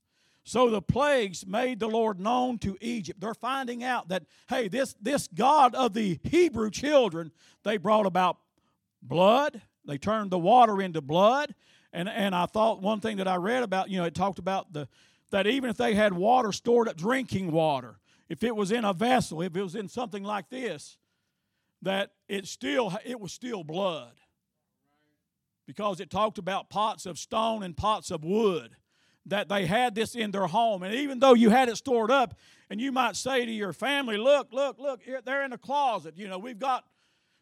So 0.43 0.69
the 0.69 0.81
plagues 0.81 1.45
made 1.47 1.79
the 1.79 1.87
Lord 1.87 2.19
known 2.19 2.57
to 2.59 2.77
Egypt. 2.81 3.21
They're 3.21 3.33
finding 3.33 3.83
out 3.83 4.09
that, 4.09 4.23
hey, 4.49 4.67
this, 4.67 4.95
this 5.01 5.27
God 5.27 5.73
of 5.73 5.93
the 5.93 6.19
Hebrew 6.23 6.69
children, 6.69 7.31
they 7.63 7.77
brought 7.77 8.05
about 8.05 8.37
blood. 9.01 9.61
They 9.87 9.97
turned 9.97 10.31
the 10.31 10.39
water 10.39 10.81
into 10.81 11.01
blood. 11.01 11.55
And, 11.95 12.09
and 12.09 12.35
I 12.35 12.45
thought 12.45 12.81
one 12.81 12.99
thing 12.99 13.17
that 13.17 13.27
I 13.27 13.37
read 13.37 13.63
about, 13.63 13.89
you 13.89 13.97
know, 13.97 14.03
it 14.03 14.13
talked 14.13 14.37
about 14.37 14.73
the 14.73 14.89
that 15.31 15.47
even 15.47 15.69
if 15.69 15.77
they 15.77 15.95
had 15.95 16.13
water 16.13 16.51
stored 16.51 16.87
up, 16.87 16.97
drinking 16.97 17.51
water, 17.51 17.95
if 18.29 18.43
it 18.43 18.55
was 18.55 18.71
in 18.71 18.83
a 18.83 18.93
vessel, 18.93 19.41
if 19.41 19.55
it 19.55 19.63
was 19.63 19.75
in 19.75 19.87
something 19.87 20.23
like 20.23 20.49
this, 20.49 20.97
that 21.81 22.11
it 22.27 22.47
still 22.47 22.95
it 23.05 23.19
was 23.19 23.31
still 23.31 23.63
blood. 23.63 24.11
Because 25.65 26.01
it 26.01 26.11
talked 26.11 26.37
about 26.37 26.69
pots 26.69 27.05
of 27.05 27.17
stone 27.17 27.63
and 27.63 27.75
pots 27.75 28.11
of 28.11 28.25
wood 28.25 28.75
that 29.25 29.47
they 29.47 29.65
had 29.65 29.95
this 29.95 30.15
in 30.15 30.31
their 30.31 30.47
home. 30.47 30.83
And 30.83 30.93
even 30.93 31.19
though 31.19 31.33
you 31.33 31.49
had 31.49 31.69
it 31.69 31.77
stored 31.77 32.11
up, 32.11 32.37
and 32.69 32.81
you 32.81 32.91
might 32.91 33.15
say 33.15 33.45
to 33.45 33.51
your 33.51 33.73
family, 33.73 34.17
look, 34.17 34.51
look, 34.51 34.77
look, 34.79 35.01
they're 35.23 35.43
in 35.43 35.51
the 35.51 35.57
closet. 35.57 36.17
You 36.17 36.27
know, 36.27 36.39
we've 36.39 36.59
got 36.59 36.83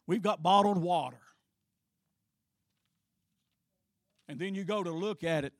we've 0.05 0.21
got 0.21 0.43
bottled 0.43 0.77
water. 0.77 1.22
And 4.27 4.39
then 4.39 4.55
you 4.55 4.63
go 4.63 4.83
to 4.83 4.91
look 4.91 5.23
at 5.23 5.43
it, 5.43 5.53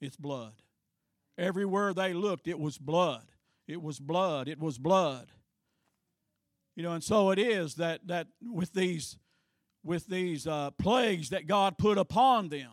it's 0.00 0.16
blood. 0.16 0.54
Everywhere 1.38 1.94
they 1.94 2.12
looked, 2.12 2.48
it 2.48 2.58
was 2.58 2.78
blood. 2.78 3.32
It 3.66 3.80
was 3.80 4.00
blood. 4.00 4.48
It 4.48 4.58
was 4.58 4.78
blood. 4.78 5.28
You 6.76 6.82
know, 6.82 6.92
and 6.92 7.04
so 7.04 7.30
it 7.30 7.38
is 7.38 7.74
that 7.76 8.06
that 8.08 8.28
with 8.42 8.72
these 8.72 9.18
with 9.84 10.06
these 10.06 10.46
uh, 10.46 10.70
plagues 10.72 11.30
that 11.30 11.46
God 11.46 11.76
put 11.76 11.98
upon 11.98 12.48
them, 12.48 12.70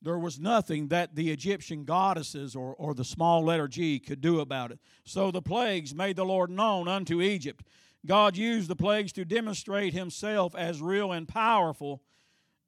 there 0.00 0.18
was 0.18 0.38
nothing 0.38 0.88
that 0.88 1.16
the 1.16 1.30
Egyptian 1.30 1.84
goddesses 1.84 2.54
or, 2.54 2.74
or 2.74 2.94
the 2.94 3.04
small 3.04 3.42
letter 3.42 3.66
G 3.66 3.98
could 3.98 4.20
do 4.20 4.40
about 4.40 4.70
it. 4.70 4.78
So 5.04 5.30
the 5.30 5.42
plagues 5.42 5.94
made 5.94 6.16
the 6.16 6.24
Lord 6.24 6.50
known 6.50 6.88
unto 6.88 7.20
Egypt. 7.20 7.66
God 8.06 8.36
used 8.36 8.68
the 8.68 8.76
plagues 8.76 9.12
to 9.14 9.24
demonstrate 9.24 9.94
himself 9.94 10.54
as 10.54 10.82
real 10.82 11.10
and 11.10 11.26
powerful 11.26 12.02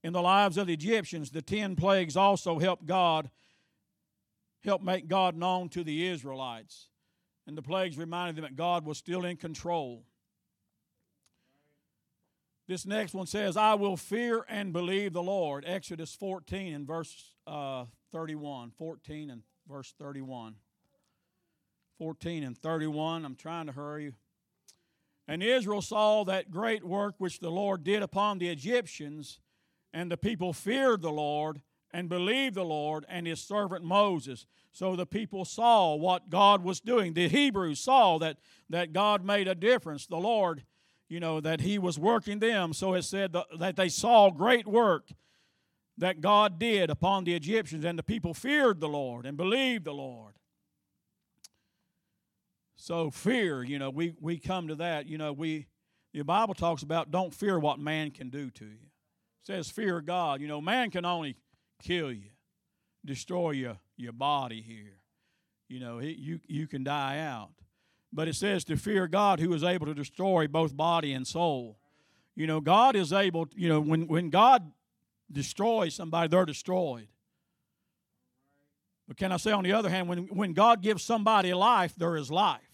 in 0.03 0.13
the 0.13 0.23
lives 0.23 0.57
of 0.57 0.67
the 0.67 0.73
Egyptians. 0.73 1.31
The 1.31 1.43
ten 1.43 1.77
plagues 1.77 2.17
also 2.17 2.59
helped 2.59 2.87
God, 2.87 3.31
help 4.65 4.83
make 4.83 5.09
God 5.09 5.37
known 5.37 5.69
to 5.71 5.85
the 5.85 6.07
Israelites. 6.07 6.89
And 7.47 7.57
the 7.57 7.63
plagues 7.63 7.97
reminded 7.97 8.37
them 8.37 8.45
that 8.45 8.57
God 8.57 8.85
was 8.85 8.99
still 8.99 9.25
in 9.25 9.37
control. 9.37 10.05
This 12.67 12.85
next 12.85 13.15
one 13.15 13.27
says, 13.27 13.57
I 13.57 13.75
will 13.75 13.97
fear 13.97 14.45
and 14.49 14.73
believe 14.73 15.13
the 15.13 15.23
Lord. 15.23 15.65
Exodus 15.67 16.15
14 16.17 16.75
and 16.75 16.87
verse 16.87 17.35
uh, 17.47 17.85
31. 18.11 18.73
14 18.77 19.31
and 19.31 19.43
verse 19.69 19.95
31. 19.99 20.57
14 21.99 22.43
and 22.43 22.59
31. 22.59 23.25
I'm 23.25 23.37
trying 23.37 23.67
to 23.67 23.73
hurry. 23.73 24.13
And 25.29 25.43
Israel 25.43 25.83
saw 25.83 26.25
that 26.25 26.51
great 26.51 26.85
work 26.85 27.15
which 27.19 27.39
the 27.39 27.51
Lord 27.51 27.85
did 27.85 28.03
upon 28.03 28.39
the 28.39 28.49
Egyptians, 28.49 29.41
and 29.97 30.11
the 30.11 30.17
people 30.17 30.53
feared 30.53 31.03
the 31.03 31.11
Lord 31.11 31.61
and 31.93 32.09
believed 32.09 32.55
the 32.55 32.65
Lord 32.65 33.07
and 33.09 33.27
his 33.27 33.41
servant 33.41 33.85
Moses. 33.85 34.47
So 34.73 34.95
the 34.95 35.07
people 35.07 35.45
saw 35.45 35.95
what 35.95 36.31
God 36.31 36.63
was 36.63 36.81
doing. 36.81 37.15
The 37.15 37.29
Hebrews 37.29 37.81
saw 37.81 38.19
that, 38.19 38.37
that 38.69 38.93
God 38.93 39.25
made 39.25 39.49
a 39.49 39.55
difference. 39.55 40.07
The 40.07 40.17
Lord 40.19 40.65
you 41.09 41.21
know, 41.21 41.41
that 41.41 41.61
he 41.61 41.79
was 41.79 41.99
working 41.99 42.39
them. 42.39 42.73
So 42.73 42.95
it 42.95 43.03
said 43.03 43.35
that 43.59 43.77
they 43.77 43.89
saw 43.89 44.31
great 44.31 44.67
work 44.67 45.11
that 45.99 46.21
God 46.21 46.59
did 46.59 46.91
upon 46.91 47.25
the 47.25 47.35
Egyptians, 47.35 47.85
and 47.85 47.99
the 47.99 48.03
people 48.03 48.35
feared 48.35 48.81
the 48.81 48.89
Lord 48.89 49.25
and 49.25 49.37
believed 49.37 49.85
the 49.85 49.95
Lord. 49.95 50.35
So 52.77 53.11
fear, 53.11 53.63
you 53.63 53.79
know, 53.79 53.89
we, 53.89 54.15
we 54.21 54.39
come 54.39 54.69
to 54.69 54.75
that. 54.77 55.07
You 55.07 55.17
know, 55.17 55.33
we 55.33 55.67
the 56.13 56.23
Bible 56.23 56.55
talks 56.55 56.83
about 56.83 57.11
don't 57.11 57.33
fear 57.33 57.59
what 57.59 57.79
man 57.79 58.11
can 58.11 58.31
do 58.31 58.51
to 58.51 58.65
you. 58.65 58.89
Says 59.47 59.71
fear 59.71 60.01
God. 60.01 60.41
You 60.41 60.49
know, 60.49 60.61
man 60.61 60.91
can 60.91 61.05
only 61.05 61.37
kill 61.81 62.11
you, 62.11 62.31
destroy 63.05 63.53
your, 63.53 63.79
your 63.97 64.13
body 64.13 64.61
here. 64.61 64.99
You 65.69 65.79
know, 65.79 66.01
you, 66.01 66.41
you 66.49 66.67
can 66.67 66.83
die 66.83 67.21
out. 67.21 67.51
But 68.13 68.27
it 68.27 68.35
says 68.35 68.65
to 68.65 68.77
fear 68.77 69.07
God 69.07 69.39
who 69.39 69.53
is 69.53 69.63
able 69.63 69.87
to 69.87 69.95
destroy 69.95 70.49
both 70.49 70.77
body 70.77 71.13
and 71.13 71.25
soul. 71.25 71.79
You 72.35 72.49
know, 72.49 72.61
God 72.61 72.97
is 72.97 73.13
able, 73.13 73.47
you 73.55 73.69
know, 73.69 73.81
when, 73.81 74.09
when 74.09 74.31
God 74.31 74.73
destroys 75.31 75.95
somebody, 75.95 76.27
they're 76.27 76.45
destroyed. 76.45 77.07
But 79.07 79.17
can 79.17 79.31
I 79.31 79.37
say, 79.37 79.53
on 79.53 79.63
the 79.63 79.75
other 79.75 79.91
hand, 79.91 80.09
when, 80.09 80.27
when 80.27 80.55
God 80.55 80.83
gives 80.83 81.05
somebody 81.05 81.55
life, 81.55 81.95
there 81.97 82.17
is 82.17 82.33
life. 82.33 82.66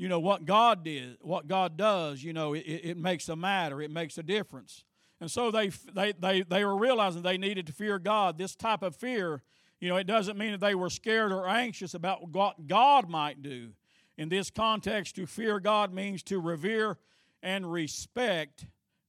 You 0.00 0.08
know, 0.08 0.18
what 0.18 0.46
God 0.46 0.82
did, 0.82 1.18
what 1.20 1.46
God 1.46 1.76
does, 1.76 2.22
you 2.24 2.32
know, 2.32 2.54
it, 2.54 2.60
it 2.60 2.96
makes 2.96 3.28
a 3.28 3.36
matter, 3.36 3.82
it 3.82 3.90
makes 3.90 4.16
a 4.16 4.22
difference. 4.22 4.82
And 5.20 5.30
so 5.30 5.50
they, 5.50 5.68
they, 5.92 6.14
they, 6.18 6.40
they 6.40 6.64
were 6.64 6.74
realizing 6.74 7.20
they 7.20 7.36
needed 7.36 7.66
to 7.66 7.74
fear 7.74 7.98
God. 7.98 8.38
This 8.38 8.56
type 8.56 8.82
of 8.82 8.96
fear, 8.96 9.42
you 9.78 9.90
know, 9.90 9.96
it 9.96 10.06
doesn't 10.06 10.38
mean 10.38 10.52
that 10.52 10.60
they 10.60 10.74
were 10.74 10.88
scared 10.88 11.32
or 11.32 11.46
anxious 11.46 11.92
about 11.92 12.30
what 12.30 12.66
God 12.66 13.10
might 13.10 13.42
do. 13.42 13.72
In 14.16 14.30
this 14.30 14.50
context, 14.50 15.16
to 15.16 15.26
fear 15.26 15.60
God 15.60 15.92
means 15.92 16.22
to 16.22 16.40
revere 16.40 16.96
and 17.42 17.70
respect 17.70 18.64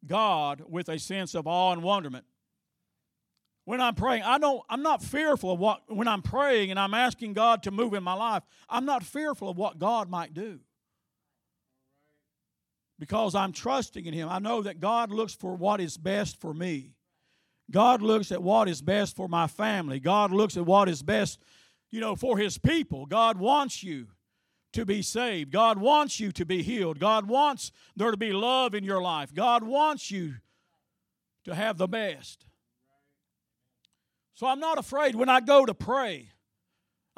God 0.06 0.62
with 0.68 0.90
a 0.90 1.00
sense 1.00 1.36
of 1.36 1.48
awe 1.48 1.72
and 1.72 1.84
wonderment. 1.84 2.26
When 3.64 3.80
I'm 3.80 3.96
praying, 3.96 4.24
I 4.24 4.40
don't 4.40 4.62
I'm 4.70 4.84
not 4.84 5.02
fearful 5.02 5.54
of 5.54 5.60
what 5.60 5.84
when 5.88 6.10
I'm 6.10 6.22
praying 6.22 6.70
and 6.70 6.78
I'm 6.78 6.94
asking 6.94 7.32
God 7.32 7.64
to 7.64 7.72
move 7.72 7.94
in 7.94 8.04
my 8.04 8.14
life, 8.14 8.44
I'm 8.68 8.84
not 8.84 9.04
fearful 9.04 9.48
of 9.48 9.56
what 9.58 9.80
God 9.80 10.10
might 10.10 10.34
do. 10.34 10.60
Because 13.02 13.34
I'm 13.34 13.52
trusting 13.52 14.06
in 14.06 14.14
him. 14.14 14.30
I 14.30 14.38
know 14.38 14.62
that 14.62 14.80
God 14.80 15.10
looks 15.10 15.34
for 15.34 15.56
what 15.56 15.82
is 15.82 15.98
best 15.98 16.40
for 16.40 16.54
me. 16.54 16.92
God 17.72 18.04
looks 18.04 18.32
at 18.32 18.44
what 18.44 18.70
is 18.70 18.80
best 18.84 19.16
for 19.16 19.28
my 19.28 19.48
family. 19.48 20.00
God 20.00 20.32
looks 20.32 20.56
at 20.56 20.68
what 20.68 20.88
is 20.88 21.02
best, 21.02 21.42
you 21.90 22.00
know, 22.00 22.16
for 22.16 22.38
his 22.38 22.60
people. 22.60 23.08
God 23.08 23.40
wants 23.40 23.82
you 23.82 24.10
to 24.74 24.86
be 24.86 25.02
saved. 25.02 25.52
God 25.52 25.80
wants 25.80 26.20
you 26.20 26.32
to 26.34 26.46
be 26.46 26.62
healed. 26.62 27.00
God 27.00 27.28
wants 27.28 27.72
there 27.96 28.12
to 28.12 28.18
be 28.18 28.34
love 28.34 28.76
in 28.76 28.84
your 28.84 29.02
life. 29.02 29.34
God 29.34 29.64
wants 29.64 30.12
you 30.12 30.36
to 31.46 31.56
have 31.56 31.80
the 31.80 31.88
best. 31.88 32.46
So 34.36 34.46
I'm 34.46 34.60
not 34.60 34.78
afraid 34.78 35.16
when 35.16 35.28
I 35.28 35.40
go 35.40 35.66
to 35.66 35.74
pray. 35.74 36.30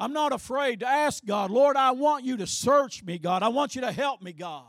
I'm 0.00 0.14
not 0.14 0.32
afraid 0.32 0.80
to 0.80 0.88
ask 0.88 1.22
God, 1.26 1.50
Lord, 1.50 1.76
I 1.76 1.90
want 1.90 2.24
you 2.24 2.38
to 2.38 2.46
search 2.46 3.04
me, 3.04 3.18
God. 3.18 3.42
I 3.42 3.48
want 3.48 3.74
you 3.74 3.82
to 3.82 3.92
help 3.92 4.22
me, 4.22 4.32
God. 4.32 4.64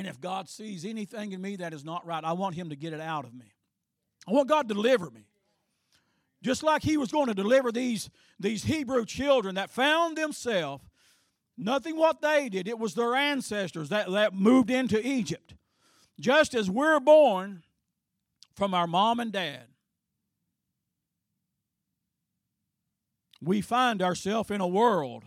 And 0.00 0.08
if 0.08 0.18
God 0.18 0.48
sees 0.48 0.86
anything 0.86 1.32
in 1.32 1.42
me 1.42 1.56
that 1.56 1.74
is 1.74 1.84
not 1.84 2.06
right, 2.06 2.24
I 2.24 2.32
want 2.32 2.54
Him 2.54 2.70
to 2.70 2.74
get 2.74 2.94
it 2.94 3.02
out 3.02 3.26
of 3.26 3.34
me. 3.34 3.52
I 4.26 4.32
want 4.32 4.48
God 4.48 4.66
to 4.66 4.74
deliver 4.74 5.10
me. 5.10 5.26
Just 6.42 6.62
like 6.62 6.82
He 6.82 6.96
was 6.96 7.12
going 7.12 7.26
to 7.26 7.34
deliver 7.34 7.70
these, 7.70 8.08
these 8.38 8.64
Hebrew 8.64 9.04
children 9.04 9.56
that 9.56 9.68
found 9.68 10.16
themselves, 10.16 10.82
nothing 11.58 11.98
what 11.98 12.22
they 12.22 12.48
did, 12.48 12.66
it 12.66 12.78
was 12.78 12.94
their 12.94 13.14
ancestors 13.14 13.90
that, 13.90 14.10
that 14.10 14.32
moved 14.32 14.70
into 14.70 15.06
Egypt. 15.06 15.52
Just 16.18 16.54
as 16.54 16.70
we're 16.70 16.98
born 16.98 17.62
from 18.54 18.72
our 18.72 18.86
mom 18.86 19.20
and 19.20 19.30
dad, 19.30 19.64
we 23.42 23.60
find 23.60 24.00
ourselves 24.00 24.50
in 24.50 24.62
a 24.62 24.66
world 24.66 25.24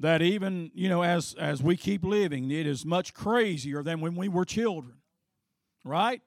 that 0.00 0.22
even 0.22 0.72
you 0.74 0.88
know 0.88 1.02
as 1.02 1.34
as 1.38 1.62
we 1.62 1.76
keep 1.76 2.04
living 2.04 2.50
it 2.50 2.66
is 2.66 2.84
much 2.84 3.14
crazier 3.14 3.82
than 3.82 4.00
when 4.00 4.16
we 4.16 4.28
were 4.28 4.44
children 4.44 5.00
right? 5.84 6.22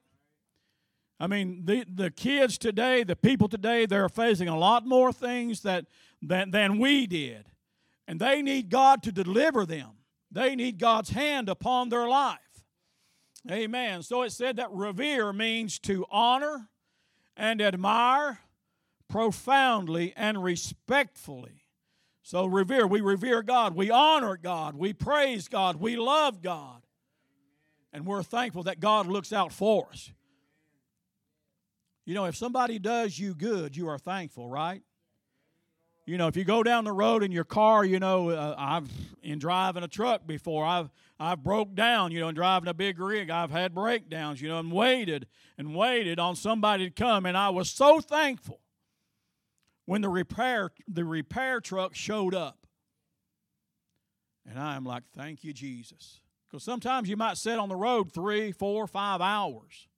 I 1.20 1.26
mean 1.26 1.62
the 1.64 1.84
the 1.92 2.10
kids 2.10 2.58
today 2.58 3.04
the 3.04 3.16
people 3.16 3.48
today 3.48 3.86
they're 3.86 4.08
facing 4.08 4.48
a 4.48 4.58
lot 4.58 4.86
more 4.86 5.12
things 5.12 5.60
that 5.60 5.86
than 6.20 6.50
than 6.50 6.78
we 6.78 7.06
did. 7.06 7.46
And 8.06 8.20
they 8.20 8.42
need 8.42 8.68
god 8.68 9.02
to 9.04 9.12
deliver 9.12 9.64
them. 9.64 9.90
They 10.30 10.54
need 10.56 10.78
god's 10.78 11.10
hand 11.10 11.48
upon 11.48 11.88
their 11.88 12.08
life. 12.08 12.38
Amen. 13.50 14.02
So 14.02 14.22
it 14.22 14.32
said 14.32 14.56
that 14.56 14.72
revere 14.72 15.32
means 15.32 15.78
to 15.80 16.04
honor 16.10 16.68
and 17.36 17.62
admire 17.62 18.40
profoundly 19.08 20.12
and 20.16 20.42
respectfully. 20.42 21.63
So, 22.26 22.46
revere, 22.46 22.86
we 22.86 23.02
revere 23.02 23.42
God, 23.42 23.76
we 23.76 23.90
honor 23.90 24.38
God, 24.38 24.76
we 24.76 24.94
praise 24.94 25.46
God, 25.46 25.76
we 25.76 25.96
love 25.96 26.40
God, 26.40 26.80
and 27.92 28.06
we're 28.06 28.22
thankful 28.22 28.62
that 28.62 28.80
God 28.80 29.06
looks 29.06 29.30
out 29.30 29.52
for 29.52 29.88
us. 29.92 30.10
You 32.06 32.14
know, 32.14 32.24
if 32.24 32.34
somebody 32.34 32.78
does 32.78 33.18
you 33.18 33.34
good, 33.34 33.76
you 33.76 33.88
are 33.88 33.98
thankful, 33.98 34.48
right? 34.48 34.80
You 36.06 36.16
know, 36.16 36.26
if 36.26 36.34
you 36.34 36.44
go 36.44 36.62
down 36.62 36.84
the 36.84 36.92
road 36.92 37.22
in 37.22 37.30
your 37.30 37.44
car, 37.44 37.84
you 37.84 37.98
know, 37.98 38.30
uh, 38.30 38.54
I've 38.56 38.88
in 39.22 39.38
driving 39.38 39.82
a 39.82 39.88
truck 39.88 40.26
before, 40.26 40.64
I've 40.64 40.88
I've 41.20 41.42
broke 41.42 41.74
down, 41.74 42.10
you 42.10 42.20
know, 42.20 42.28
in 42.28 42.34
driving 42.34 42.68
a 42.68 42.74
big 42.74 42.98
rig, 42.98 43.28
I've 43.28 43.50
had 43.50 43.74
breakdowns, 43.74 44.40
you 44.40 44.48
know, 44.48 44.58
and 44.58 44.72
waited 44.72 45.26
and 45.58 45.74
waited 45.74 46.18
on 46.18 46.36
somebody 46.36 46.88
to 46.88 46.90
come, 46.90 47.26
and 47.26 47.36
I 47.36 47.50
was 47.50 47.68
so 47.68 48.00
thankful 48.00 48.60
when 49.86 50.00
the 50.00 50.08
repair 50.08 50.70
the 50.88 51.04
repair 51.04 51.60
truck 51.60 51.94
showed 51.94 52.34
up. 52.34 52.66
And 54.48 54.58
I 54.58 54.76
am 54.76 54.84
like, 54.84 55.04
thank 55.16 55.42
you, 55.44 55.52
Jesus. 55.52 56.20
Because 56.46 56.62
sometimes 56.62 57.08
you 57.08 57.16
might 57.16 57.36
sit 57.36 57.58
on 57.58 57.68
the 57.68 57.76
road 57.76 58.12
three, 58.12 58.52
four, 58.52 58.86
five 58.86 59.20
hours. 59.20 59.88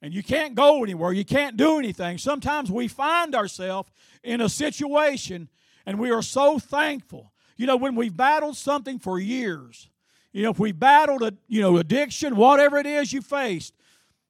And 0.00 0.12
you 0.12 0.22
can't 0.22 0.54
go 0.54 0.82
anywhere. 0.82 1.12
You 1.12 1.24
can't 1.24 1.56
do 1.56 1.78
anything. 1.78 2.18
Sometimes 2.18 2.70
we 2.70 2.88
find 2.88 3.34
ourselves 3.34 3.90
in 4.22 4.40
a 4.40 4.48
situation 4.48 5.48
and 5.86 5.98
we 5.98 6.10
are 6.10 6.22
so 6.22 6.58
thankful. 6.58 7.32
You 7.56 7.66
know, 7.66 7.76
when 7.76 7.94
we've 7.94 8.16
battled 8.16 8.56
something 8.56 8.98
for 8.98 9.18
years, 9.18 9.88
you 10.32 10.42
know, 10.42 10.50
if 10.50 10.58
we 10.58 10.72
battled 10.72 11.22
a, 11.22 11.34
you 11.46 11.60
know, 11.60 11.76
addiction, 11.76 12.36
whatever 12.36 12.76
it 12.78 12.86
is 12.86 13.12
you 13.12 13.22
faced, 13.22 13.74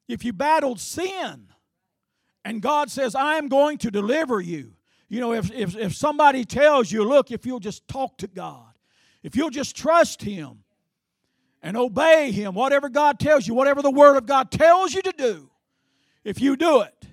if 0.07 0.24
you 0.24 0.32
battled 0.32 0.80
sin, 0.80 1.49
and 2.45 2.61
God 2.61 2.90
says, 2.90 3.14
I 3.14 3.36
am 3.36 3.49
going 3.49 3.78
to 3.78 3.90
deliver 3.90 4.40
you. 4.40 4.74
You 5.09 5.20
know, 5.20 5.32
if, 5.32 5.51
if, 5.53 5.76
if 5.76 5.95
somebody 5.95 6.45
tells 6.45 6.90
you, 6.90 7.05
look, 7.05 7.30
if 7.30 7.47
you'll 7.47 7.61
just 7.61 7.86
talk 7.88 8.18
to 8.18 8.26
God, 8.26 8.74
if 9.22 9.36
you'll 9.36 9.51
just 9.51 9.76
trust 9.76 10.22
Him 10.22 10.64
and 11.62 11.76
obey 11.76 12.30
Him, 12.30 12.55
whatever 12.55 12.88
God 12.88 13.18
tells 13.18 13.47
you, 13.47 13.55
whatever 13.55 13.80
the 13.80 13.90
Word 13.90 14.16
of 14.16 14.26
God 14.26 14.51
tells 14.51 14.92
you 14.92 15.03
to 15.03 15.12
do, 15.16 15.51
if 16.24 16.40
you 16.40 16.57
do 16.57 16.80
it, 16.80 17.07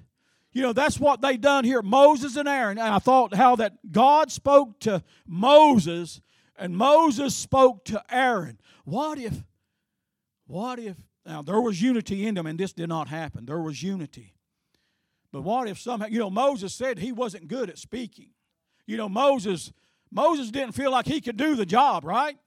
you 0.53 0.61
know, 0.61 0.73
that's 0.73 0.99
what 0.99 1.21
they 1.21 1.37
done 1.37 1.63
here, 1.63 1.81
Moses 1.81 2.35
and 2.35 2.47
Aaron. 2.47 2.77
And 2.77 2.93
I 2.93 2.99
thought 2.99 3.33
how 3.33 3.55
that 3.57 3.91
God 3.91 4.31
spoke 4.31 4.79
to 4.81 5.01
Moses 5.25 6.19
and 6.57 6.75
Moses 6.75 7.35
spoke 7.35 7.85
to 7.85 8.03
Aaron. 8.09 8.59
What 8.83 9.17
if, 9.17 9.43
what 10.47 10.77
if, 10.79 10.97
now 11.25 11.41
there 11.41 11.61
was 11.61 11.81
unity 11.81 12.25
in 12.25 12.35
them 12.35 12.47
and 12.47 12.59
this 12.59 12.73
did 12.73 12.89
not 12.89 13.07
happen. 13.07 13.45
There 13.45 13.61
was 13.61 13.81
unity. 13.81 14.33
But 15.31 15.41
what 15.41 15.67
if 15.67 15.79
somehow, 15.79 16.07
you 16.07 16.19
know, 16.19 16.29
Moses 16.29 16.73
said 16.73 16.99
he 16.99 17.11
wasn't 17.11 17.47
good 17.47 17.69
at 17.69 17.77
speaking. 17.77 18.29
You 18.85 18.97
know, 18.97 19.07
Moses, 19.07 19.71
Moses 20.11 20.51
didn't 20.51 20.73
feel 20.73 20.91
like 20.91 21.05
he 21.05 21.21
could 21.21 21.37
do 21.37 21.55
the 21.55 21.65
job, 21.65 22.03
right? 22.03 22.37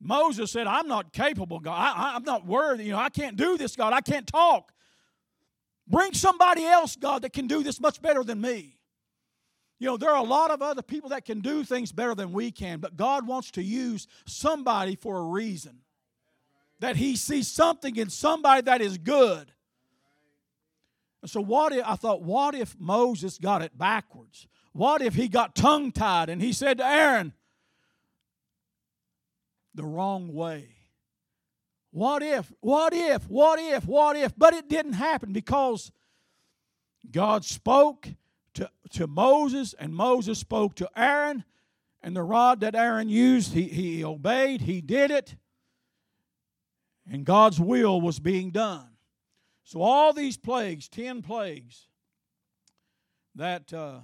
Moses 0.00 0.50
said, 0.50 0.66
I'm 0.66 0.88
not 0.88 1.12
capable, 1.12 1.60
God. 1.60 1.94
I, 1.96 2.16
am 2.16 2.24
not 2.24 2.44
worthy. 2.44 2.84
You 2.84 2.92
know, 2.92 2.98
I 2.98 3.08
can't 3.08 3.36
do 3.36 3.56
this, 3.56 3.76
God. 3.76 3.92
I 3.92 4.00
can't 4.00 4.26
talk. 4.26 4.72
Bring 5.86 6.12
somebody 6.12 6.64
else, 6.64 6.96
God, 6.96 7.22
that 7.22 7.32
can 7.32 7.46
do 7.46 7.62
this 7.62 7.80
much 7.80 8.02
better 8.02 8.24
than 8.24 8.40
me. 8.40 8.78
You 9.78 9.86
know, 9.86 9.96
there 9.96 10.10
are 10.10 10.16
a 10.16 10.28
lot 10.28 10.50
of 10.50 10.60
other 10.60 10.82
people 10.82 11.10
that 11.10 11.24
can 11.24 11.40
do 11.40 11.64
things 11.64 11.92
better 11.92 12.14
than 12.14 12.32
we 12.32 12.50
can, 12.50 12.80
but 12.80 12.96
God 12.96 13.26
wants 13.26 13.50
to 13.52 13.62
use 13.62 14.06
somebody 14.26 14.96
for 14.96 15.18
a 15.18 15.22
reason. 15.22 15.78
That 16.80 16.96
He 16.96 17.16
sees 17.16 17.48
something 17.48 17.96
in 17.96 18.10
somebody 18.10 18.62
that 18.62 18.80
is 18.80 18.98
good 18.98 19.52
and 21.22 21.30
so 21.30 21.40
what 21.40 21.72
if 21.72 21.84
I 21.86 21.94
thought, 21.94 22.22
what 22.22 22.54
if 22.54 22.76
Moses 22.78 23.38
got 23.38 23.62
it 23.62 23.78
backwards? 23.78 24.48
What 24.72 25.00
if 25.02 25.14
he 25.14 25.28
got 25.28 25.54
tongue 25.54 25.92
tied 25.92 26.28
and 26.28 26.42
he 26.42 26.52
said 26.52 26.78
to 26.78 26.86
Aaron, 26.86 27.32
the 29.74 29.84
wrong 29.84 30.32
way? 30.34 30.68
What 31.92 32.22
if, 32.22 32.52
what 32.60 32.92
if, 32.92 33.28
what 33.28 33.58
if, 33.60 33.86
what 33.86 34.16
if? 34.16 34.36
But 34.36 34.54
it 34.54 34.68
didn't 34.68 34.94
happen 34.94 35.32
because 35.32 35.92
God 37.10 37.44
spoke 37.44 38.08
to, 38.54 38.70
to 38.90 39.06
Moses 39.06 39.74
and 39.78 39.94
Moses 39.94 40.38
spoke 40.38 40.74
to 40.76 40.88
Aaron, 40.96 41.44
and 42.02 42.16
the 42.16 42.22
rod 42.22 42.60
that 42.60 42.74
Aaron 42.74 43.08
used, 43.08 43.52
he, 43.52 43.64
he 43.64 44.04
obeyed, 44.04 44.62
he 44.62 44.80
did 44.80 45.10
it, 45.10 45.36
and 47.08 47.24
God's 47.24 47.60
will 47.60 48.00
was 48.00 48.18
being 48.18 48.50
done. 48.50 48.91
So, 49.72 49.80
all 49.80 50.12
these 50.12 50.36
plagues, 50.36 50.86
10 50.90 51.22
plagues, 51.22 51.86
that, 53.36 53.72
uh, 53.72 54.00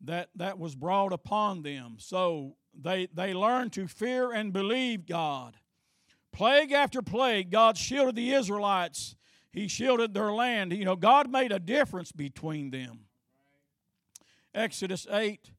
that, 0.00 0.30
that 0.34 0.58
was 0.58 0.74
brought 0.74 1.12
upon 1.12 1.62
them. 1.62 1.94
So, 2.00 2.56
they, 2.76 3.06
they 3.14 3.34
learned 3.34 3.72
to 3.74 3.86
fear 3.86 4.32
and 4.32 4.52
believe 4.52 5.06
God. 5.06 5.56
Plague 6.32 6.72
after 6.72 7.02
plague, 7.02 7.52
God 7.52 7.78
shielded 7.78 8.16
the 8.16 8.32
Israelites. 8.32 9.14
He 9.52 9.68
shielded 9.68 10.12
their 10.12 10.32
land. 10.32 10.72
You 10.72 10.84
know, 10.84 10.96
God 10.96 11.30
made 11.30 11.52
a 11.52 11.60
difference 11.60 12.10
between 12.10 12.72
them. 12.72 13.04
Exodus 14.52 15.06
8, 15.08 15.52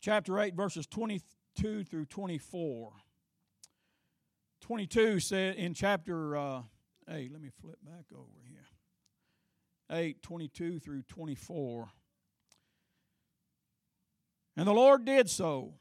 chapter 0.00 0.38
8, 0.38 0.54
verses 0.54 0.86
22 0.86 1.82
through 1.82 2.06
24. 2.06 2.92
22 4.68 5.18
said 5.18 5.54
in 5.54 5.72
chapter 5.72 6.36
uh, 6.36 6.60
8, 7.08 7.32
let 7.32 7.40
me 7.40 7.48
flip 7.58 7.78
back 7.82 8.04
over 8.14 8.26
here. 8.46 8.66
8, 9.90 10.22
22 10.22 10.78
through 10.78 11.00
24. 11.04 11.88
And 14.58 14.66
the 14.66 14.74
Lord 14.74 15.06
did 15.06 15.30
so. 15.30 15.72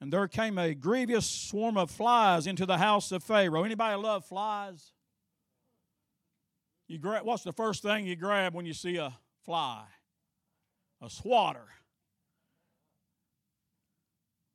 And 0.00 0.10
there 0.10 0.26
came 0.26 0.56
a 0.56 0.72
grievous 0.72 1.26
swarm 1.26 1.76
of 1.76 1.90
flies 1.90 2.46
into 2.46 2.64
the 2.64 2.78
house 2.78 3.12
of 3.12 3.22
Pharaoh. 3.22 3.64
Anybody 3.64 3.94
love 3.96 4.24
flies? 4.24 4.92
You 6.88 6.98
what's 7.22 7.42
the 7.42 7.52
first 7.52 7.82
thing 7.82 8.06
you 8.06 8.16
grab 8.16 8.54
when 8.54 8.64
you 8.64 8.72
see 8.72 8.96
a 8.96 9.12
fly? 9.44 9.84
A 11.02 11.10
swatter. 11.10 11.68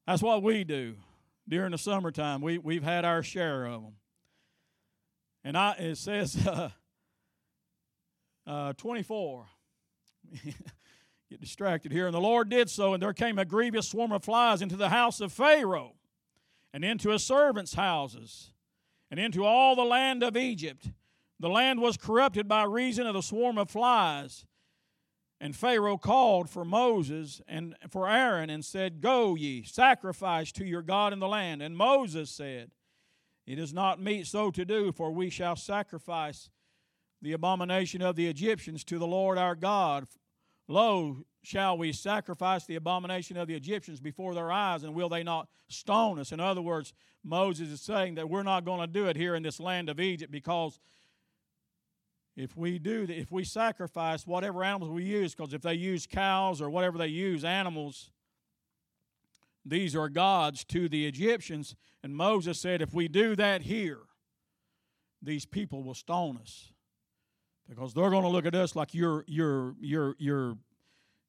That's 0.07 0.23
what 0.23 0.41
we 0.41 0.63
do 0.63 0.95
during 1.47 1.71
the 1.71 1.77
summertime. 1.77 2.41
We, 2.41 2.57
we've 2.57 2.83
had 2.83 3.05
our 3.05 3.23
share 3.23 3.65
of 3.65 3.83
them. 3.83 3.93
And 5.43 5.57
I, 5.57 5.73
it 5.73 5.97
says 5.97 6.45
uh, 6.45 6.69
uh, 8.47 8.73
24. 8.73 9.45
Get 11.29 11.41
distracted 11.41 11.91
here. 11.91 12.05
And 12.05 12.15
the 12.15 12.21
Lord 12.21 12.49
did 12.49 12.69
so, 12.69 12.93
and 12.93 13.01
there 13.01 13.13
came 13.13 13.39
a 13.39 13.45
grievous 13.45 13.87
swarm 13.87 14.11
of 14.11 14.23
flies 14.23 14.61
into 14.61 14.75
the 14.75 14.89
house 14.89 15.21
of 15.21 15.31
Pharaoh, 15.31 15.93
and 16.73 16.83
into 16.83 17.09
his 17.09 17.23
servants' 17.23 17.73
houses, 17.73 18.51
and 19.09 19.19
into 19.19 19.43
all 19.43 19.75
the 19.75 19.83
land 19.83 20.23
of 20.23 20.37
Egypt. 20.37 20.89
The 21.39 21.49
land 21.49 21.81
was 21.81 21.97
corrupted 21.97 22.47
by 22.47 22.63
reason 22.63 23.07
of 23.07 23.13
the 23.13 23.21
swarm 23.21 23.57
of 23.57 23.69
flies. 23.69 24.45
And 25.45 25.55
Pharaoh 25.55 25.99
called 25.99 26.49
for 26.49 26.65
Moses 26.65 27.39
and 27.47 27.75
for 27.87 28.09
Aaron 28.09 28.49
and 28.49 28.65
said, 28.65 28.99
Go 28.99 29.35
ye, 29.35 29.61
sacrifice 29.61 30.51
to 30.53 30.65
your 30.65 30.81
God 30.81 31.13
in 31.13 31.19
the 31.19 31.27
land. 31.27 31.61
And 31.61 31.77
Moses 31.77 32.31
said, 32.31 32.71
It 33.45 33.59
is 33.59 33.71
not 33.71 34.01
meet 34.01 34.25
so 34.25 34.49
to 34.49 34.65
do, 34.65 34.91
for 34.91 35.11
we 35.11 35.29
shall 35.29 35.55
sacrifice 35.55 36.49
the 37.21 37.33
abomination 37.33 38.01
of 38.01 38.15
the 38.15 38.25
Egyptians 38.25 38.83
to 38.85 38.97
the 38.97 39.05
Lord 39.05 39.37
our 39.37 39.53
God. 39.53 40.07
Lo, 40.67 41.17
shall 41.43 41.77
we 41.77 41.91
sacrifice 41.91 42.65
the 42.65 42.77
abomination 42.77 43.37
of 43.37 43.47
the 43.47 43.53
Egyptians 43.53 43.99
before 43.99 44.33
their 44.33 44.51
eyes, 44.51 44.81
and 44.81 44.95
will 44.95 45.09
they 45.09 45.21
not 45.21 45.47
stone 45.67 46.17
us? 46.17 46.31
In 46.31 46.39
other 46.39 46.63
words, 46.63 46.91
Moses 47.23 47.69
is 47.69 47.81
saying 47.81 48.15
that 48.15 48.31
we're 48.31 48.41
not 48.41 48.65
going 48.65 48.81
to 48.81 48.87
do 48.87 49.05
it 49.05 49.15
here 49.15 49.35
in 49.35 49.43
this 49.43 49.59
land 49.59 49.89
of 49.89 49.99
Egypt 49.99 50.31
because 50.31 50.79
if 52.35 52.55
we 52.57 52.79
do 52.79 53.05
if 53.09 53.31
we 53.31 53.43
sacrifice 53.43 54.27
whatever 54.27 54.63
animals 54.63 54.91
we 54.91 55.03
use 55.03 55.33
because 55.33 55.53
if 55.53 55.61
they 55.61 55.73
use 55.73 56.05
cows 56.05 56.61
or 56.61 56.69
whatever 56.69 56.97
they 56.97 57.07
use 57.07 57.43
animals 57.43 58.11
these 59.65 59.95
are 59.95 60.09
gods 60.09 60.63
to 60.65 60.87
the 60.89 61.05
egyptians. 61.05 61.75
And 62.03 62.15
moses 62.15 62.59
said 62.59 62.81
if 62.81 62.93
we 62.93 63.07
do 63.07 63.35
that 63.35 63.63
here 63.63 63.99
these 65.21 65.45
people 65.45 65.83
will 65.83 65.93
stone 65.93 66.37
us 66.41 66.71
because 67.67 67.93
they're 67.93 68.09
going 68.09 68.23
to 68.23 68.29
look 68.29 68.45
at 68.45 68.55
us 68.55 68.75
like 68.75 68.93
you're 68.93 69.23
you're 69.27 69.75
you're 69.79 70.15
you're 70.19 70.57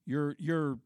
you're 0.05 0.35
you're 0.37 0.79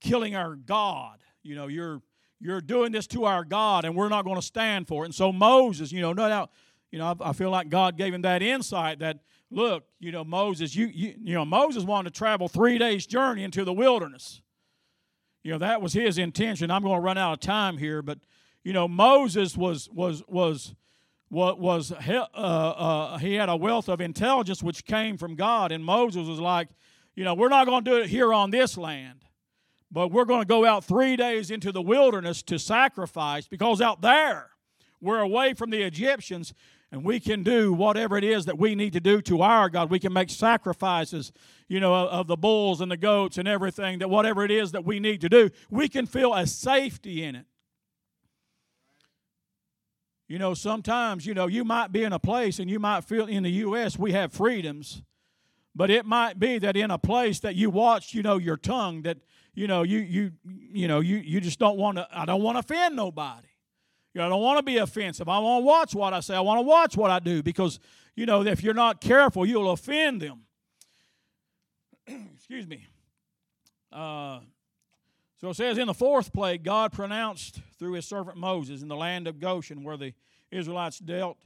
killing 0.00 0.34
our 0.34 0.54
god. 0.54 1.20
You 1.42 1.54
know 1.54 1.68
you're 1.68 2.02
you're 2.40 2.60
doing 2.60 2.92
this 2.92 3.06
to 3.08 3.24
our 3.24 3.44
god 3.44 3.84
and 3.84 3.94
we're 3.94 4.08
not 4.08 4.24
going 4.24 4.36
to 4.36 4.42
stand 4.42 4.88
for 4.88 5.04
it. 5.04 5.06
And 5.06 5.14
so 5.14 5.32
moses 5.32 5.92
you 5.92 6.00
know 6.00 6.12
no 6.12 6.28
doubt 6.28 6.50
you 6.90 6.98
know 6.98 7.16
I, 7.20 7.30
I 7.30 7.32
feel 7.32 7.50
like 7.50 7.68
god 7.68 7.96
gave 7.96 8.12
him 8.12 8.22
that 8.22 8.42
insight 8.42 8.98
that 8.98 9.20
look, 9.50 9.84
you 9.98 10.12
know, 10.12 10.24
Moses, 10.24 10.74
you, 10.74 10.86
you, 10.86 11.14
you 11.22 11.34
know, 11.34 11.44
Moses 11.44 11.84
wanted 11.84 12.14
to 12.14 12.18
travel 12.18 12.48
three 12.48 12.78
days' 12.78 13.06
journey 13.06 13.42
into 13.42 13.64
the 13.64 13.72
wilderness. 13.72 14.40
You 15.42 15.52
know, 15.52 15.58
that 15.58 15.80
was 15.80 15.92
his 15.92 16.18
intention. 16.18 16.70
I'm 16.70 16.82
going 16.82 16.96
to 16.96 17.00
run 17.00 17.18
out 17.18 17.32
of 17.32 17.40
time 17.40 17.78
here, 17.78 18.02
but 18.02 18.18
you 18.62 18.72
know, 18.72 18.86
Moses 18.86 19.56
was 19.56 19.88
was 19.90 20.22
was 20.28 20.74
what 21.28 21.58
was 21.58 21.92
uh, 21.92 22.26
uh, 22.36 23.18
he 23.18 23.34
had 23.34 23.48
a 23.48 23.56
wealth 23.56 23.88
of 23.88 24.00
intelligence 24.00 24.62
which 24.62 24.84
came 24.84 25.16
from 25.16 25.36
God, 25.36 25.72
and 25.72 25.84
Moses 25.84 26.26
was 26.26 26.40
like, 26.40 26.68
you 27.14 27.24
know, 27.24 27.34
we're 27.34 27.48
not 27.48 27.66
going 27.66 27.84
to 27.84 27.90
do 27.90 27.96
it 27.98 28.08
here 28.08 28.34
on 28.34 28.50
this 28.50 28.76
land, 28.76 29.24
but 29.90 30.12
we're 30.12 30.26
going 30.26 30.42
to 30.42 30.46
go 30.46 30.66
out 30.66 30.84
three 30.84 31.16
days 31.16 31.50
into 31.50 31.72
the 31.72 31.80
wilderness 31.80 32.42
to 32.42 32.58
sacrifice 32.58 33.48
because 33.48 33.80
out 33.80 34.02
there 34.02 34.50
we're 35.00 35.20
away 35.20 35.54
from 35.54 35.70
the 35.70 35.82
Egyptians 35.82 36.52
and 36.92 37.04
we 37.04 37.20
can 37.20 37.42
do 37.42 37.72
whatever 37.72 38.16
it 38.16 38.24
is 38.24 38.46
that 38.46 38.58
we 38.58 38.74
need 38.74 38.92
to 38.94 39.00
do 39.00 39.22
to 39.22 39.42
our 39.42 39.68
God. 39.68 39.90
We 39.90 40.00
can 40.00 40.12
make 40.12 40.28
sacrifices, 40.28 41.32
you 41.68 41.78
know, 41.78 41.94
of 41.94 42.26
the 42.26 42.36
bulls 42.36 42.80
and 42.80 42.90
the 42.90 42.96
goats 42.96 43.38
and 43.38 43.46
everything, 43.46 44.00
that 44.00 44.10
whatever 44.10 44.44
it 44.44 44.50
is 44.50 44.72
that 44.72 44.84
we 44.84 44.98
need 44.98 45.20
to 45.20 45.28
do, 45.28 45.50
we 45.70 45.88
can 45.88 46.06
feel 46.06 46.34
a 46.34 46.46
safety 46.46 47.22
in 47.22 47.36
it. 47.36 47.46
You 50.26 50.38
know, 50.38 50.54
sometimes, 50.54 51.26
you 51.26 51.34
know, 51.34 51.46
you 51.46 51.64
might 51.64 51.92
be 51.92 52.04
in 52.04 52.12
a 52.12 52.18
place 52.18 52.58
and 52.58 52.70
you 52.70 52.78
might 52.78 53.04
feel 53.04 53.26
in 53.26 53.42
the 53.42 53.50
U.S. 53.50 53.98
we 53.98 54.12
have 54.12 54.32
freedoms, 54.32 55.02
but 55.74 55.90
it 55.90 56.06
might 56.06 56.38
be 56.38 56.58
that 56.58 56.76
in 56.76 56.90
a 56.90 56.98
place 56.98 57.40
that 57.40 57.54
you 57.54 57.70
watch, 57.70 58.14
you 58.14 58.22
know, 58.22 58.36
your 58.36 58.56
tongue, 58.56 59.02
that, 59.02 59.18
you 59.54 59.66
know, 59.66 59.82
you, 59.82 59.98
you, 59.98 60.32
you 60.44 60.88
know, 60.88 61.00
you, 61.00 61.16
you 61.16 61.40
just 61.40 61.58
don't 61.58 61.76
want 61.76 61.98
to, 61.98 62.08
I 62.12 62.26
don't 62.26 62.42
want 62.42 62.56
to 62.56 62.60
offend 62.60 62.96
nobody. 62.96 63.49
You 64.12 64.20
know, 64.20 64.26
I 64.26 64.28
don't 64.30 64.42
want 64.42 64.58
to 64.58 64.62
be 64.62 64.78
offensive. 64.78 65.28
I 65.28 65.38
want 65.38 65.62
to 65.62 65.66
watch 65.66 65.94
what 65.94 66.12
I 66.12 66.20
say. 66.20 66.34
I 66.34 66.40
want 66.40 66.58
to 66.58 66.62
watch 66.62 66.96
what 66.96 67.10
I 67.10 67.20
do 67.20 67.42
because, 67.42 67.78
you 68.16 68.26
know, 68.26 68.42
if 68.42 68.62
you're 68.62 68.74
not 68.74 69.00
careful, 69.00 69.46
you'll 69.46 69.70
offend 69.70 70.20
them. 70.20 70.42
Excuse 72.34 72.66
me. 72.66 72.86
Uh, 73.92 74.40
so 75.40 75.50
it 75.50 75.54
says, 75.54 75.78
in 75.78 75.86
the 75.86 75.94
fourth 75.94 76.32
plague, 76.32 76.64
God 76.64 76.92
pronounced 76.92 77.60
through 77.78 77.92
his 77.92 78.06
servant 78.06 78.36
Moses 78.36 78.82
in 78.82 78.88
the 78.88 78.96
land 78.96 79.26
of 79.26 79.38
Goshen, 79.38 79.84
where 79.84 79.96
the 79.96 80.12
Israelites 80.50 80.98
dealt, 80.98 81.38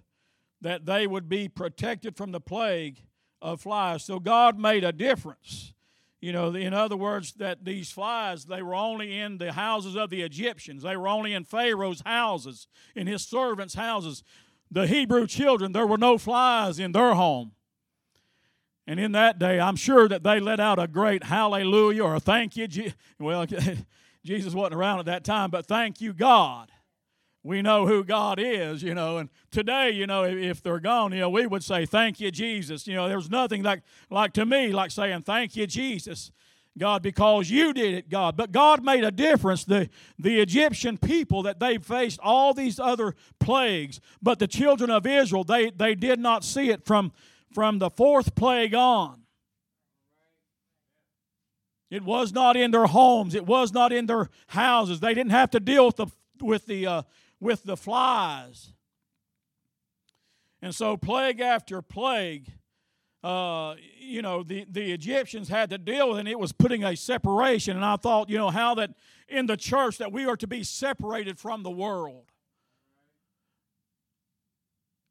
that 0.62 0.86
they 0.86 1.06
would 1.06 1.28
be 1.28 1.48
protected 1.48 2.16
from 2.16 2.32
the 2.32 2.40
plague 2.40 3.02
of 3.42 3.60
flies. 3.60 4.02
So 4.04 4.18
God 4.18 4.58
made 4.58 4.84
a 4.84 4.92
difference 4.92 5.74
you 6.24 6.32
know, 6.32 6.54
in 6.54 6.72
other 6.72 6.96
words, 6.96 7.34
that 7.34 7.66
these 7.66 7.90
flies, 7.90 8.46
they 8.46 8.62
were 8.62 8.74
only 8.74 9.20
in 9.20 9.36
the 9.36 9.52
houses 9.52 9.94
of 9.94 10.08
the 10.08 10.22
Egyptians. 10.22 10.82
They 10.82 10.96
were 10.96 11.06
only 11.06 11.34
in 11.34 11.44
Pharaoh's 11.44 12.00
houses, 12.00 12.66
in 12.96 13.06
his 13.06 13.26
servants' 13.26 13.74
houses. 13.74 14.22
The 14.70 14.86
Hebrew 14.86 15.26
children, 15.26 15.72
there 15.72 15.86
were 15.86 15.98
no 15.98 16.16
flies 16.16 16.78
in 16.78 16.92
their 16.92 17.12
home. 17.12 17.52
And 18.86 18.98
in 18.98 19.12
that 19.12 19.38
day, 19.38 19.60
I'm 19.60 19.76
sure 19.76 20.08
that 20.08 20.22
they 20.22 20.40
let 20.40 20.60
out 20.60 20.78
a 20.78 20.88
great 20.88 21.24
hallelujah 21.24 22.04
or 22.04 22.14
a 22.14 22.20
thank 22.20 22.56
you. 22.56 22.68
Well, 23.20 23.44
Jesus 24.24 24.54
wasn't 24.54 24.76
around 24.76 25.00
at 25.00 25.04
that 25.04 25.24
time, 25.24 25.50
but 25.50 25.66
thank 25.66 26.00
you, 26.00 26.14
God 26.14 26.70
we 27.44 27.60
know 27.60 27.86
who 27.86 28.02
God 28.02 28.38
is, 28.40 28.82
you 28.82 28.94
know. 28.94 29.18
And 29.18 29.28
today, 29.50 29.90
you 29.90 30.06
know, 30.06 30.24
if 30.24 30.62
they're 30.62 30.80
gone, 30.80 31.12
you 31.12 31.20
know, 31.20 31.28
we 31.28 31.46
would 31.46 31.62
say, 31.62 31.84
Thank 31.84 32.18
you, 32.18 32.30
Jesus. 32.30 32.86
You 32.86 32.94
know, 32.94 33.06
there's 33.06 33.30
nothing 33.30 33.62
like, 33.62 33.82
like 34.10 34.32
to 34.32 34.46
me 34.46 34.72
like 34.72 34.90
saying, 34.90 35.22
Thank 35.22 35.54
you, 35.54 35.66
Jesus. 35.66 36.32
God, 36.76 37.02
because 37.02 37.50
you 37.50 37.72
did 37.72 37.94
it, 37.94 38.08
God. 38.08 38.36
But 38.36 38.50
God 38.50 38.82
made 38.82 39.04
a 39.04 39.12
difference. 39.12 39.62
The, 39.62 39.88
the 40.18 40.40
Egyptian 40.40 40.98
people 40.98 41.44
that 41.44 41.60
they 41.60 41.78
faced 41.78 42.18
all 42.20 42.52
these 42.52 42.80
other 42.80 43.14
plagues, 43.38 44.00
but 44.20 44.40
the 44.40 44.48
children 44.48 44.90
of 44.90 45.06
Israel, 45.06 45.44
they, 45.44 45.70
they 45.70 45.94
did 45.94 46.18
not 46.18 46.42
see 46.42 46.70
it 46.70 46.84
from, 46.84 47.12
from 47.52 47.78
the 47.78 47.90
fourth 47.90 48.34
plague 48.34 48.74
on. 48.74 49.20
It 51.90 52.02
was 52.02 52.32
not 52.32 52.56
in 52.56 52.72
their 52.72 52.86
homes. 52.86 53.36
It 53.36 53.46
was 53.46 53.72
not 53.72 53.92
in 53.92 54.06
their 54.06 54.28
houses. 54.48 54.98
They 54.98 55.14
didn't 55.14 55.30
have 55.30 55.50
to 55.50 55.60
deal 55.60 55.86
with 55.86 55.96
the 55.96 56.06
with 56.40 56.66
the 56.66 56.86
uh, 56.86 57.02
with 57.44 57.62
the 57.64 57.76
flies. 57.76 58.72
And 60.62 60.74
so, 60.74 60.96
plague 60.96 61.40
after 61.40 61.82
plague, 61.82 62.50
uh, 63.22 63.74
you 63.98 64.22
know, 64.22 64.42
the, 64.42 64.66
the 64.68 64.92
Egyptians 64.92 65.50
had 65.50 65.68
to 65.68 65.76
deal 65.76 66.10
with, 66.10 66.20
and 66.20 66.28
it 66.28 66.38
was 66.38 66.52
putting 66.52 66.82
a 66.84 66.96
separation. 66.96 67.76
And 67.76 67.84
I 67.84 67.96
thought, 67.96 68.30
you 68.30 68.38
know, 68.38 68.48
how 68.48 68.74
that 68.76 68.94
in 69.28 69.44
the 69.44 69.58
church 69.58 69.98
that 69.98 70.10
we 70.10 70.24
are 70.24 70.38
to 70.38 70.46
be 70.46 70.64
separated 70.64 71.38
from 71.38 71.62
the 71.62 71.70
world. 71.70 72.24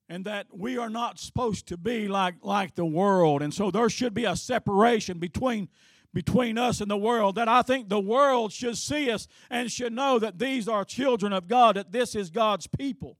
And 0.09 0.25
that 0.25 0.47
we 0.51 0.77
are 0.77 0.89
not 0.89 1.19
supposed 1.19 1.67
to 1.67 1.77
be 1.77 2.07
like, 2.07 2.35
like 2.41 2.73
the 2.73 2.85
world. 2.85 3.43
And 3.43 3.53
so 3.53 3.69
there 3.69 3.89
should 3.89 4.13
be 4.13 4.25
a 4.25 4.35
separation 4.35 5.19
between 5.19 5.69
between 6.13 6.57
us 6.57 6.79
and 6.79 6.89
the 6.89 6.97
world 6.97 7.35
that 7.35 7.47
I 7.47 7.63
think 7.63 7.89
the 7.89 7.99
world 7.99 8.51
should 8.51 8.77
see 8.77 9.09
us 9.09 9.27
and 9.49 9.71
should 9.71 9.93
know 9.93 10.19
that 10.19 10.37
these 10.37 10.67
are 10.67 10.85
children 10.85 11.33
of 11.33 11.47
God, 11.47 11.75
that 11.75 11.91
this 11.91 12.15
is 12.15 12.29
God's 12.29 12.67
people. 12.67 13.17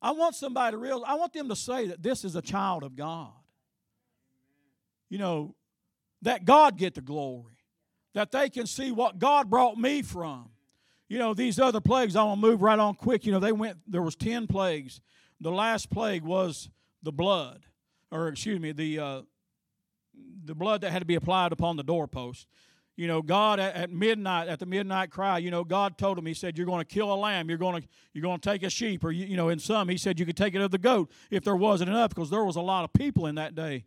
I 0.00 0.12
want 0.12 0.34
somebody 0.34 0.72
to 0.72 0.78
realize, 0.78 1.04
I 1.06 1.14
want 1.14 1.32
them 1.32 1.48
to 1.48 1.56
say 1.56 1.88
that 1.88 2.02
this 2.02 2.24
is 2.24 2.36
a 2.36 2.42
child 2.42 2.84
of 2.84 2.96
God. 2.96 3.32
You 5.10 5.18
know, 5.18 5.54
that 6.22 6.44
God 6.44 6.76
get 6.76 6.94
the 6.94 7.00
glory, 7.00 7.58
that 8.14 8.30
they 8.30 8.48
can 8.48 8.66
see 8.66 8.90
what 8.90 9.18
God 9.18 9.50
brought 9.50 9.76
me 9.76 10.02
from. 10.02 10.50
You 11.08 11.18
know, 11.18 11.32
these 11.32 11.58
other 11.58 11.80
plagues, 11.80 12.16
I 12.16 12.22
want 12.24 12.40
to 12.40 12.46
move 12.46 12.62
right 12.62 12.78
on 12.78 12.94
quick. 12.94 13.24
You 13.24 13.32
know, 13.32 13.40
they 13.40 13.52
went, 13.52 13.78
there 13.86 14.02
was 14.02 14.14
10 14.14 14.46
plagues. 14.46 15.00
The 15.40 15.50
last 15.50 15.90
plague 15.90 16.22
was 16.22 16.68
the 17.02 17.12
blood, 17.12 17.64
or 18.10 18.28
excuse 18.28 18.60
me, 18.60 18.72
the, 18.72 18.98
uh, 18.98 19.22
the 20.44 20.54
blood 20.54 20.80
that 20.80 20.90
had 20.90 21.00
to 21.00 21.06
be 21.06 21.14
applied 21.14 21.52
upon 21.52 21.76
the 21.76 21.82
doorpost. 21.82 22.46
you 22.96 23.06
know, 23.06 23.22
God 23.22 23.60
at, 23.60 23.90
midnight, 23.90 24.48
at 24.48 24.58
the 24.58 24.66
midnight 24.66 25.10
cry, 25.10 25.38
you 25.38 25.50
know, 25.50 25.62
God 25.62 25.98
told 25.98 26.18
him, 26.18 26.26
He 26.26 26.34
said, 26.34 26.56
You're 26.56 26.66
going 26.66 26.84
to 26.84 26.84
kill 26.84 27.12
a 27.12 27.16
lamb, 27.16 27.48
you're 27.48 27.58
going 27.58 27.82
to 27.82 27.88
you're 28.12 28.22
going 28.22 28.40
to 28.40 28.50
take 28.50 28.62
a 28.62 28.70
sheep, 28.70 29.04
or 29.04 29.12
you, 29.12 29.26
you 29.26 29.36
know, 29.36 29.48
in 29.48 29.58
some, 29.58 29.88
He 29.88 29.96
said 29.96 30.18
you 30.18 30.26
could 30.26 30.36
take 30.36 30.54
it 30.54 30.60
of 30.60 30.70
the 30.70 30.78
goat 30.78 31.10
if 31.30 31.44
there 31.44 31.56
wasn't 31.56 31.90
enough, 31.90 32.10
because 32.10 32.30
there 32.30 32.44
was 32.44 32.56
a 32.56 32.62
lot 32.62 32.84
of 32.84 32.92
people 32.92 33.26
in 33.26 33.36
that 33.36 33.54
day. 33.54 33.84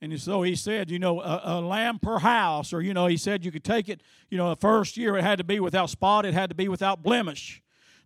And 0.00 0.20
so 0.20 0.42
he 0.42 0.54
said, 0.54 0.90
you 0.90 0.98
know, 0.98 1.20
a, 1.20 1.40
a, 1.44 1.60
lamb 1.60 1.98
per 1.98 2.20
house, 2.20 2.72
or, 2.72 2.80
you 2.80 2.94
know, 2.94 3.06
he 3.06 3.16
said 3.16 3.44
you 3.44 3.50
could 3.50 3.64
take 3.64 3.88
it, 3.88 4.00
you 4.30 4.38
know, 4.38 4.50
the 4.50 4.56
first 4.56 4.96
year 4.96 5.16
it 5.16 5.24
had 5.24 5.38
to 5.38 5.44
be 5.44 5.58
without 5.58 5.90
spot, 5.90 6.24
it 6.24 6.34
had 6.34 6.50
to 6.50 6.54
be 6.54 6.68
without 6.68 7.02
blemish. 7.02 7.60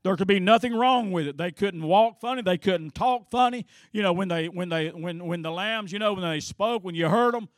There 0.05 0.16
could 0.16 0.28
be 0.28 0.40
nothing 0.40 0.74
wrong 0.74 1.12
with 1.12 1.28
it. 1.28 1.36
They 1.36 1.53
couldn't 1.53 1.82
walk 1.82 2.20
funny, 2.20 2.42
they 2.42 2.59
couldn't 2.59 2.94
talk 2.94 3.30
funny. 3.30 3.66
You 3.92 4.03
know, 4.03 4.12
when 4.12 4.28
they 4.28 4.48
when 4.48 4.68
they 4.68 4.88
when 4.88 5.26
when 5.26 5.42
the 5.42 5.53
lambs, 5.53 5.92
you 5.92 5.98
know, 5.98 6.12
when 6.12 6.22
they 6.22 6.40
spoke, 6.40 6.82
when 6.84 6.94
you 6.94 7.09
heard 7.09 7.34
them, 7.34 7.48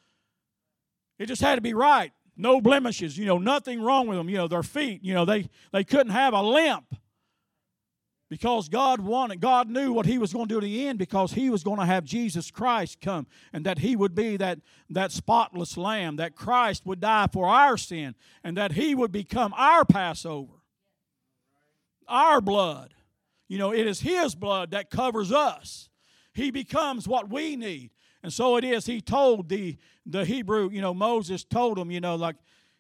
it 1.19 1.27
just 1.27 1.43
had 1.43 1.57
to 1.57 1.61
be 1.61 1.75
right 1.75 2.13
no 2.37 2.61
blemishes, 2.61 3.17
you 3.17 3.27
know, 3.27 3.39
nothing 3.39 3.81
wrong 3.81 4.07
with 4.07 4.19
them. 4.19 4.29
You 4.29 4.39
know, 4.39 4.49
their 4.49 4.63
feet, 4.63 5.03
you 5.03 5.15
know, 5.15 5.25
they, 5.25 5.49
they 5.73 5.85
couldn't 5.85 6.13
have 6.13 6.35
a 6.35 6.43
limp 6.43 6.95
because 8.29 8.69
God 8.69 9.01
wanted, 9.01 9.41
God 9.41 9.69
knew 9.69 9.93
what 9.93 10.07
He 10.07 10.19
was 10.19 10.33
going 10.33 10.49
to 10.49 10.55
do 10.55 10.59
at 10.59 10.65
the 10.65 10.89
end 10.89 10.99
because 10.99 11.33
He 11.33 11.51
was 11.51 11.63
going 11.63 11.79
to 11.79 11.87
have 11.87 12.05
Jesus 12.05 12.51
Christ 12.51 13.01
come 13.01 13.27
and 13.53 13.65
that 13.67 13.79
He 13.79 13.95
would 13.95 14.15
be 14.15 14.37
that, 14.37 14.59
that 14.91 15.13
spotless 15.13 15.77
lamb, 15.77 16.17
that 16.17 16.35
Christ 16.35 16.85
would 16.87 17.01
die 17.01 17.29
for 17.33 17.47
our 17.47 17.77
sin 17.77 18.15
and 18.43 18.57
that 18.57 18.73
He 18.73 18.95
would 18.95 19.13
become 19.13 19.55
our 19.57 19.85
Passover, 19.85 20.54
our 22.09 22.41
blood. 22.41 22.95
You 23.49 23.59
know, 23.59 23.73
it 23.73 23.87
is 23.87 24.01
His 24.01 24.35
blood 24.35 24.71
that 24.73 24.91
covers 24.91 25.33
us. 25.33 25.89
He 26.33 26.51
becomes 26.51 27.07
what 27.07 27.31
we 27.31 27.57
need. 27.57 27.91
And 28.25 28.33
so 28.33 28.57
it 28.57 28.65
is, 28.65 28.87
he 28.87 29.03
told 29.03 29.51
the, 29.51 29.77
the 30.07 30.25
Hebrew, 30.25 30.71
you 30.71 30.81
know, 30.81 30.95
Moses 30.95 31.45
told 31.45 31.79
him, 31.79 31.91
you 31.91 32.01
know, 32.01 32.17
like, 32.17 32.37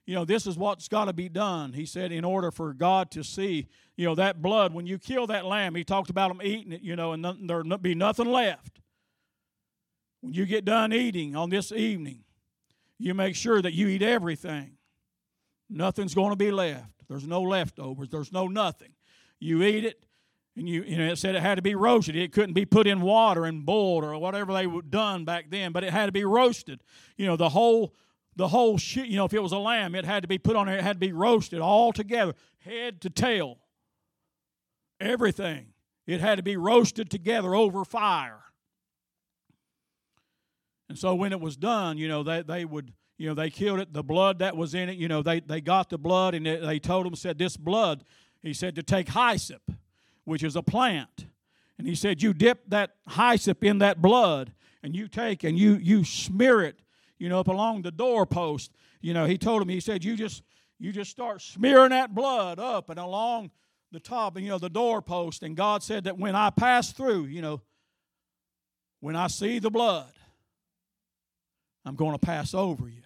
you 0.06 0.14
know, 0.14 0.24
this 0.24 0.46
is 0.46 0.56
what's 0.56 0.88
got 0.88 1.04
to 1.04 1.12
be 1.12 1.28
done. 1.28 1.74
He 1.74 1.84
said, 1.84 2.12
in 2.12 2.24
order 2.24 2.50
for 2.50 2.72
God 2.72 3.10
to 3.10 3.22
see, 3.22 3.68
you 3.94 4.06
know, 4.06 4.14
that 4.14 4.40
blood, 4.40 4.72
when 4.72 4.86
you 4.86 4.98
kill 4.98 5.26
that 5.26 5.44
lamb, 5.44 5.74
he 5.74 5.84
talked 5.84 6.08
about 6.08 6.28
them 6.28 6.40
eating 6.42 6.72
it, 6.72 6.80
you 6.80 6.96
know, 6.96 7.12
and 7.12 7.24
there'll 7.46 7.76
be 7.76 7.94
nothing 7.94 8.26
left. 8.26 8.80
When 10.22 10.32
you 10.32 10.46
get 10.46 10.64
done 10.64 10.94
eating 10.94 11.36
on 11.36 11.50
this 11.50 11.70
evening, 11.72 12.24
you 12.98 13.12
make 13.12 13.36
sure 13.36 13.60
that 13.60 13.74
you 13.74 13.88
eat 13.88 14.02
everything. 14.02 14.78
Nothing's 15.68 16.14
going 16.14 16.30
to 16.30 16.36
be 16.36 16.50
left. 16.50 17.06
There's 17.06 17.26
no 17.26 17.42
leftovers. 17.42 18.08
There's 18.08 18.32
no 18.32 18.48
nothing. 18.48 18.93
You 19.44 19.62
eat 19.62 19.84
it, 19.84 20.02
and 20.56 20.66
you, 20.66 20.84
you 20.84 20.96
know, 20.96 21.04
it 21.04 21.18
said 21.18 21.34
it 21.34 21.42
had 21.42 21.56
to 21.56 21.62
be 21.62 21.74
roasted. 21.74 22.16
It 22.16 22.32
couldn't 22.32 22.54
be 22.54 22.64
put 22.64 22.86
in 22.86 23.02
water 23.02 23.44
and 23.44 23.66
boiled 23.66 24.02
or 24.02 24.16
whatever 24.16 24.54
they 24.54 24.66
done 24.88 25.26
back 25.26 25.50
then, 25.50 25.70
but 25.70 25.84
it 25.84 25.90
had 25.90 26.06
to 26.06 26.12
be 26.12 26.24
roasted. 26.24 26.80
You 27.18 27.26
know, 27.26 27.36
the 27.36 27.50
whole 27.50 27.94
the 28.36 28.48
whole 28.48 28.78
shit, 28.78 29.06
you 29.06 29.16
know, 29.16 29.26
if 29.26 29.34
it 29.34 29.42
was 29.42 29.52
a 29.52 29.58
lamb, 29.58 29.94
it 29.94 30.06
had 30.06 30.22
to 30.22 30.28
be 30.28 30.38
put 30.38 30.56
on 30.56 30.66
there, 30.66 30.78
it 30.78 30.82
had 30.82 30.94
to 30.94 31.06
be 31.06 31.12
roasted 31.12 31.60
all 31.60 31.92
together, 31.92 32.32
head 32.60 33.02
to 33.02 33.10
tail. 33.10 33.58
Everything. 34.98 35.66
It 36.06 36.20
had 36.20 36.36
to 36.36 36.42
be 36.42 36.56
roasted 36.56 37.10
together 37.10 37.54
over 37.54 37.84
fire. 37.84 38.40
And 40.88 40.98
so 40.98 41.14
when 41.14 41.32
it 41.32 41.40
was 41.40 41.56
done, 41.56 41.98
you 41.98 42.08
know, 42.08 42.22
they, 42.22 42.42
they 42.42 42.64
would, 42.64 42.92
you 43.18 43.28
know, 43.28 43.34
they 43.34 43.50
killed 43.50 43.80
it, 43.80 43.92
the 43.92 44.02
blood 44.02 44.40
that 44.40 44.56
was 44.56 44.74
in 44.74 44.88
it, 44.88 44.96
you 44.96 45.08
know, 45.08 45.22
they, 45.22 45.40
they 45.40 45.60
got 45.60 45.90
the 45.90 45.98
blood 45.98 46.34
and 46.34 46.46
they 46.46 46.78
told 46.78 47.06
them, 47.06 47.14
said, 47.14 47.38
this 47.38 47.56
blood, 47.56 48.04
he 48.46 48.54
said, 48.54 48.74
to 48.74 48.82
take 48.82 49.08
hyssop 49.08 49.62
which 50.24 50.42
is 50.42 50.56
a 50.56 50.62
plant. 50.62 51.26
And 51.78 51.86
he 51.86 51.94
said, 51.94 52.22
You 52.22 52.32
dip 52.32 52.68
that 52.68 52.96
hyssop 53.08 53.62
in 53.62 53.78
that 53.78 54.00
blood, 54.00 54.52
and 54.82 54.94
you 54.94 55.08
take 55.08 55.44
and 55.44 55.58
you 55.58 55.74
you 55.74 56.04
smear 56.04 56.62
it, 56.62 56.80
you 57.18 57.28
know, 57.28 57.40
up 57.40 57.48
along 57.48 57.82
the 57.82 57.90
doorpost. 57.90 58.72
You 59.00 59.14
know, 59.14 59.26
he 59.26 59.38
told 59.38 59.62
him, 59.62 59.68
he 59.68 59.80
said, 59.80 60.04
You 60.04 60.16
just 60.16 60.42
you 60.78 60.92
just 60.92 61.10
start 61.10 61.42
smearing 61.42 61.90
that 61.90 62.14
blood 62.14 62.58
up 62.58 62.90
and 62.90 62.98
along 62.98 63.50
the 63.92 64.00
top, 64.00 64.38
you 64.38 64.48
know, 64.48 64.58
the 64.58 64.68
doorpost. 64.68 65.42
And 65.42 65.56
God 65.56 65.82
said 65.82 66.04
that 66.04 66.18
when 66.18 66.34
I 66.34 66.50
pass 66.50 66.92
through, 66.92 67.26
you 67.26 67.42
know, 67.42 67.60
when 69.00 69.14
I 69.14 69.28
see 69.28 69.58
the 69.60 69.70
blood, 69.70 70.12
I'm 71.84 71.94
going 71.94 72.12
to 72.12 72.18
pass 72.18 72.54
over 72.54 72.88
you. 72.88 73.03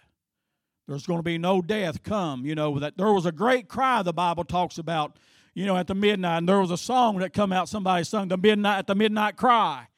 There's 0.88 1.06
going 1.06 1.20
to 1.20 1.24
be 1.24 1.38
no 1.38 1.62
death 1.62 2.02
come. 2.02 2.44
You 2.44 2.56
know, 2.56 2.78
that 2.80 2.96
there 2.96 3.12
was 3.12 3.26
a 3.26 3.32
great 3.32 3.68
cry 3.68 4.02
the 4.02 4.12
Bible 4.12 4.42
talks 4.42 4.78
about 4.78 5.18
you 5.58 5.66
know, 5.66 5.76
at 5.76 5.88
the 5.88 5.94
midnight. 5.94 6.38
And 6.38 6.48
there 6.48 6.60
was 6.60 6.70
a 6.70 6.78
song 6.78 7.18
that 7.18 7.32
come 7.32 7.52
out, 7.52 7.68
somebody 7.68 8.04
sung 8.04 8.28
the 8.28 8.36
midnight 8.36 8.78
at 8.78 8.86
the 8.86 8.94
midnight 8.94 9.36
cry. 9.36 9.88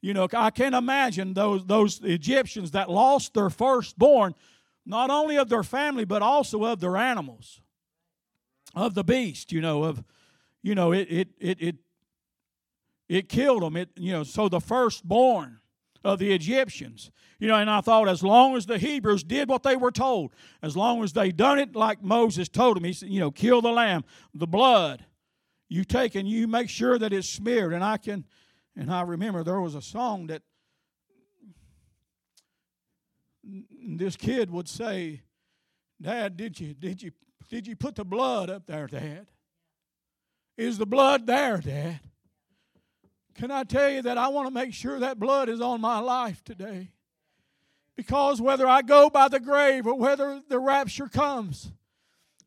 You 0.00 0.14
know, 0.14 0.28
I 0.32 0.50
can't 0.50 0.74
imagine 0.74 1.34
those 1.34 1.66
those 1.66 2.00
Egyptians 2.04 2.70
that 2.70 2.88
lost 2.88 3.34
their 3.34 3.50
firstborn, 3.50 4.36
not 4.86 5.10
only 5.10 5.36
of 5.36 5.48
their 5.48 5.64
family, 5.64 6.04
but 6.04 6.22
also 6.22 6.64
of 6.64 6.78
their 6.78 6.96
animals, 6.96 7.60
of 8.74 8.94
the 8.94 9.02
beast, 9.02 9.50
you 9.50 9.60
know, 9.60 9.82
of 9.82 10.04
you 10.62 10.76
know, 10.76 10.92
it 10.92 11.08
it 11.10 11.28
it 11.40 11.60
it 11.60 11.76
it 13.08 13.28
killed 13.28 13.62
them. 13.62 13.76
It 13.76 13.90
you 13.96 14.12
know, 14.12 14.22
so 14.22 14.48
the 14.48 14.60
firstborn 14.60 15.59
of 16.04 16.18
the 16.18 16.32
Egyptians. 16.32 17.10
You 17.38 17.48
know, 17.48 17.56
and 17.56 17.70
I 17.70 17.80
thought 17.80 18.08
as 18.08 18.22
long 18.22 18.56
as 18.56 18.66
the 18.66 18.78
Hebrews 18.78 19.22
did 19.22 19.48
what 19.48 19.62
they 19.62 19.76
were 19.76 19.90
told, 19.90 20.32
as 20.62 20.76
long 20.76 21.02
as 21.02 21.12
they 21.12 21.30
done 21.30 21.58
it 21.58 21.74
like 21.74 22.02
Moses 22.02 22.48
told 22.48 22.76
them, 22.76 22.84
he 22.84 22.92
said, 22.92 23.08
you 23.08 23.20
know, 23.20 23.30
kill 23.30 23.62
the 23.62 23.70
lamb, 23.70 24.04
the 24.34 24.46
blood, 24.46 25.04
you 25.68 25.84
take 25.84 26.14
and 26.14 26.28
you 26.28 26.46
make 26.46 26.68
sure 26.68 26.98
that 26.98 27.12
it's 27.12 27.28
smeared. 27.28 27.72
And 27.72 27.82
I 27.82 27.96
can, 27.96 28.26
and 28.76 28.92
I 28.92 29.02
remember 29.02 29.42
there 29.42 29.60
was 29.60 29.74
a 29.74 29.82
song 29.82 30.26
that 30.26 30.42
this 33.42 34.16
kid 34.16 34.50
would 34.50 34.68
say, 34.68 35.22
Dad, 36.00 36.36
did 36.36 36.58
you 36.58 36.74
did 36.74 37.02
you 37.02 37.12
did 37.48 37.66
you 37.66 37.76
put 37.76 37.94
the 37.94 38.04
blood 38.04 38.48
up 38.50 38.66
there, 38.66 38.86
Dad? 38.86 39.26
Is 40.56 40.78
the 40.78 40.86
blood 40.86 41.26
there, 41.26 41.58
Dad? 41.58 42.00
Can 43.40 43.50
I 43.50 43.64
tell 43.64 43.88
you 43.88 44.02
that 44.02 44.18
I 44.18 44.28
want 44.28 44.48
to 44.48 44.52
make 44.52 44.74
sure 44.74 44.98
that 44.98 45.18
blood 45.18 45.48
is 45.48 45.62
on 45.62 45.80
my 45.80 45.98
life 45.98 46.44
today? 46.44 46.90
Because 47.96 48.38
whether 48.38 48.66
I 48.68 48.82
go 48.82 49.08
by 49.08 49.28
the 49.28 49.40
grave 49.40 49.86
or 49.86 49.94
whether 49.94 50.42
the 50.46 50.58
rapture 50.58 51.08
comes, 51.08 51.72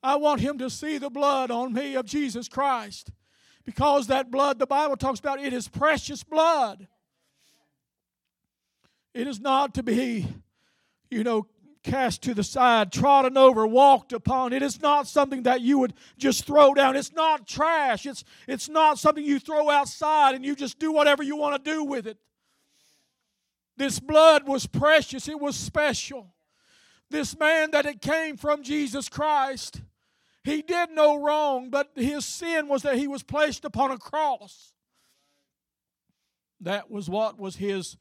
I 0.04 0.18
want 0.18 0.41
him 0.41 0.60
to 0.60 0.70
see 0.70 1.00
the 1.00 1.10
blood 1.10 1.50
on 1.50 1.74
me 1.74 1.96
of 1.96 2.06
Jesus 2.06 2.48
Christ. 2.48 3.10
Because 3.66 4.06
that 4.06 4.30
blood, 4.30 4.60
the 4.60 4.68
Bible 4.68 4.96
talks 4.96 5.20
about, 5.20 5.39
it 5.39 5.52
is 5.52 5.68
precious 5.68 6.24
blood. 6.24 6.88
It 9.16 9.26
is 9.26 9.39
not 9.39 9.74
to 9.74 9.82
be, 9.82 10.28
you 11.10 11.24
know, 11.24 11.48
cast 11.84 12.22
to 12.24 12.34
the 12.34 12.44
side, 12.44 12.92
trodden 12.92 13.38
over, 13.38 13.68
walked 13.68 14.14
upon. 14.14 14.54
It 14.54 14.62
is 14.62 14.82
not 14.82 15.08
something 15.08 15.44
that 15.44 15.62
you 15.62 15.78
would 15.80 15.94
just 16.18 16.46
throw 16.46 16.74
down. 16.74 16.96
It's 16.96 17.14
not 17.14 17.46
trash. 17.46 18.06
It's, 18.06 18.24
it's 18.48 18.70
not 18.70 18.98
something 18.98 19.24
you 19.24 19.40
throw 19.40 19.70
outside 19.70 20.34
and 20.36 20.46
you 20.46 20.56
just 20.56 20.80
do 20.80 20.92
whatever 20.92 21.22
you 21.24 21.36
want 21.36 21.64
to 21.64 21.72
do 21.72 21.84
with 21.84 22.08
it. 22.08 22.18
This 23.76 24.00
blood 24.00 24.48
was 24.48 24.66
precious, 24.66 25.28
it 25.28 25.40
was 25.40 25.56
special. 25.56 26.34
This 27.10 27.38
man 27.38 27.72
that 27.72 27.86
it 27.86 28.02
came 28.02 28.38
from 28.38 28.64
Jesus 28.64 29.10
Christ, 29.10 29.82
he 30.44 30.62
did 30.62 30.90
no 30.92 31.22
wrong, 31.22 31.70
but 31.70 31.92
his 31.96 32.26
sin 32.26 32.68
was 32.68 32.84
that 32.84 32.98
he 32.98 33.08
was 33.08 33.24
placed 33.24 33.66
upon 33.66 33.92
a 33.92 33.98
cross. 33.98 34.74
That 36.62 36.90
was 36.90 37.10
what 37.10 37.40
was 37.40 37.58
his 37.58 37.98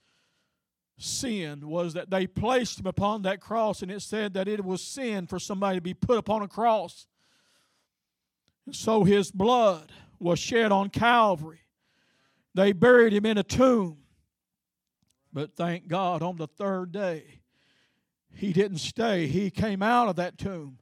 sin 1.03 1.69
was 1.69 1.95
that 1.95 2.11
they 2.11 2.27
placed 2.27 2.81
him 2.81 2.87
upon 2.87 3.23
that 3.23 3.41
cross 3.41 3.83
and 3.83 3.91
it 3.91 4.01
said 4.01 4.35
that 4.35 4.49
it 4.49 4.65
was 4.65 4.83
sin 4.83 5.27
for 5.27 5.39
somebody 5.39 5.79
to 5.79 5.83
be 5.83 5.95
put 5.95 6.19
upon 6.19 6.43
a 6.43 6.49
cross. 6.49 7.07
And 8.67 8.75
so 8.75 9.05
his 9.05 9.31
blood 9.31 9.93
was 10.19 10.39
shed 10.39 10.73
on 10.73 10.91
Calvary. 10.91 11.61
They 12.55 12.73
buried 12.73 13.13
him 13.13 13.27
in 13.27 13.39
a 13.39 13.43
tomb. 13.43 13.99
But 15.33 15.57
thank 15.57 15.89
God 15.89 16.23
on 16.23 16.37
the 16.37 16.47
third 16.47 16.93
day, 16.93 17.41
he 18.35 18.53
didn't 18.53 18.79
stay. 18.79 19.27
He 19.27 19.51
came 19.51 19.83
out 19.83 20.09
of 20.09 20.17
that 20.17 20.39
tomb. 20.39 20.79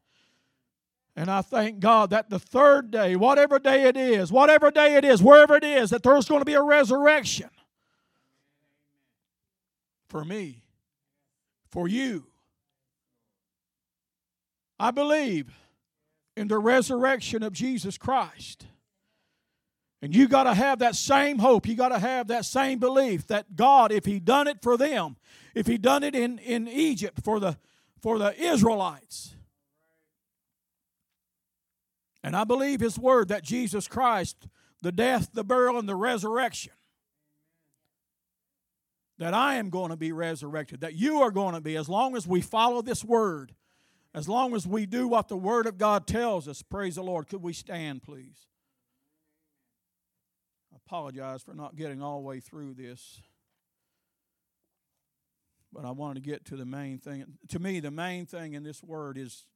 And 1.16 1.30
I 1.30 1.42
thank 1.42 1.80
God 1.80 2.10
that 2.10 2.30
the 2.30 2.38
third 2.38 2.90
day, 2.90 3.16
whatever 3.16 3.58
day 3.58 3.84
it 3.84 3.96
is, 3.96 4.32
whatever 4.32 4.70
day 4.70 4.96
it 4.96 5.04
is, 5.04 5.22
wherever 5.22 5.56
it 5.56 5.64
is, 5.64 5.90
that 5.90 6.02
there's 6.02 6.28
going 6.28 6.40
to 6.40 6.44
be 6.44 6.54
a 6.54 6.62
resurrection 6.62 7.50
for 10.10 10.24
me, 10.24 10.64
for 11.70 11.88
you. 11.88 12.26
I 14.78 14.90
believe 14.90 15.50
in 16.36 16.48
the 16.48 16.58
resurrection 16.58 17.42
of 17.42 17.52
Jesus 17.52 17.96
Christ. 17.96 18.66
And 20.02 20.14
you 20.14 20.26
got 20.26 20.44
to 20.44 20.54
have 20.54 20.78
that 20.78 20.96
same 20.96 21.38
hope. 21.38 21.68
You 21.68 21.76
got 21.76 21.90
to 21.90 21.98
have 21.98 22.28
that 22.28 22.46
same 22.46 22.78
belief 22.78 23.26
that 23.26 23.56
God, 23.56 23.92
if 23.92 24.06
He 24.06 24.18
done 24.18 24.48
it 24.48 24.62
for 24.62 24.76
them, 24.76 25.16
if 25.54 25.66
He 25.66 25.76
done 25.76 26.02
it 26.02 26.14
in, 26.14 26.38
in 26.38 26.66
Egypt 26.66 27.22
for 27.22 27.38
the 27.38 27.58
for 28.00 28.18
the 28.18 28.34
Israelites. 28.40 29.34
And 32.22 32.34
I 32.34 32.44
believe 32.44 32.80
His 32.80 32.98
word 32.98 33.28
that 33.28 33.44
Jesus 33.44 33.86
Christ, 33.86 34.48
the 34.80 34.92
death, 34.92 35.28
the 35.34 35.44
burial, 35.44 35.78
and 35.78 35.86
the 35.88 35.96
resurrection, 35.96 36.72
that 39.20 39.34
I 39.34 39.54
am 39.54 39.70
going 39.70 39.90
to 39.90 39.96
be 39.96 40.10
resurrected, 40.10 40.80
that 40.80 40.94
you 40.94 41.20
are 41.20 41.30
going 41.30 41.54
to 41.54 41.60
be, 41.60 41.76
as 41.76 41.88
long 41.88 42.16
as 42.16 42.26
we 42.26 42.40
follow 42.40 42.82
this 42.82 43.04
word, 43.04 43.52
As 44.12 44.28
long 44.28 44.54
as 44.54 44.66
we 44.66 44.86
do 44.86 45.06
what 45.06 45.28
the 45.28 45.36
Word 45.36 45.66
of 45.66 45.78
God 45.78 46.06
tells 46.06 46.48
us, 46.48 46.62
praise 46.62 46.96
the 46.96 47.02
Lord. 47.02 47.28
Could 47.28 47.42
we 47.42 47.52
stand, 47.52 48.02
please? 48.02 48.46
I 50.72 50.76
apologize 50.84 51.42
for 51.42 51.54
not 51.54 51.76
getting 51.76 52.02
all 52.02 52.20
the 52.20 52.26
way 52.26 52.40
through 52.40 52.74
this. 52.74 53.20
But 55.72 55.84
I 55.84 55.92
wanted 55.92 56.24
to 56.24 56.28
get 56.28 56.44
to 56.46 56.56
the 56.56 56.64
main 56.64 56.98
thing. 56.98 57.24
To 57.48 57.60
me, 57.60 57.78
the 57.78 57.92
main 57.92 58.26
thing 58.26 58.54
in 58.54 58.64
this 58.64 58.82
word 58.82 59.16
is, 59.16 59.46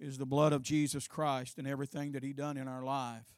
is 0.00 0.18
the 0.18 0.26
blood 0.26 0.52
of 0.52 0.62
Jesus 0.62 1.06
Christ 1.06 1.58
and 1.58 1.68
everything 1.68 2.10
that 2.12 2.24
He 2.24 2.32
done 2.32 2.56
in 2.56 2.66
our 2.66 2.82
life. 2.82 3.28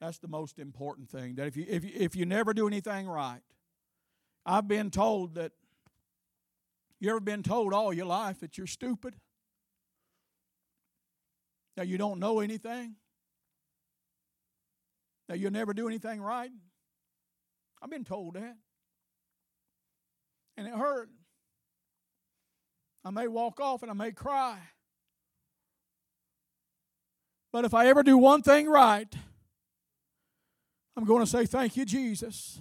That's 0.00 0.18
the 0.18 0.26
most 0.26 0.58
important 0.58 1.08
thing. 1.08 1.36
That 1.36 1.46
if 1.46 1.56
you 1.56 1.66
if 1.68 1.84
you, 1.84 1.90
if 1.94 2.16
you 2.16 2.26
never 2.26 2.52
do 2.52 2.66
anything 2.66 3.06
right, 3.08 3.40
I've 4.50 4.66
been 4.66 4.90
told 4.90 5.34
that 5.34 5.52
you 7.00 7.10
ever 7.10 7.20
been 7.20 7.42
told 7.42 7.74
all 7.74 7.92
your 7.92 8.06
life 8.06 8.40
that 8.40 8.56
you're 8.56 8.66
stupid? 8.66 9.14
That 11.76 11.86
you 11.86 11.98
don't 11.98 12.18
know 12.18 12.40
anything? 12.40 12.96
That 15.28 15.38
you'll 15.38 15.52
never 15.52 15.74
do 15.74 15.86
anything 15.86 16.22
right? 16.22 16.50
I've 17.82 17.90
been 17.90 18.04
told 18.04 18.34
that. 18.34 18.56
And 20.56 20.66
it 20.66 20.72
hurt. 20.74 21.10
I 23.04 23.10
may 23.10 23.28
walk 23.28 23.60
off 23.60 23.82
and 23.82 23.90
I 23.90 23.94
may 23.94 24.12
cry. 24.12 24.58
But 27.52 27.66
if 27.66 27.74
I 27.74 27.88
ever 27.88 28.02
do 28.02 28.16
one 28.16 28.40
thing 28.40 28.66
right, 28.66 29.14
I'm 30.96 31.04
going 31.04 31.22
to 31.22 31.30
say, 31.30 31.44
Thank 31.44 31.76
you, 31.76 31.84
Jesus. 31.84 32.60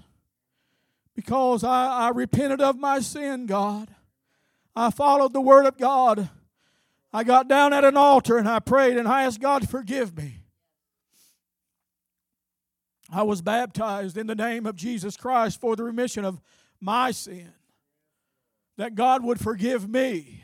Because 1.18 1.64
I, 1.64 1.88
I 1.88 2.10
repented 2.10 2.62
of 2.62 2.78
my 2.78 3.00
sin, 3.00 3.48
God. 3.48 3.90
I 4.76 4.92
followed 4.92 5.34
the 5.34 5.42
Word 5.42 5.66
of 5.66 5.76
God. 5.76 6.30
I 7.12 7.24
got 7.24 7.48
down 7.48 7.74
at 7.74 7.84
an 7.84 7.98
altar 7.98 8.38
and 8.38 8.48
I 8.48 8.60
prayed 8.60 8.98
and 8.98 9.08
I 9.08 9.24
asked 9.24 9.42
God 9.42 9.64
to 9.64 9.68
forgive 9.68 10.16
me. 10.16 10.44
I 13.12 13.24
was 13.24 13.42
baptized 13.42 14.16
in 14.16 14.28
the 14.28 14.36
name 14.36 14.68
of 14.68 14.76
Jesus 14.76 15.18
Christ 15.18 15.60
for 15.60 15.76
the 15.76 15.84
remission 15.84 16.24
of 16.24 16.40
my 16.80 17.10
sin, 17.10 17.52
that 18.78 18.94
God 18.94 19.24
would 19.24 19.40
forgive 19.40 19.90
me. 19.90 20.44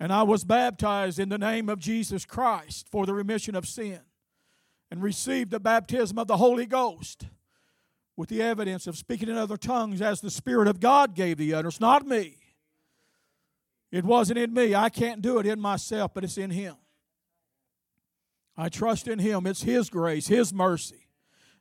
And 0.00 0.10
I 0.10 0.22
was 0.22 0.44
baptized 0.44 1.18
in 1.18 1.28
the 1.28 1.36
name 1.36 1.68
of 1.68 1.80
Jesus 1.80 2.24
Christ 2.24 2.88
for 2.88 3.04
the 3.04 3.12
remission 3.12 3.54
of 3.54 3.68
sin 3.68 4.00
and 4.90 5.02
received 5.02 5.50
the 5.50 5.60
baptism 5.60 6.18
of 6.18 6.28
the 6.28 6.38
Holy 6.38 6.64
Ghost 6.64 7.26
with 8.18 8.28
the 8.30 8.42
evidence 8.42 8.88
of 8.88 8.98
speaking 8.98 9.28
in 9.28 9.36
other 9.36 9.56
tongues 9.56 10.02
as 10.02 10.20
the 10.20 10.30
Spirit 10.30 10.66
of 10.66 10.80
God 10.80 11.14
gave 11.14 11.36
the 11.36 11.54
utterance, 11.54 11.78
not 11.80 12.04
me. 12.04 12.36
It 13.92 14.04
wasn't 14.04 14.40
in 14.40 14.52
me. 14.52 14.74
I 14.74 14.88
can't 14.88 15.22
do 15.22 15.38
it 15.38 15.46
in 15.46 15.60
myself, 15.60 16.14
but 16.14 16.24
it's 16.24 16.36
in 16.36 16.50
Him. 16.50 16.74
I 18.56 18.70
trust 18.70 19.06
in 19.06 19.20
Him. 19.20 19.46
It's 19.46 19.62
His 19.62 19.88
grace, 19.88 20.26
His 20.26 20.52
mercy. 20.52 21.06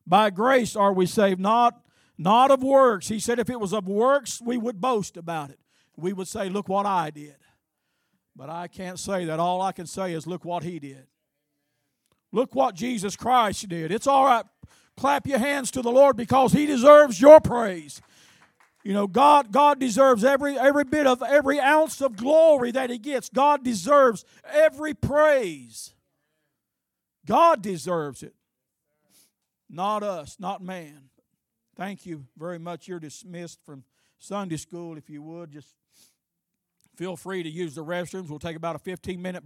By 0.08 0.32
grace 0.32 0.76
are 0.76 0.92
we 0.92 1.06
saved, 1.06 1.40
not, 1.40 1.80
not 2.18 2.50
of 2.50 2.64
works. 2.64 3.08
He 3.08 3.20
said 3.20 3.38
if 3.38 3.52
it 3.52 3.60
was 3.60 3.72
of 3.72 3.88
works, 3.88 4.42
we 4.44 4.58
would 4.58 4.82
boast 4.82 5.16
about 5.16 5.52
it. 5.52 5.60
We 5.96 6.12
would 6.12 6.28
say, 6.28 6.50
Look 6.50 6.68
what 6.68 6.88
I 6.88 7.12
did. 7.12 7.38
But 8.36 8.50
I 8.50 8.68
can't 8.68 8.98
say 8.98 9.26
that. 9.26 9.40
All 9.40 9.62
I 9.62 9.74
can 9.74 9.86
say 9.86 10.12
is, 10.14 10.26
Look 10.26 10.44
what 10.44 10.64
He 10.64 10.80
did. 10.80 11.06
Look 12.32 12.56
what 12.56 12.74
Jesus 12.74 13.16
Christ 13.16 13.70
did. 13.70 13.92
It's 13.92 14.08
all 14.08 14.26
right. 14.26 14.46
Clap 14.98 15.28
your 15.28 15.40
hands 15.40 15.72
to 15.72 15.82
the 15.82 15.92
Lord 15.92 16.18
because 16.18 16.52
He 16.52 16.66
deserves 16.66 17.22
your 17.22 17.40
praise. 17.40 18.02
You 18.84 18.94
know, 18.94 19.06
God, 19.06 19.52
God 19.52 19.80
deserves 19.80 20.24
every, 20.24 20.58
every 20.58 20.84
bit 20.84 21.08
of 21.08 21.22
every 21.22 21.60
ounce 21.60 22.02
of 22.02 22.16
glory 22.16 22.72
that 22.72 22.90
He 22.90 22.98
gets. 22.98 23.30
God 23.30 23.64
deserves 23.64 24.26
every 24.46 24.94
praise. 24.94 25.94
God 27.26 27.62
deserves 27.62 28.24
it. 28.24 28.34
Not 29.70 30.04
us, 30.04 30.38
not 30.40 30.64
man. 30.64 31.10
Thank 31.76 32.06
you 32.06 32.26
very 32.38 32.58
much. 32.58 32.88
You're 32.88 33.00
dismissed 33.00 33.60
from 33.66 33.84
Sunday 34.18 34.58
school. 34.58 34.98
If 34.98 35.10
you 35.10 35.22
would, 35.22 35.52
just 35.52 35.76
feel 36.96 37.16
free 37.16 37.44
to 37.44 37.50
use 37.50 37.76
the 37.76 37.84
restrooms. 37.84 38.30
We'll 38.30 38.40
take 38.40 38.56
about 38.56 38.76
a 38.76 38.80
15 38.80 39.22
minute 39.22 39.44
break. 39.44 39.46